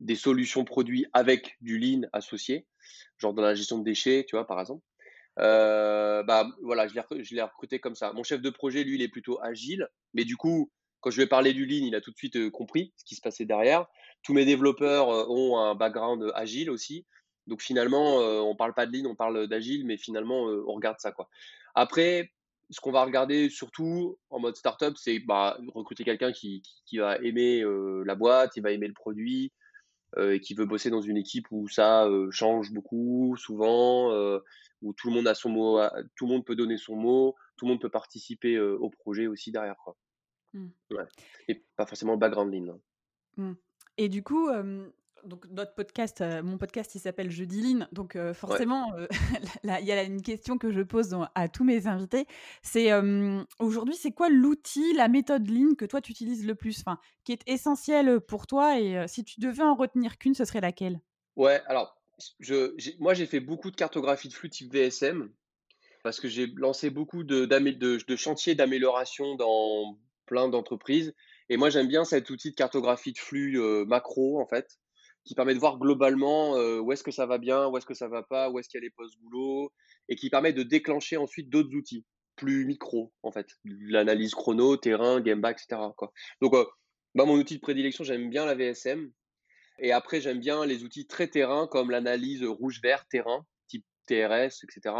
des 0.00 0.14
solutions 0.14 0.64
produits 0.64 1.06
avec 1.12 1.56
du 1.60 1.78
lean 1.78 2.02
associé, 2.12 2.66
genre 3.18 3.34
dans 3.34 3.42
la 3.42 3.54
gestion 3.54 3.78
de 3.78 3.84
déchets, 3.84 4.24
tu 4.28 4.36
vois, 4.36 4.46
par 4.46 4.60
exemple. 4.60 4.84
Euh, 5.38 6.22
bah 6.22 6.48
voilà, 6.62 6.88
je 6.88 6.94
l'ai 7.34 7.42
recruté 7.42 7.78
comme 7.78 7.94
ça. 7.94 8.12
Mon 8.12 8.22
chef 8.22 8.40
de 8.40 8.50
projet, 8.50 8.84
lui, 8.84 8.96
il 8.96 9.02
est 9.02 9.08
plutôt 9.08 9.38
agile, 9.42 9.88
mais 10.14 10.24
du 10.24 10.36
coup, 10.36 10.70
quand 11.00 11.10
je 11.10 11.16
lui 11.16 11.24
ai 11.24 11.28
parlé 11.28 11.52
du 11.52 11.66
lean, 11.66 11.86
il 11.86 11.94
a 11.94 12.00
tout 12.00 12.10
de 12.10 12.16
suite 12.16 12.36
euh, 12.36 12.50
compris 12.50 12.92
ce 12.96 13.04
qui 13.04 13.14
se 13.14 13.20
passait 13.20 13.44
derrière. 13.44 13.86
Tous 14.22 14.32
mes 14.32 14.44
développeurs 14.44 15.10
euh, 15.10 15.26
ont 15.28 15.58
un 15.58 15.74
background 15.74 16.32
agile 16.34 16.70
aussi. 16.70 17.06
Donc 17.46 17.62
finalement, 17.62 18.16
on 18.16 18.56
parle 18.56 18.74
pas 18.74 18.86
de 18.86 18.96
lean, 18.96 19.06
on 19.08 19.14
parle 19.14 19.46
d'agile, 19.48 19.86
mais 19.86 19.96
finalement, 19.96 20.42
on 20.44 20.72
regarde 20.72 20.98
ça 20.98 21.12
quoi. 21.12 21.28
Après, 21.74 22.32
ce 22.70 22.80
qu'on 22.80 22.90
va 22.90 23.04
regarder 23.04 23.48
surtout 23.48 24.18
en 24.30 24.40
mode 24.40 24.56
startup, 24.56 24.96
c'est 24.96 25.20
bah, 25.20 25.58
recruter 25.74 26.02
quelqu'un 26.02 26.32
qui, 26.32 26.62
qui, 26.84 26.98
va 26.98 27.16
aimer 27.18 27.62
la 28.04 28.14
boîte, 28.14 28.56
il 28.56 28.62
va 28.62 28.72
aimer 28.72 28.88
le 28.88 28.94
produit, 28.94 29.52
et 30.18 30.40
qui 30.40 30.54
veut 30.54 30.66
bosser 30.66 30.90
dans 30.90 31.02
une 31.02 31.16
équipe 31.16 31.46
où 31.52 31.68
ça 31.68 32.08
change 32.30 32.72
beaucoup, 32.72 33.36
souvent, 33.36 34.10
où 34.82 34.92
tout 34.94 35.08
le 35.08 35.14
monde 35.14 35.28
a 35.28 35.34
son 35.34 35.50
mot, 35.50 35.80
tout 36.16 36.26
le 36.26 36.32
monde 36.32 36.44
peut 36.44 36.56
donner 36.56 36.78
son 36.78 36.96
mot, 36.96 37.36
tout 37.56 37.66
le 37.66 37.72
monde 37.72 37.80
peut 37.80 37.90
participer 37.90 38.58
au 38.58 38.90
projet 38.90 39.26
aussi 39.26 39.52
derrière, 39.52 39.76
quoi. 39.84 39.96
Mmh. 40.52 40.68
Et 41.48 41.62
pas 41.76 41.86
forcément 41.86 42.12
le 42.12 42.18
background 42.18 42.52
lean. 42.52 42.74
Hein. 42.74 42.80
Mmh. 43.36 43.52
Et 43.98 44.08
du 44.08 44.22
coup, 44.22 44.48
donc 45.24 45.46
notre 45.50 45.74
podcast, 45.74 46.22
mon 46.42 46.58
podcast, 46.58 46.94
il 46.94 47.00
s'appelle 47.00 47.30
Jeudi 47.30 47.60
Lean. 47.60 47.86
Donc 47.92 48.16
forcément, 48.34 48.92
il 49.64 49.84
y 49.84 49.92
a 49.92 50.02
une 50.02 50.22
question 50.22 50.58
que 50.58 50.70
je 50.70 50.82
pose 50.82 51.16
à 51.34 51.48
tous 51.48 51.64
mes 51.64 51.86
invités. 51.86 52.26
C'est 52.62 52.90
aujourd'hui, 53.58 53.94
c'est 53.94 54.12
quoi 54.12 54.28
l'outil, 54.28 54.94
la 54.94 55.08
méthode 55.08 55.48
Lean 55.48 55.74
que 55.74 55.84
toi 55.84 56.00
tu 56.00 56.12
utilises 56.12 56.46
le 56.46 56.54
plus, 56.54 56.80
enfin, 56.80 56.98
qui 57.24 57.32
est 57.32 57.42
essentiel 57.46 58.20
pour 58.20 58.46
toi 58.46 58.78
Et 58.78 59.06
si 59.08 59.24
tu 59.24 59.40
devais 59.40 59.62
en 59.62 59.74
retenir 59.74 60.18
qu'une, 60.18 60.34
ce 60.34 60.44
serait 60.44 60.60
laquelle? 60.60 61.00
Ouais, 61.36 61.60
alors 61.66 62.00
je, 62.40 62.74
moi 62.98 63.14
j'ai 63.14 63.26
fait 63.26 63.40
beaucoup 63.40 63.70
de 63.70 63.76
cartographie 63.76 64.28
de 64.28 64.34
flux 64.34 64.50
type 64.50 64.72
VSM 64.72 65.30
parce 66.02 66.20
que 66.20 66.28
j'ai 66.28 66.46
lancé 66.46 66.88
beaucoup 66.90 67.24
de, 67.24 67.44
de, 67.46 68.04
de 68.06 68.16
chantiers 68.16 68.54
d'amélioration 68.54 69.34
dans 69.34 69.98
plein 70.24 70.48
d'entreprises. 70.48 71.14
Et 71.48 71.56
moi 71.56 71.70
j'aime 71.70 71.88
bien 71.88 72.04
cet 72.04 72.30
outil 72.30 72.50
de 72.50 72.56
cartographie 72.56 73.12
de 73.12 73.18
flux 73.18 73.58
macro 73.86 74.40
en 74.40 74.46
fait 74.46 74.78
qui 75.26 75.34
permet 75.34 75.54
de 75.54 75.58
voir 75.58 75.78
globalement 75.78 76.52
où 76.54 76.92
est-ce 76.92 77.02
que 77.02 77.10
ça 77.10 77.26
va 77.26 77.38
bien, 77.38 77.66
où 77.68 77.76
est-ce 77.76 77.84
que 77.84 77.94
ça 77.94 78.08
va 78.08 78.22
pas, 78.22 78.48
où 78.48 78.58
est-ce 78.58 78.68
qu'il 78.68 78.78
y 78.78 78.82
a 78.82 78.86
les 78.86 78.90
postes 78.90 79.18
boulot, 79.20 79.72
et 80.08 80.16
qui 80.16 80.30
permet 80.30 80.52
de 80.52 80.62
déclencher 80.62 81.16
ensuite 81.16 81.50
d'autres 81.50 81.74
outils 81.74 82.06
plus 82.36 82.64
micro 82.64 83.12
en 83.22 83.32
fait, 83.32 83.48
l'analyse 83.64 84.34
chrono, 84.34 84.76
terrain, 84.76 85.20
gameback, 85.20 85.58
etc. 85.60 85.82
Donc 86.40 86.52
bah, 87.14 87.24
mon 87.24 87.34
outil 87.34 87.56
de 87.56 87.60
prédilection, 87.60 88.04
j'aime 88.04 88.30
bien 88.30 88.46
la 88.46 88.54
VSM, 88.54 89.10
et 89.80 89.92
après 89.92 90.20
j'aime 90.20 90.38
bien 90.38 90.64
les 90.64 90.84
outils 90.84 91.06
très 91.06 91.28
terrain 91.28 91.66
comme 91.66 91.90
l'analyse 91.90 92.44
rouge-vert 92.44 93.06
terrain, 93.08 93.44
type 93.68 93.84
TRS, 94.06 94.62
etc. 94.64 94.94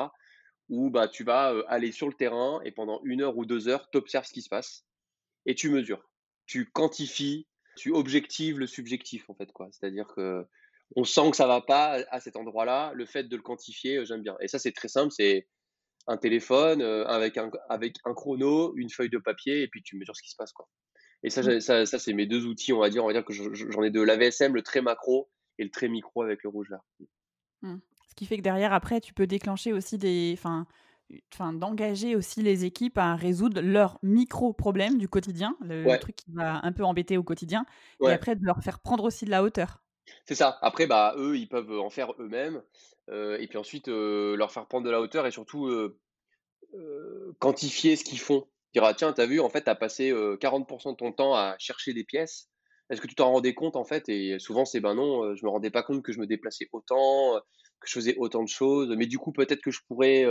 Où 0.68 0.90
bah 0.90 1.06
tu 1.06 1.22
vas 1.22 1.54
aller 1.68 1.92
sur 1.92 2.08
le 2.08 2.14
terrain 2.14 2.60
et 2.64 2.72
pendant 2.72 3.00
une 3.04 3.22
heure 3.22 3.36
ou 3.36 3.46
deux 3.46 3.68
heures, 3.68 3.88
tu 3.90 3.98
observes 3.98 4.26
ce 4.26 4.32
qui 4.32 4.42
se 4.42 4.48
passe 4.48 4.84
et 5.44 5.54
tu 5.54 5.70
mesures, 5.70 6.10
tu 6.46 6.68
quantifies 6.72 7.46
tu 7.76 7.92
objectives 7.92 8.58
le 8.58 8.66
subjectif 8.66 9.28
en 9.30 9.34
fait 9.34 9.52
quoi. 9.52 9.68
C'est-à-dire 9.70 10.06
que 10.08 10.44
on 10.94 11.04
sent 11.04 11.30
que 11.30 11.36
ça 11.36 11.46
va 11.46 11.60
pas 11.60 11.98
à 12.10 12.20
cet 12.20 12.36
endroit-là. 12.36 12.92
Le 12.94 13.06
fait 13.06 13.24
de 13.24 13.36
le 13.36 13.42
quantifier, 13.42 13.96
euh, 13.98 14.04
j'aime 14.04 14.22
bien. 14.22 14.36
Et 14.40 14.48
ça 14.48 14.58
c'est 14.58 14.72
très 14.72 14.88
simple, 14.88 15.12
c'est 15.16 15.48
un 16.06 16.16
téléphone 16.16 16.82
euh, 16.82 17.04
avec 17.06 17.36
un 17.38 17.50
avec 17.68 17.96
un 18.04 18.14
chrono, 18.14 18.74
une 18.76 18.90
feuille 18.90 19.10
de 19.10 19.18
papier 19.18 19.62
et 19.62 19.68
puis 19.68 19.82
tu 19.82 19.96
mesures 19.96 20.16
ce 20.16 20.22
qui 20.22 20.30
se 20.30 20.36
passe 20.36 20.52
quoi. 20.52 20.68
Et 21.22 21.30
ça, 21.30 21.42
mmh. 21.42 21.60
ça, 21.60 21.86
ça 21.86 21.98
c'est 21.98 22.12
mes 22.12 22.26
deux 22.26 22.46
outils, 22.46 22.72
on 22.72 22.78
va 22.78 22.90
dire. 22.90 23.02
On 23.02 23.06
va 23.06 23.12
dire 23.12 23.24
que 23.24 23.32
j'en 23.32 23.82
ai 23.82 23.90
deux, 23.90 24.04
la 24.04 24.16
VSM, 24.16 24.54
le 24.54 24.62
très 24.62 24.80
macro 24.82 25.30
et 25.58 25.64
le 25.64 25.70
très 25.70 25.88
micro 25.88 26.22
avec 26.22 26.42
le 26.42 26.50
rouge 26.50 26.68
vert. 26.70 26.84
Mmh. 27.62 27.78
Ce 28.08 28.14
qui 28.14 28.26
fait 28.26 28.36
que 28.36 28.42
derrière, 28.42 28.72
après, 28.72 29.00
tu 29.00 29.12
peux 29.12 29.26
déclencher 29.26 29.72
aussi 29.72 29.98
des, 29.98 30.34
enfin, 30.38 30.66
enfin, 31.32 31.52
d'engager 31.52 32.16
aussi 32.16 32.42
les 32.42 32.64
équipes 32.64 32.98
à 32.98 33.16
résoudre 33.16 33.60
leurs 33.60 33.98
micro-problèmes 34.02 34.98
du 34.98 35.08
quotidien, 35.08 35.56
le, 35.60 35.98
truc 35.98 36.16
qui 36.16 36.32
va 36.32 36.60
un 36.64 36.72
peu 36.72 36.84
embêter 36.84 37.16
au 37.16 37.22
quotidien, 37.22 37.64
et 38.02 38.10
après 38.10 38.36
de 38.36 38.44
leur 38.44 38.62
faire 38.62 38.80
prendre 38.80 39.04
aussi 39.04 39.24
de 39.24 39.30
la 39.30 39.42
hauteur. 39.42 39.82
C'est 40.24 40.34
ça. 40.34 40.58
Après, 40.62 40.86
bah, 40.86 41.14
eux, 41.18 41.36
ils 41.36 41.48
peuvent 41.48 41.78
en 41.78 41.90
faire 41.90 42.12
eux-mêmes, 42.18 42.62
euh, 43.10 43.38
et 43.38 43.46
puis 43.46 43.58
ensuite 43.58 43.88
euh, 43.88 44.36
leur 44.36 44.52
faire 44.52 44.66
prendre 44.66 44.84
de 44.84 44.90
la 44.90 45.00
hauteur 45.00 45.26
et 45.26 45.30
surtout 45.30 45.68
euh, 45.68 45.98
quantifier 47.38 47.96
ce 47.96 48.04
qu'ils 48.04 48.20
font. 48.20 48.46
Dire, 48.72 48.84
ah, 48.84 48.94
tiens, 48.94 49.12
t'as 49.12 49.26
vu, 49.26 49.40
en 49.40 49.48
fait, 49.48 49.62
t'as 49.62 49.74
passé 49.74 50.12
40% 50.12 50.92
de 50.92 50.96
ton 50.96 51.12
temps 51.12 51.34
à 51.34 51.56
chercher 51.58 51.94
des 51.94 52.04
pièces. 52.04 52.48
Est-ce 52.90 53.00
que 53.00 53.06
tu 53.06 53.14
t'en 53.14 53.32
rendais 53.32 53.54
compte, 53.54 53.74
en 53.74 53.84
fait? 53.84 54.08
Et 54.08 54.38
souvent, 54.38 54.64
c'est 54.64 54.80
ben 54.80 54.94
non, 54.94 55.34
je 55.34 55.44
me 55.44 55.50
rendais 55.50 55.70
pas 55.70 55.82
compte 55.82 56.02
que 56.02 56.12
je 56.12 56.20
me 56.20 56.26
déplaçais 56.26 56.68
autant, 56.72 57.40
que 57.80 57.88
je 57.88 57.92
faisais 57.92 58.16
autant 58.18 58.42
de 58.42 58.48
choses, 58.48 58.94
mais 58.96 59.06
du 59.06 59.18
coup, 59.18 59.32
peut-être 59.32 59.62
que 59.62 59.70
je 59.70 59.80
pourrais 59.88 60.26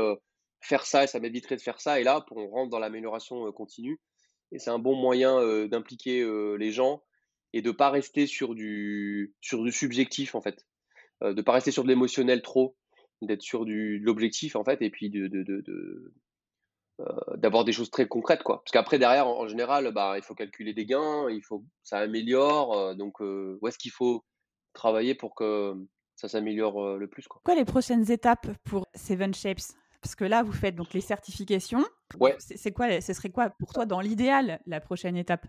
faire 0.61 0.85
ça 0.85 1.03
et 1.03 1.07
ça 1.07 1.19
m'éviterait 1.19 1.55
de 1.55 1.61
faire 1.61 1.79
ça. 1.79 1.99
Et 1.99 2.03
là, 2.03 2.21
pour, 2.21 2.37
on 2.37 2.49
rentre 2.49 2.69
dans 2.69 2.79
l'amélioration 2.79 3.51
continue. 3.51 3.99
Et 4.51 4.59
c'est 4.59 4.69
un 4.69 4.79
bon 4.79 4.95
moyen 4.95 5.67
d'impliquer 5.67 6.25
les 6.57 6.71
gens 6.71 7.03
et 7.53 7.61
de 7.61 7.71
pas 7.71 7.89
rester 7.89 8.27
sur 8.27 8.53
du, 8.53 9.35
sur 9.41 9.63
du 9.63 9.71
subjectif, 9.71 10.35
en 10.35 10.41
fait. 10.41 10.65
de 11.21 11.41
pas 11.41 11.53
rester 11.53 11.71
sur 11.71 11.83
de 11.83 11.89
l'émotionnel 11.89 12.41
trop, 12.41 12.77
d'être 13.21 13.41
sur 13.41 13.65
du, 13.65 13.99
de 13.99 14.05
l'objectif, 14.05 14.55
en 14.55 14.63
fait, 14.63 14.81
et 14.81 14.89
puis 14.89 15.09
de, 15.09 15.27
de, 15.27 16.13
d'avoir 17.37 17.65
des 17.65 17.71
choses 17.71 17.89
très 17.89 18.07
concrètes, 18.07 18.43
quoi. 18.43 18.61
Parce 18.63 18.71
qu'après, 18.71 18.99
derrière, 18.99 19.27
en, 19.27 19.47
général, 19.47 19.91
bah, 19.93 20.13
il 20.17 20.23
faut 20.23 20.35
calculer 20.35 20.73
des 20.73 20.85
gains, 20.85 21.29
il 21.29 21.41
faut 21.41 21.65
ça 21.83 21.97
améliore. 21.99 22.95
donc, 22.95 23.19
où 23.19 23.67
est-ce 23.67 23.77
qu'il 23.77 23.91
faut 23.91 24.23
travailler 24.73 25.15
pour 25.15 25.35
que 25.35 25.73
ça 26.15 26.27
s'améliore 26.27 26.97
le 26.97 27.07
plus, 27.07 27.27
quoi. 27.27 27.41
Quoi 27.43 27.55
les 27.55 27.65
prochaines 27.65 28.09
étapes 28.11 28.47
pour 28.63 28.87
Seven 28.93 29.33
Shapes? 29.33 29.75
Parce 30.05 30.13
que 30.13 30.23
là, 30.23 30.43
vous 30.43 30.53
faites 30.53 30.75
donc 30.75 30.93
les 30.93 31.01
certifications. 31.01 31.83
Ouais. 32.19 32.35
C'est 32.37 32.71
quoi 32.71 33.01
Ce 33.01 33.11
serait 33.11 33.31
quoi 33.31 33.49
pour 33.49 33.73
toi, 33.73 33.87
dans 33.87 34.01
l'idéal, 34.01 34.61
la 34.67 34.79
prochaine 34.79 35.17
étape? 35.17 35.47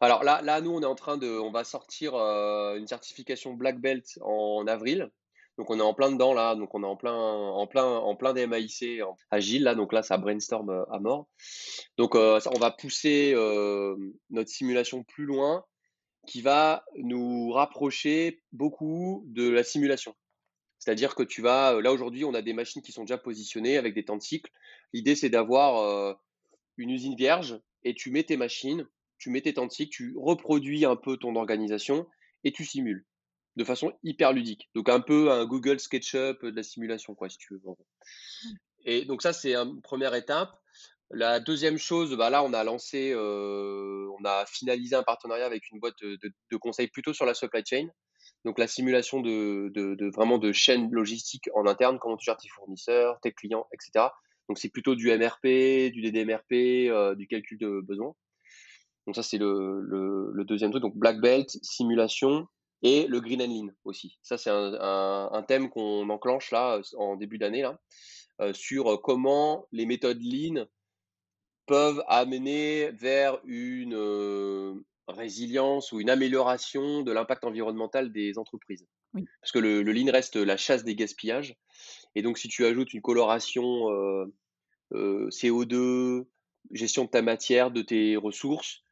Alors 0.00 0.24
là, 0.24 0.40
là, 0.40 0.62
nous, 0.62 0.70
on 0.70 0.80
est 0.80 0.86
en 0.86 0.94
train 0.94 1.18
de, 1.18 1.28
on 1.28 1.50
va 1.50 1.62
sortir 1.62 2.14
une 2.14 2.86
certification 2.86 3.52
Black 3.52 3.78
Belt 3.78 4.06
en 4.22 4.66
avril. 4.66 5.10
Donc 5.58 5.68
on 5.68 5.78
est 5.78 5.82
en 5.82 5.92
plein 5.92 6.10
dedans 6.10 6.32
là, 6.34 6.54
donc 6.54 6.74
on 6.74 6.82
est 6.82 6.86
en 6.86 6.96
plein, 6.96 7.14
en 7.14 7.66
plein, 7.66 7.84
en 7.84 8.14
plein 8.14 8.34
DMAIC 8.34 9.00
agile 9.30 9.62
là, 9.62 9.74
donc 9.74 9.94
là 9.94 10.02
ça 10.02 10.18
brainstorm 10.18 10.68
euh, 10.68 10.84
à 10.90 10.98
mort. 10.98 11.28
Donc 11.96 12.14
euh, 12.14 12.38
on 12.54 12.58
va 12.58 12.70
pousser 12.70 13.32
euh, 13.34 13.96
notre 14.28 14.50
simulation 14.50 15.02
plus 15.02 15.24
loin, 15.24 15.64
qui 16.26 16.42
va 16.42 16.84
nous 16.96 17.52
rapprocher 17.52 18.42
beaucoup 18.52 19.24
de 19.28 19.48
la 19.48 19.64
simulation. 19.64 20.14
C'est-à-dire 20.78 21.14
que 21.14 21.22
tu 21.22 21.42
vas, 21.42 21.80
là 21.80 21.92
aujourd'hui 21.92 22.24
on 22.24 22.34
a 22.34 22.42
des 22.42 22.52
machines 22.52 22.82
qui 22.82 22.92
sont 22.92 23.02
déjà 23.02 23.18
positionnées 23.18 23.76
avec 23.76 23.94
des 23.94 24.04
temps 24.04 24.16
de 24.16 24.22
cycle. 24.22 24.50
L'idée 24.92 25.16
c'est 25.16 25.30
d'avoir 25.30 26.16
une 26.76 26.90
usine 26.90 27.16
vierge 27.16 27.58
et 27.84 27.94
tu 27.94 28.10
mets 28.10 28.24
tes 28.24 28.36
machines, 28.36 28.86
tu 29.18 29.30
mets 29.30 29.40
tes 29.40 29.54
temps 29.54 29.66
de 29.66 29.72
cycle, 29.72 29.90
tu 29.90 30.14
reproduis 30.16 30.84
un 30.84 30.96
peu 30.96 31.16
ton 31.16 31.34
organisation 31.36 32.06
et 32.44 32.52
tu 32.52 32.64
simules 32.64 33.04
de 33.56 33.64
façon 33.64 33.92
hyper 34.02 34.32
ludique. 34.32 34.70
Donc 34.74 34.88
un 34.88 35.00
peu 35.00 35.30
un 35.30 35.46
Google 35.46 35.80
SketchUp 35.80 36.44
de 36.44 36.54
la 36.54 36.62
simulation, 36.62 37.14
quoi, 37.14 37.28
si 37.28 37.38
tu 37.38 37.54
veux. 37.54 37.60
Mmh. 37.64 38.54
Et 38.84 39.04
donc 39.04 39.22
ça, 39.22 39.32
c'est 39.32 39.54
une 39.54 39.80
première 39.82 40.14
étape. 40.14 40.54
La 41.10 41.40
deuxième 41.40 41.78
chose, 41.78 42.16
bah 42.16 42.30
là, 42.30 42.42
on 42.42 42.52
a 42.52 42.64
lancé, 42.64 43.12
euh, 43.12 44.08
on 44.18 44.24
a 44.24 44.44
finalisé 44.46 44.96
un 44.96 45.02
partenariat 45.02 45.46
avec 45.46 45.70
une 45.70 45.78
boîte 45.78 45.94
de, 46.02 46.18
de, 46.50 46.56
conseils 46.56 46.88
plutôt 46.88 47.12
sur 47.12 47.24
la 47.24 47.34
supply 47.34 47.62
chain. 47.64 47.88
Donc 48.44 48.58
la 48.58 48.66
simulation 48.66 49.20
de, 49.20 49.70
de, 49.74 50.10
vraiment 50.14 50.38
de 50.38 50.52
chaînes 50.52 50.90
logistiques 50.92 51.48
en 51.54 51.66
interne, 51.66 51.98
comment 51.98 52.16
tu 52.16 52.24
gères 52.26 52.36
tes 52.36 52.48
fournisseurs, 52.48 53.18
tes 53.20 53.32
clients, 53.32 53.66
etc. 53.72 54.06
Donc 54.48 54.58
c'est 54.58 54.68
plutôt 54.68 54.94
du 54.94 55.08
MRP, 55.10 55.90
du 55.92 56.02
DDMRP, 56.02 56.52
euh, 56.90 57.14
du 57.14 57.26
calcul 57.26 57.58
de 57.58 57.80
besoins. 57.80 58.14
Donc 59.06 59.16
ça 59.16 59.22
c'est 59.22 59.38
le, 59.38 59.80
le, 59.80 60.44
deuxième 60.44 60.70
truc. 60.70 60.82
Donc 60.82 60.96
black 60.96 61.20
belt, 61.20 61.50
simulation 61.62 62.46
et 62.82 63.06
le 63.08 63.20
green 63.20 63.42
and 63.42 63.46
lean 63.46 63.72
aussi. 63.84 64.18
Ça, 64.22 64.38
c'est 64.38 64.50
un, 64.50 65.44
thème 65.48 65.70
qu'on 65.70 66.08
enclenche 66.08 66.50
là 66.50 66.80
en 66.96 67.16
début 67.16 67.38
d'année 67.38 67.62
là, 67.62 67.80
euh, 68.40 68.52
sur 68.52 68.92
euh, 68.92 68.96
comment 68.96 69.66
les 69.72 69.86
méthodes 69.86 70.22
lean 70.22 70.66
peuvent 71.66 72.02
amener 72.06 72.90
vers 72.92 73.40
une 73.44 74.84
résilience 75.08 75.92
ou 75.92 76.00
une 76.00 76.10
amélioration 76.10 77.02
de 77.02 77.12
l'impact 77.12 77.44
environnemental 77.44 78.12
des 78.12 78.38
entreprises. 78.38 78.86
Parce 79.40 79.52
que 79.52 79.58
le, 79.58 79.82
lean 79.82 80.10
reste 80.12 80.36
la 80.36 80.56
chasse 80.56 80.84
des 80.84 80.94
gaspillages. 80.94 81.56
Et 82.14 82.22
donc, 82.22 82.38
si 82.38 82.48
tu 82.48 82.66
ajoutes 82.66 82.92
une 82.92 83.00
coloration 83.00 83.86
CO2, 84.92 86.26
gestion 86.72 87.04
de 87.04 87.10
ta 87.10 87.22
matière, 87.22 87.70
de 87.70 87.82
tes 87.82 88.16
ressources, 88.16 88.82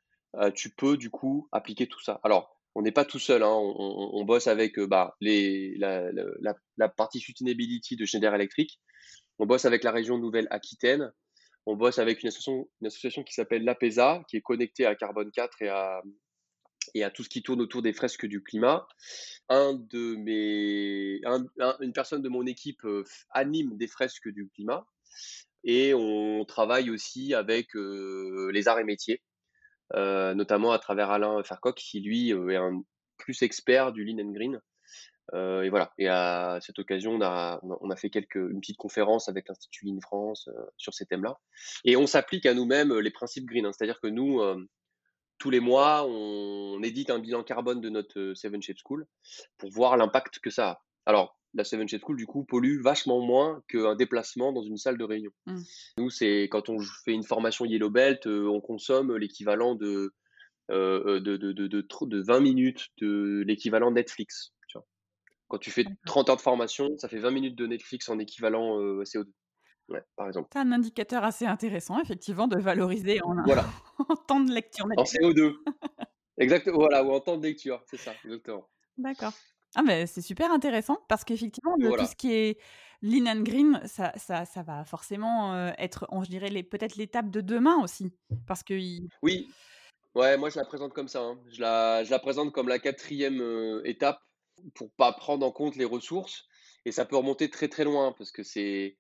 tu 0.54 0.70
peux 0.70 0.96
du 0.96 1.10
coup 1.10 1.48
appliquer 1.52 1.86
tout 1.88 2.02
ça. 2.02 2.20
Alors, 2.22 2.54
on 2.74 2.82
n'est 2.82 2.92
pas 2.92 3.04
tout 3.04 3.18
seul. 3.18 3.42
Hein. 3.42 3.54
On, 3.54 4.24
bosse 4.24 4.46
avec 4.46 4.78
euh, 4.78 4.86
bah, 4.86 5.16
les, 5.20 5.76
la, 5.76 6.88
partie 6.88 7.20
sustainability 7.20 7.96
de 7.96 8.04
Schneider 8.04 8.34
Electric. 8.34 8.80
On 9.38 9.46
bosse 9.46 9.64
avec 9.64 9.84
la 9.84 9.92
région 9.92 10.18
Nouvelle-Aquitaine. 10.18 11.12
On 11.66 11.76
bosse 11.76 11.98
avec 11.98 12.22
une 12.22 12.28
association, 12.28 12.68
une 12.80 12.86
association 12.86 13.22
qui 13.22 13.32
s'appelle 13.32 13.64
l'APESA, 13.64 14.22
qui 14.28 14.36
est 14.36 14.42
connectée 14.42 14.86
à 14.86 14.94
Carbone 14.94 15.30
4 15.30 15.62
et 15.62 15.68
à, 15.68 16.02
et 16.94 17.04
à 17.04 17.10
tout 17.10 17.22
ce 17.22 17.28
qui 17.28 17.42
tourne 17.42 17.60
autour 17.60 17.82
des 17.82 17.92
fresques 17.92 18.26
du 18.26 18.42
climat. 18.42 18.86
Un 19.48 19.74
de 19.74 20.16
mes, 20.16 21.20
une 21.80 21.92
personne 21.92 22.22
de 22.22 22.28
mon 22.28 22.46
équipe 22.46 22.84
euh, 22.84 23.04
anime 23.30 23.76
des 23.76 23.86
fresques 23.86 24.28
du 24.28 24.48
climat. 24.50 24.86
Et 25.64 25.94
on 25.94 26.44
travaille 26.44 26.90
aussi 26.90 27.32
avec 27.32 27.74
euh, 27.76 28.50
les 28.52 28.68
arts 28.68 28.80
et 28.80 28.84
métiers. 28.84 29.22
Euh, 29.94 30.34
notamment 30.34 30.72
à 30.72 30.78
travers 30.78 31.10
Alain 31.10 31.42
Farcock, 31.44 31.76
qui 31.76 32.00
lui 32.00 32.30
est 32.30 32.56
un 32.56 32.82
plus 33.16 33.42
expert 33.42 33.92
du 33.92 34.04
lean 34.04 34.18
and 34.18 34.32
green. 34.32 34.60
Euh, 35.32 35.62
et 35.62 35.70
voilà. 35.70 35.92
Et 35.98 36.08
à 36.08 36.58
cette 36.60 36.78
occasion, 36.78 37.12
on 37.12 37.22
a, 37.22 37.60
on 37.62 37.90
a 37.90 37.96
fait 37.96 38.10
quelques, 38.10 38.36
une 38.36 38.60
petite 38.60 38.76
conférence 38.76 39.28
avec 39.28 39.48
l'Institut 39.48 39.86
Lean 39.86 40.00
France 40.00 40.48
sur 40.76 40.92
ces 40.94 41.06
thèmes-là. 41.06 41.38
Et 41.84 41.96
on 41.96 42.06
s'applique 42.06 42.46
à 42.46 42.54
nous-mêmes 42.54 42.98
les 42.98 43.10
principes 43.10 43.46
green. 43.46 43.66
Hein. 43.66 43.72
C'est-à-dire 43.72 44.00
que 44.00 44.08
nous, 44.08 44.40
tous 45.38 45.50
les 45.50 45.60
mois, 45.60 46.06
on, 46.06 46.82
édite 46.82 47.10
un 47.10 47.18
bilan 47.18 47.42
carbone 47.42 47.80
de 47.80 47.88
notre 47.88 48.34
Seven 48.34 48.62
Shape 48.62 48.76
School 48.84 49.06
pour 49.56 49.70
voir 49.70 49.96
l'impact 49.96 50.38
que 50.40 50.50
ça 50.50 50.68
a. 50.68 50.82
Alors, 51.06 51.38
la 51.54 51.64
Seven 51.64 51.88
Shade 51.88 52.00
School, 52.02 52.16
du 52.16 52.26
coup, 52.26 52.44
pollue 52.44 52.80
vachement 52.80 53.20
moins 53.20 53.62
qu'un 53.68 53.94
déplacement 53.94 54.52
dans 54.52 54.62
une 54.62 54.76
salle 54.76 54.98
de 54.98 55.04
réunion. 55.04 55.30
Mmh. 55.46 55.60
Nous, 55.98 56.10
c'est 56.10 56.44
quand 56.44 56.68
on 56.68 56.78
fait 57.04 57.12
une 57.12 57.22
formation 57.22 57.64
Yellow 57.64 57.90
Belt, 57.90 58.26
euh, 58.26 58.46
on 58.48 58.60
consomme 58.60 59.16
l'équivalent 59.16 59.74
de, 59.74 60.12
euh, 60.70 61.20
de, 61.20 61.36
de, 61.36 61.52
de, 61.52 61.66
de, 61.68 62.22
20 62.22 62.40
minutes 62.40 62.88
de 62.98 63.44
l'équivalent 63.46 63.90
Netflix. 63.90 64.53
Quand 65.48 65.58
tu 65.58 65.70
fais 65.70 65.84
30 66.06 66.30
heures 66.30 66.36
de 66.36 66.40
formation, 66.40 66.96
ça 66.98 67.08
fait 67.08 67.18
20 67.18 67.30
minutes 67.30 67.56
de 67.56 67.66
Netflix 67.66 68.08
en 68.08 68.18
équivalent 68.18 68.80
euh, 68.80 69.02
CO2. 69.04 69.26
Ouais, 69.88 70.02
par 70.16 70.28
exemple. 70.28 70.48
C'est 70.52 70.58
un 70.58 70.72
indicateur 70.72 71.24
assez 71.24 71.46
intéressant, 71.46 72.00
effectivement, 72.00 72.48
de 72.48 72.58
valoriser 72.58 73.20
en, 73.22 73.34
voilà. 73.44 73.66
en 74.08 74.16
temps 74.16 74.40
de 74.40 74.52
lecture. 74.52 74.86
En 74.96 75.02
CO2. 75.02 75.54
Exactement, 76.38 76.78
voilà, 76.78 77.04
ou 77.04 77.12
en 77.12 77.20
temps 77.20 77.36
de 77.36 77.44
lecture, 77.44 77.82
c'est 77.86 77.96
ça, 77.96 78.12
exactement. 78.24 78.68
D'accord. 78.98 79.32
Ah 79.76 79.82
mais 79.82 80.06
c'est 80.06 80.20
super 80.20 80.50
intéressant 80.50 80.98
parce 81.08 81.22
qu'effectivement, 81.24 81.76
tout 81.78 82.06
ce 82.06 82.16
qui 82.16 82.32
est 82.32 82.58
lean 83.02 83.26
and 83.26 83.42
green, 83.42 83.80
ça, 83.86 84.12
ça, 84.16 84.44
ça 84.44 84.62
va 84.62 84.84
forcément 84.84 85.68
être, 85.78 86.08
je 86.22 86.28
dirais, 86.28 86.50
peut-être 86.64 86.96
l'étape 86.96 87.30
de 87.30 87.40
demain 87.40 87.80
aussi. 87.82 88.12
Parce 88.48 88.64
que... 88.64 88.74
Oui, 89.22 89.48
ouais, 90.16 90.36
moi 90.36 90.50
je 90.50 90.58
la 90.58 90.64
présente 90.64 90.92
comme 90.92 91.08
ça. 91.08 91.20
Hein. 91.20 91.38
Je, 91.52 91.60
la, 91.60 92.02
je, 92.02 92.10
la, 92.10 92.18
présente 92.18 92.52
comme 92.52 92.68
la 92.68 92.80
quatrième 92.80 93.80
étape 93.84 94.20
pour 94.74 94.90
pas 94.92 95.12
prendre 95.12 95.46
en 95.46 95.52
compte 95.52 95.76
les 95.76 95.84
ressources. 95.84 96.46
Et 96.84 96.92
ça 96.92 97.04
peut 97.04 97.16
remonter 97.16 97.50
très 97.50 97.68
très 97.68 97.84
loin 97.84 98.14
parce 98.16 98.30
que 98.30 98.42
c'est 98.42 98.98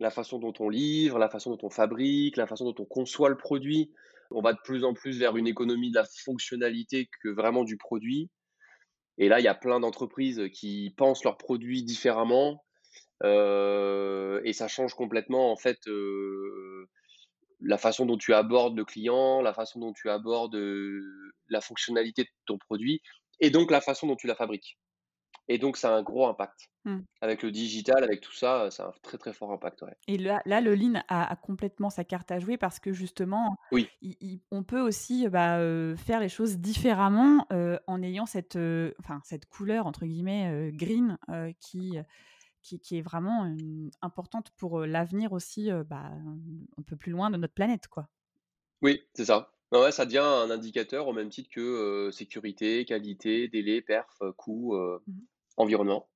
la 0.00 0.10
façon 0.10 0.38
dont 0.38 0.54
on 0.60 0.68
livre, 0.68 1.18
la 1.18 1.28
façon 1.28 1.50
dont 1.50 1.66
on 1.66 1.70
fabrique, 1.70 2.36
la 2.36 2.46
façon 2.46 2.64
dont 2.64 2.82
on 2.82 2.86
conçoit 2.86 3.28
le 3.28 3.36
produit. 3.36 3.92
On 4.30 4.42
va 4.42 4.52
de 4.52 4.58
plus 4.62 4.84
en 4.84 4.94
plus 4.94 5.18
vers 5.18 5.36
une 5.36 5.46
économie 5.46 5.90
de 5.90 5.96
la 5.96 6.04
fonctionnalité 6.24 7.08
que 7.22 7.28
vraiment 7.28 7.64
du 7.64 7.76
produit. 7.76 8.30
Et 9.16 9.28
là, 9.28 9.40
il 9.40 9.44
y 9.44 9.48
a 9.48 9.54
plein 9.54 9.80
d'entreprises 9.80 10.42
qui 10.52 10.94
pensent 10.96 11.24
leurs 11.24 11.38
produits 11.38 11.82
différemment. 11.82 12.64
Euh, 13.24 14.40
et 14.44 14.52
ça 14.52 14.68
change 14.68 14.94
complètement, 14.94 15.50
en 15.50 15.56
fait, 15.56 15.78
euh, 15.88 16.88
la 17.60 17.78
façon 17.78 18.06
dont 18.06 18.18
tu 18.18 18.32
abordes 18.32 18.76
le 18.76 18.84
client, 18.84 19.42
la 19.42 19.52
façon 19.52 19.80
dont 19.80 19.92
tu 19.92 20.08
abordes 20.08 20.54
euh, 20.54 21.02
la 21.48 21.60
fonctionnalité 21.60 22.24
de 22.24 22.28
ton 22.46 22.58
produit, 22.58 23.02
et 23.40 23.50
donc 23.50 23.70
la 23.72 23.80
façon 23.80 24.06
dont 24.06 24.16
tu 24.16 24.28
la 24.28 24.36
fabriques. 24.36 24.78
Et 25.48 25.56
donc, 25.56 25.78
ça 25.78 25.94
a 25.94 25.96
un 25.96 26.02
gros 26.02 26.26
impact. 26.26 26.68
Mmh. 26.84 26.98
Avec 27.22 27.42
le 27.42 27.50
digital, 27.50 28.04
avec 28.04 28.20
tout 28.20 28.34
ça, 28.34 28.70
ça 28.70 28.84
a 28.84 28.88
un 28.88 28.92
très 29.02 29.16
très 29.16 29.32
fort 29.32 29.50
impact. 29.50 29.84
Et 30.06 30.18
là, 30.18 30.42
là, 30.44 30.60
le 30.60 30.74
lean 30.74 31.02
a, 31.08 31.36
complètement 31.36 31.90
sa 31.90 32.04
carte 32.04 32.30
à 32.30 32.38
jouer 32.38 32.58
parce 32.58 32.78
que 32.78 32.92
justement, 32.92 33.56
oui. 33.72 33.88
on 34.50 34.62
peut 34.62 34.80
aussi 34.80 35.26
bah, 35.28 35.58
faire 35.96 36.20
les 36.20 36.28
choses 36.28 36.58
différemment 36.58 37.46
en 37.86 38.02
ayant 38.02 38.26
cette, 38.26 38.58
enfin, 39.00 39.20
cette 39.24 39.46
couleur, 39.46 39.86
entre 39.86 40.04
guillemets, 40.04 40.70
green 40.72 41.18
qui, 41.60 41.98
qui, 42.62 42.98
est 42.98 43.02
vraiment 43.02 43.54
importante 44.02 44.50
pour 44.56 44.80
l'avenir 44.80 45.32
aussi, 45.32 45.70
bah, 45.86 46.12
un 46.76 46.82
peu 46.82 46.96
plus 46.96 47.12
loin 47.12 47.30
de 47.30 47.38
notre 47.38 47.54
planète. 47.54 47.88
quoi. 47.88 48.08
Oui, 48.82 49.02
c'est 49.14 49.26
ça. 49.26 49.50
Ouais, 49.72 49.92
ça 49.92 50.06
devient 50.06 50.18
un 50.18 50.50
indicateur 50.50 51.08
au 51.08 51.12
même 51.12 51.28
titre 51.28 51.50
que 51.52 52.10
sécurité, 52.12 52.84
qualité, 52.86 53.48
délai, 53.48 53.80
perf, 53.82 54.22
coût. 54.36 54.74
Mmh 55.06 55.14
environnement, 55.58 56.08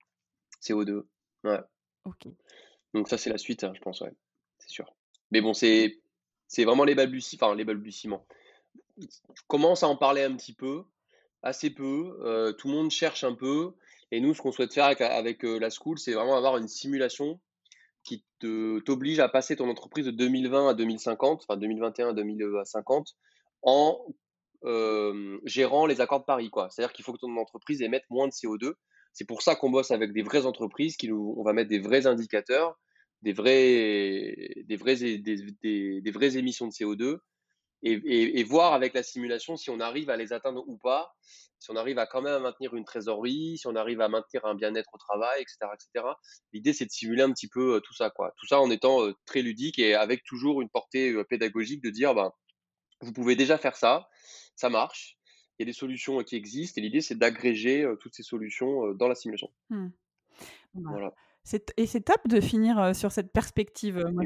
CO2. 0.63 1.05
Ouais. 1.45 1.61
Ok. 2.05 2.29
Donc 2.95 3.09
ça, 3.09 3.19
c'est 3.19 3.31
la 3.31 3.39
suite, 3.39 3.65
hein, 3.65 3.73
je 3.75 3.81
pense, 3.81 4.01
ouais. 4.01 4.13
C'est 4.59 4.71
sûr. 4.71 4.95
Mais 5.31 5.41
bon, 5.41 5.53
c'est, 5.53 6.01
c'est 6.47 6.65
vraiment 6.65 6.85
les 6.85 6.95
balbutiements. 6.95 7.47
Enfin, 7.47 7.57
les 7.57 7.65
balbutiements. 7.65 8.27
Je 8.99 9.43
commence 9.49 9.83
à 9.83 9.89
en 9.89 9.97
parler 9.97 10.23
un 10.23 10.37
petit 10.37 10.55
peu, 10.55 10.85
assez 11.43 11.71
peu. 11.71 12.19
Euh, 12.23 12.53
tout 12.53 12.69
le 12.69 12.75
monde 12.75 12.91
cherche 12.91 13.25
un 13.25 13.35
peu. 13.35 13.75
Et 14.11 14.21
nous, 14.21 14.35
ce 14.35 14.43
qu'on 14.43 14.53
souhaite 14.53 14.73
faire 14.73 14.85
avec, 14.85 15.45
euh, 15.45 15.59
la 15.59 15.71
school, 15.71 15.99
c'est 15.99 16.13
vraiment 16.13 16.37
avoir 16.37 16.59
une 16.59 16.69
simulation 16.69 17.41
qui 18.05 18.25
te, 18.41 18.81
t'oblige 18.81 19.21
à 19.21 19.29
passer 19.29 19.57
ton 19.57 19.69
entreprise 19.71 20.05
de 20.07 20.11
2020 20.11 20.69
à 20.69 20.75
2050, 20.75 21.45
enfin 21.45 21.57
2021 21.57 22.11
à 22.11 22.13
2050, 22.13 23.17
en 23.63 24.05
euh, 24.65 25.41
gérant 25.45 25.87
les 25.87 26.01
accords 26.01 26.21
de 26.21 26.25
Paris. 26.25 26.51
Quoi. 26.51 26.69
C'est-à-dire 26.69 26.93
qu'il 26.93 27.05
faut 27.05 27.13
que 27.13 27.19
ton 27.19 27.37
entreprise 27.37 27.81
émette 27.81 28.05
moins 28.11 28.27
de 28.27 28.33
CO2 28.33 28.75
c'est 29.13 29.27
pour 29.27 29.43
ça 29.43 29.55
qu'on 29.57 29.71
bosse 29.71 29.91
avec 29.91 30.13
des 30.13 30.23
vraies 30.23 30.47
entreprises, 30.47 30.97
qui 30.97 31.09
nous, 31.09 31.35
on 31.37 31.43
va 31.43 31.53
mettre 31.53 31.69
des 31.69 31.81
vrais 31.81 32.07
indicateurs 32.07 32.79
des, 33.23 33.33
vrais, 33.33 34.65
des, 34.67 34.77
vrais, 34.77 34.97
des, 34.97 35.19
des, 35.19 36.01
des 36.01 36.11
vraies 36.11 36.37
émissions 36.37 36.67
de 36.67 36.73
CO2 36.73 37.19
et, 37.85 38.41
et, 38.41 38.45
voir 38.45 38.75
avec 38.75 38.95
la 38.95 39.03
simulation 39.03 39.57
si 39.57 39.71
on 39.71 39.81
arrive 39.81 40.09
à 40.09 40.17
les 40.17 40.33
atteindre 40.33 40.63
ou 40.69 40.77
pas, 40.77 41.13
si 41.59 41.71
on 41.71 41.77
arrive 41.77 41.99
à 41.99 42.07
quand 42.07 42.23
même 42.23 42.43
maintenir 42.43 42.75
une 42.75 42.85
trésorerie, 42.85 43.59
si 43.59 43.67
on 43.67 43.75
arrive 43.75 44.01
à 44.01 44.09
maintenir 44.09 44.45
un 44.45 44.55
bien-être 44.55 44.91
au 44.93 44.99
travail, 44.99 45.43
etc. 45.43 45.59
etc. 45.75 46.07
L'idée, 46.53 46.73
c'est 46.73 46.85
de 46.85 46.91
simuler 46.91 47.23
un 47.23 47.33
petit 47.33 47.49
peu 47.49 47.81
tout 47.85 47.95
ça. 47.95 48.11
Quoi. 48.11 48.33
Tout 48.37 48.47
ça 48.47 48.61
en 48.61 48.71
étant 48.71 49.01
très 49.25 49.43
ludique 49.43 49.81
et 49.81 49.95
avec 49.95 50.23
toujours 50.23 50.63
une 50.63 50.69
portée 50.69 51.25
pédagogique 51.25 51.83
de 51.83 51.91
dire, 51.91 52.15
ben, 52.15 52.33
vous 53.01 53.13
pouvez 53.13 53.35
déjà 53.35 53.59
faire 53.59 53.77
ça, 53.77 54.09
ça 54.55 54.69
marche, 54.69 55.19
il 55.59 55.63
y 55.63 55.65
a 55.65 55.67
des 55.67 55.73
solutions 55.73 56.23
qui 56.23 56.37
existent 56.37 56.81
et 56.81 56.83
l'idée, 56.83 57.01
c'est 57.01 57.17
d'agréger 57.17 57.87
toutes 58.01 58.15
ces 58.15 58.23
solutions 58.23 58.93
dans 58.95 59.09
la 59.09 59.15
simulation. 59.15 59.51
Mmh. 59.71 59.89
Bah, 60.75 60.91
voilà. 60.91 61.15
Et 61.77 61.87
c'est 61.87 62.03
top 62.03 62.29
de 62.29 62.41
finir 62.41 62.95
sur 62.95 63.11
cette 63.11 63.33
perspective, 63.33 63.97
moi, 64.13 64.23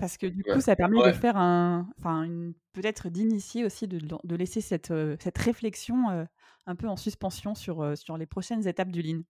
parce 0.00 0.18
que 0.18 0.26
du 0.26 0.42
coup, 0.42 0.60
ça 0.60 0.74
permet 0.74 1.00
de 1.06 1.12
faire 1.12 1.36
un, 1.36 1.88
enfin, 1.98 2.28
peut-être 2.72 3.08
d'initier 3.08 3.64
aussi, 3.64 3.86
de, 3.86 4.00
de, 4.00 4.36
laisser 4.36 4.60
cette, 4.60 4.92
cette 5.20 5.38
réflexion 5.38 6.26
un 6.66 6.74
peu 6.74 6.88
en 6.88 6.96
suspension 6.96 7.54
sur, 7.54 7.96
sur 7.96 8.16
les 8.16 8.26
prochaines 8.26 8.66
étapes 8.66 8.90
du 8.90 9.00
Lean. 9.00 9.22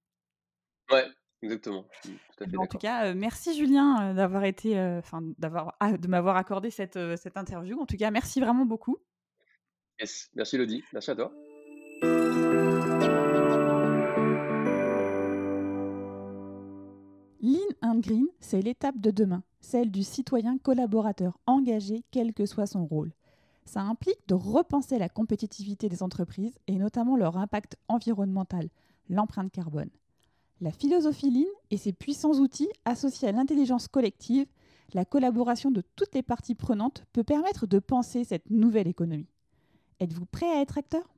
Ouais, 0.91 1.05
exactement. 1.43 1.87
en 2.57 2.67
tout 2.67 2.79
cas, 2.79 3.13
merci 3.13 3.55
Julien 3.55 4.15
d'avoir 4.15 4.45
été, 4.45 4.81
enfin, 4.81 5.21
d'avoir, 5.37 5.77
ah, 5.81 5.99
de 5.99 6.09
m'avoir 6.09 6.37
accordé 6.37 6.71
cette, 6.71 6.99
cette 7.17 7.37
interview. 7.37 7.79
En 7.79 7.87
tout 7.87 7.99
cas, 7.99 8.11
merci 8.11 8.41
vraiment 8.41 8.65
beaucoup. 8.65 8.97
Merci 9.99 10.57
Lodi, 10.57 10.85
merci 10.93 11.11
à 11.11 11.15
toi. 11.15 11.33
Green, 18.01 18.27
c'est 18.41 18.61
l'étape 18.61 19.01
de 19.01 19.11
demain, 19.11 19.43
celle 19.61 19.91
du 19.91 20.03
citoyen 20.03 20.59
collaborateur 20.59 21.39
engagé 21.47 22.05
quel 22.11 22.35
que 22.35 22.47
soit 22.47 22.67
son 22.67 22.87
rôle. 22.87 23.13
Ça 23.65 23.81
implique 23.81 24.29
de 24.29 24.35
repenser 24.35 24.99
la 24.99 25.09
compétitivité 25.09 25.89
des 25.89 26.03
entreprises 26.03 26.59
et 26.67 26.77
notamment 26.77 27.17
leur 27.17 27.37
impact 27.37 27.77
environnemental, 27.89 28.69
l'empreinte 29.09 29.51
carbone. 29.51 29.91
La 30.61 30.71
philosophie 30.71 31.31
Lean 31.31 31.51
et 31.71 31.77
ses 31.77 31.93
puissants 31.93 32.35
outils 32.35 32.71
associés 32.85 33.29
à 33.29 33.33
l'intelligence 33.33 33.89
collective, 33.89 34.47
la 34.95 35.05
collaboration 35.05 35.71
de 35.71 35.83
toutes 35.97 36.15
les 36.15 36.23
parties 36.23 36.55
prenantes 36.55 37.05
peut 37.13 37.25
permettre 37.25 37.67
de 37.67 37.79
penser 37.79 38.25
cette 38.25 38.49
nouvelle 38.51 38.89
économie. 38.89 39.29
Êtes-vous 39.99 40.27
prêt 40.27 40.51
à 40.51 40.61
être 40.61 40.77
acteur? 40.77 41.15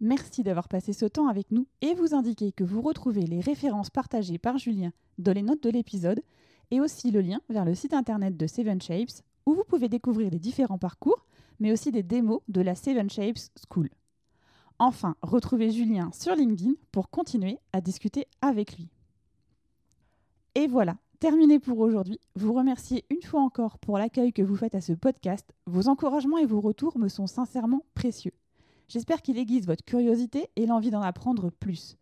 Merci 0.00 0.42
d'avoir 0.42 0.68
passé 0.68 0.92
ce 0.92 1.06
temps 1.06 1.28
avec 1.28 1.50
nous 1.50 1.66
et 1.80 1.94
vous 1.94 2.14
indiquer 2.14 2.52
que 2.52 2.64
vous 2.64 2.82
retrouvez 2.82 3.26
les 3.26 3.40
références 3.40 3.90
partagées 3.90 4.38
par 4.38 4.58
Julien 4.58 4.92
dans 5.18 5.32
les 5.32 5.42
notes 5.42 5.62
de 5.62 5.70
l'épisode 5.70 6.22
et 6.70 6.80
aussi 6.80 7.10
le 7.10 7.20
lien 7.20 7.40
vers 7.48 7.64
le 7.64 7.74
site 7.74 7.94
internet 7.94 8.36
de 8.36 8.46
Seven 8.46 8.80
Shapes 8.80 9.22
où 9.46 9.54
vous 9.54 9.64
pouvez 9.64 9.88
découvrir 9.88 10.30
les 10.30 10.38
différents 10.38 10.78
parcours 10.78 11.26
mais 11.58 11.72
aussi 11.72 11.90
des 11.90 12.02
démos 12.02 12.40
de 12.48 12.60
la 12.60 12.74
Seven 12.74 13.10
Shapes 13.10 13.38
School. 13.68 13.90
Enfin, 14.78 15.16
retrouvez 15.22 15.70
Julien 15.70 16.10
sur 16.12 16.34
LinkedIn 16.34 16.74
pour 16.90 17.10
continuer 17.10 17.58
à 17.72 17.80
discuter 17.80 18.26
avec 18.40 18.76
lui. 18.76 18.88
Et 20.54 20.66
voilà, 20.66 20.96
terminé 21.22 21.60
pour 21.60 21.78
aujourd'hui. 21.78 22.18
Vous 22.34 22.52
remerciez 22.52 23.04
une 23.08 23.22
fois 23.22 23.42
encore 23.42 23.78
pour 23.78 23.96
l'accueil 23.96 24.32
que 24.32 24.42
vous 24.42 24.56
faites 24.56 24.74
à 24.74 24.80
ce 24.80 24.92
podcast. 24.92 25.54
Vos 25.66 25.86
encouragements 25.86 26.38
et 26.38 26.46
vos 26.46 26.60
retours 26.60 26.98
me 26.98 27.06
sont 27.06 27.28
sincèrement 27.28 27.84
précieux. 27.94 28.32
J'espère 28.88 29.22
qu'il 29.22 29.38
aiguise 29.38 29.68
votre 29.68 29.84
curiosité 29.84 30.48
et 30.56 30.66
l'envie 30.66 30.90
d'en 30.90 31.00
apprendre 31.00 31.52
plus. 31.52 31.96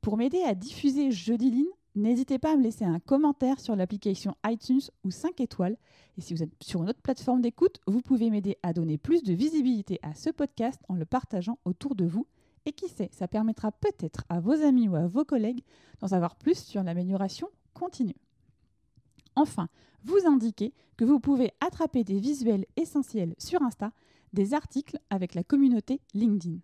Pour 0.00 0.16
m'aider 0.16 0.42
à 0.42 0.56
diffuser 0.56 1.12
Jeudi 1.12 1.52
Lean, 1.52 1.70
n'hésitez 1.94 2.40
pas 2.40 2.54
à 2.54 2.56
me 2.56 2.64
laisser 2.64 2.84
un 2.84 2.98
commentaire 2.98 3.60
sur 3.60 3.76
l'application 3.76 4.34
iTunes 4.44 4.80
ou 5.04 5.12
5 5.12 5.40
étoiles. 5.40 5.76
Et 6.18 6.20
si 6.20 6.34
vous 6.34 6.42
êtes 6.42 6.50
sur 6.60 6.82
une 6.82 6.88
autre 6.88 7.02
plateforme 7.02 7.42
d'écoute, 7.42 7.78
vous 7.86 8.00
pouvez 8.00 8.30
m'aider 8.30 8.58
à 8.64 8.72
donner 8.72 8.98
plus 8.98 9.22
de 9.22 9.32
visibilité 9.32 10.00
à 10.02 10.16
ce 10.16 10.30
podcast 10.30 10.80
en 10.88 10.96
le 10.96 11.04
partageant 11.04 11.60
autour 11.64 11.94
de 11.94 12.04
vous. 12.04 12.26
Et 12.64 12.72
qui 12.72 12.88
sait, 12.88 13.10
ça 13.12 13.28
permettra 13.28 13.70
peut-être 13.70 14.24
à 14.28 14.40
vos 14.40 14.60
amis 14.60 14.88
ou 14.88 14.96
à 14.96 15.06
vos 15.06 15.24
collègues 15.24 15.62
d'en 16.00 16.08
savoir 16.08 16.34
plus 16.34 16.58
sur 16.58 16.82
l'amélioration 16.82 17.48
continue. 17.72 18.25
Enfin, 19.36 19.68
vous 20.02 20.26
indiquez 20.26 20.72
que 20.96 21.04
vous 21.04 21.20
pouvez 21.20 21.52
attraper 21.60 22.04
des 22.04 22.18
visuels 22.18 22.66
essentiels 22.76 23.34
sur 23.38 23.62
Insta 23.62 23.92
des 24.32 24.54
articles 24.54 24.98
avec 25.10 25.34
la 25.34 25.44
communauté 25.44 26.00
LinkedIn. 26.14 26.58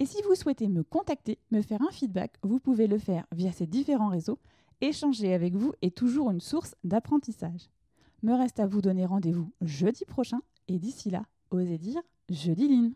Et 0.00 0.06
si 0.06 0.20
vous 0.22 0.34
souhaitez 0.34 0.68
me 0.68 0.82
contacter, 0.82 1.38
me 1.50 1.62
faire 1.62 1.82
un 1.82 1.90
feedback, 1.90 2.34
vous 2.42 2.58
pouvez 2.58 2.86
le 2.86 2.98
faire 2.98 3.26
via 3.32 3.52
ces 3.52 3.66
différents 3.66 4.08
réseaux. 4.08 4.38
Échanger 4.80 5.32
avec 5.32 5.54
vous 5.54 5.72
est 5.82 5.96
toujours 5.96 6.30
une 6.30 6.40
source 6.40 6.74
d'apprentissage. 6.84 7.70
Me 8.22 8.34
reste 8.34 8.58
à 8.58 8.66
vous 8.66 8.80
donner 8.80 9.06
rendez-vous 9.06 9.52
jeudi 9.60 10.04
prochain 10.04 10.40
et 10.68 10.78
d'ici 10.78 11.10
là, 11.10 11.24
osez 11.50 11.78
dire 11.78 12.02
jeudi 12.28 12.68
Line. 12.68 12.94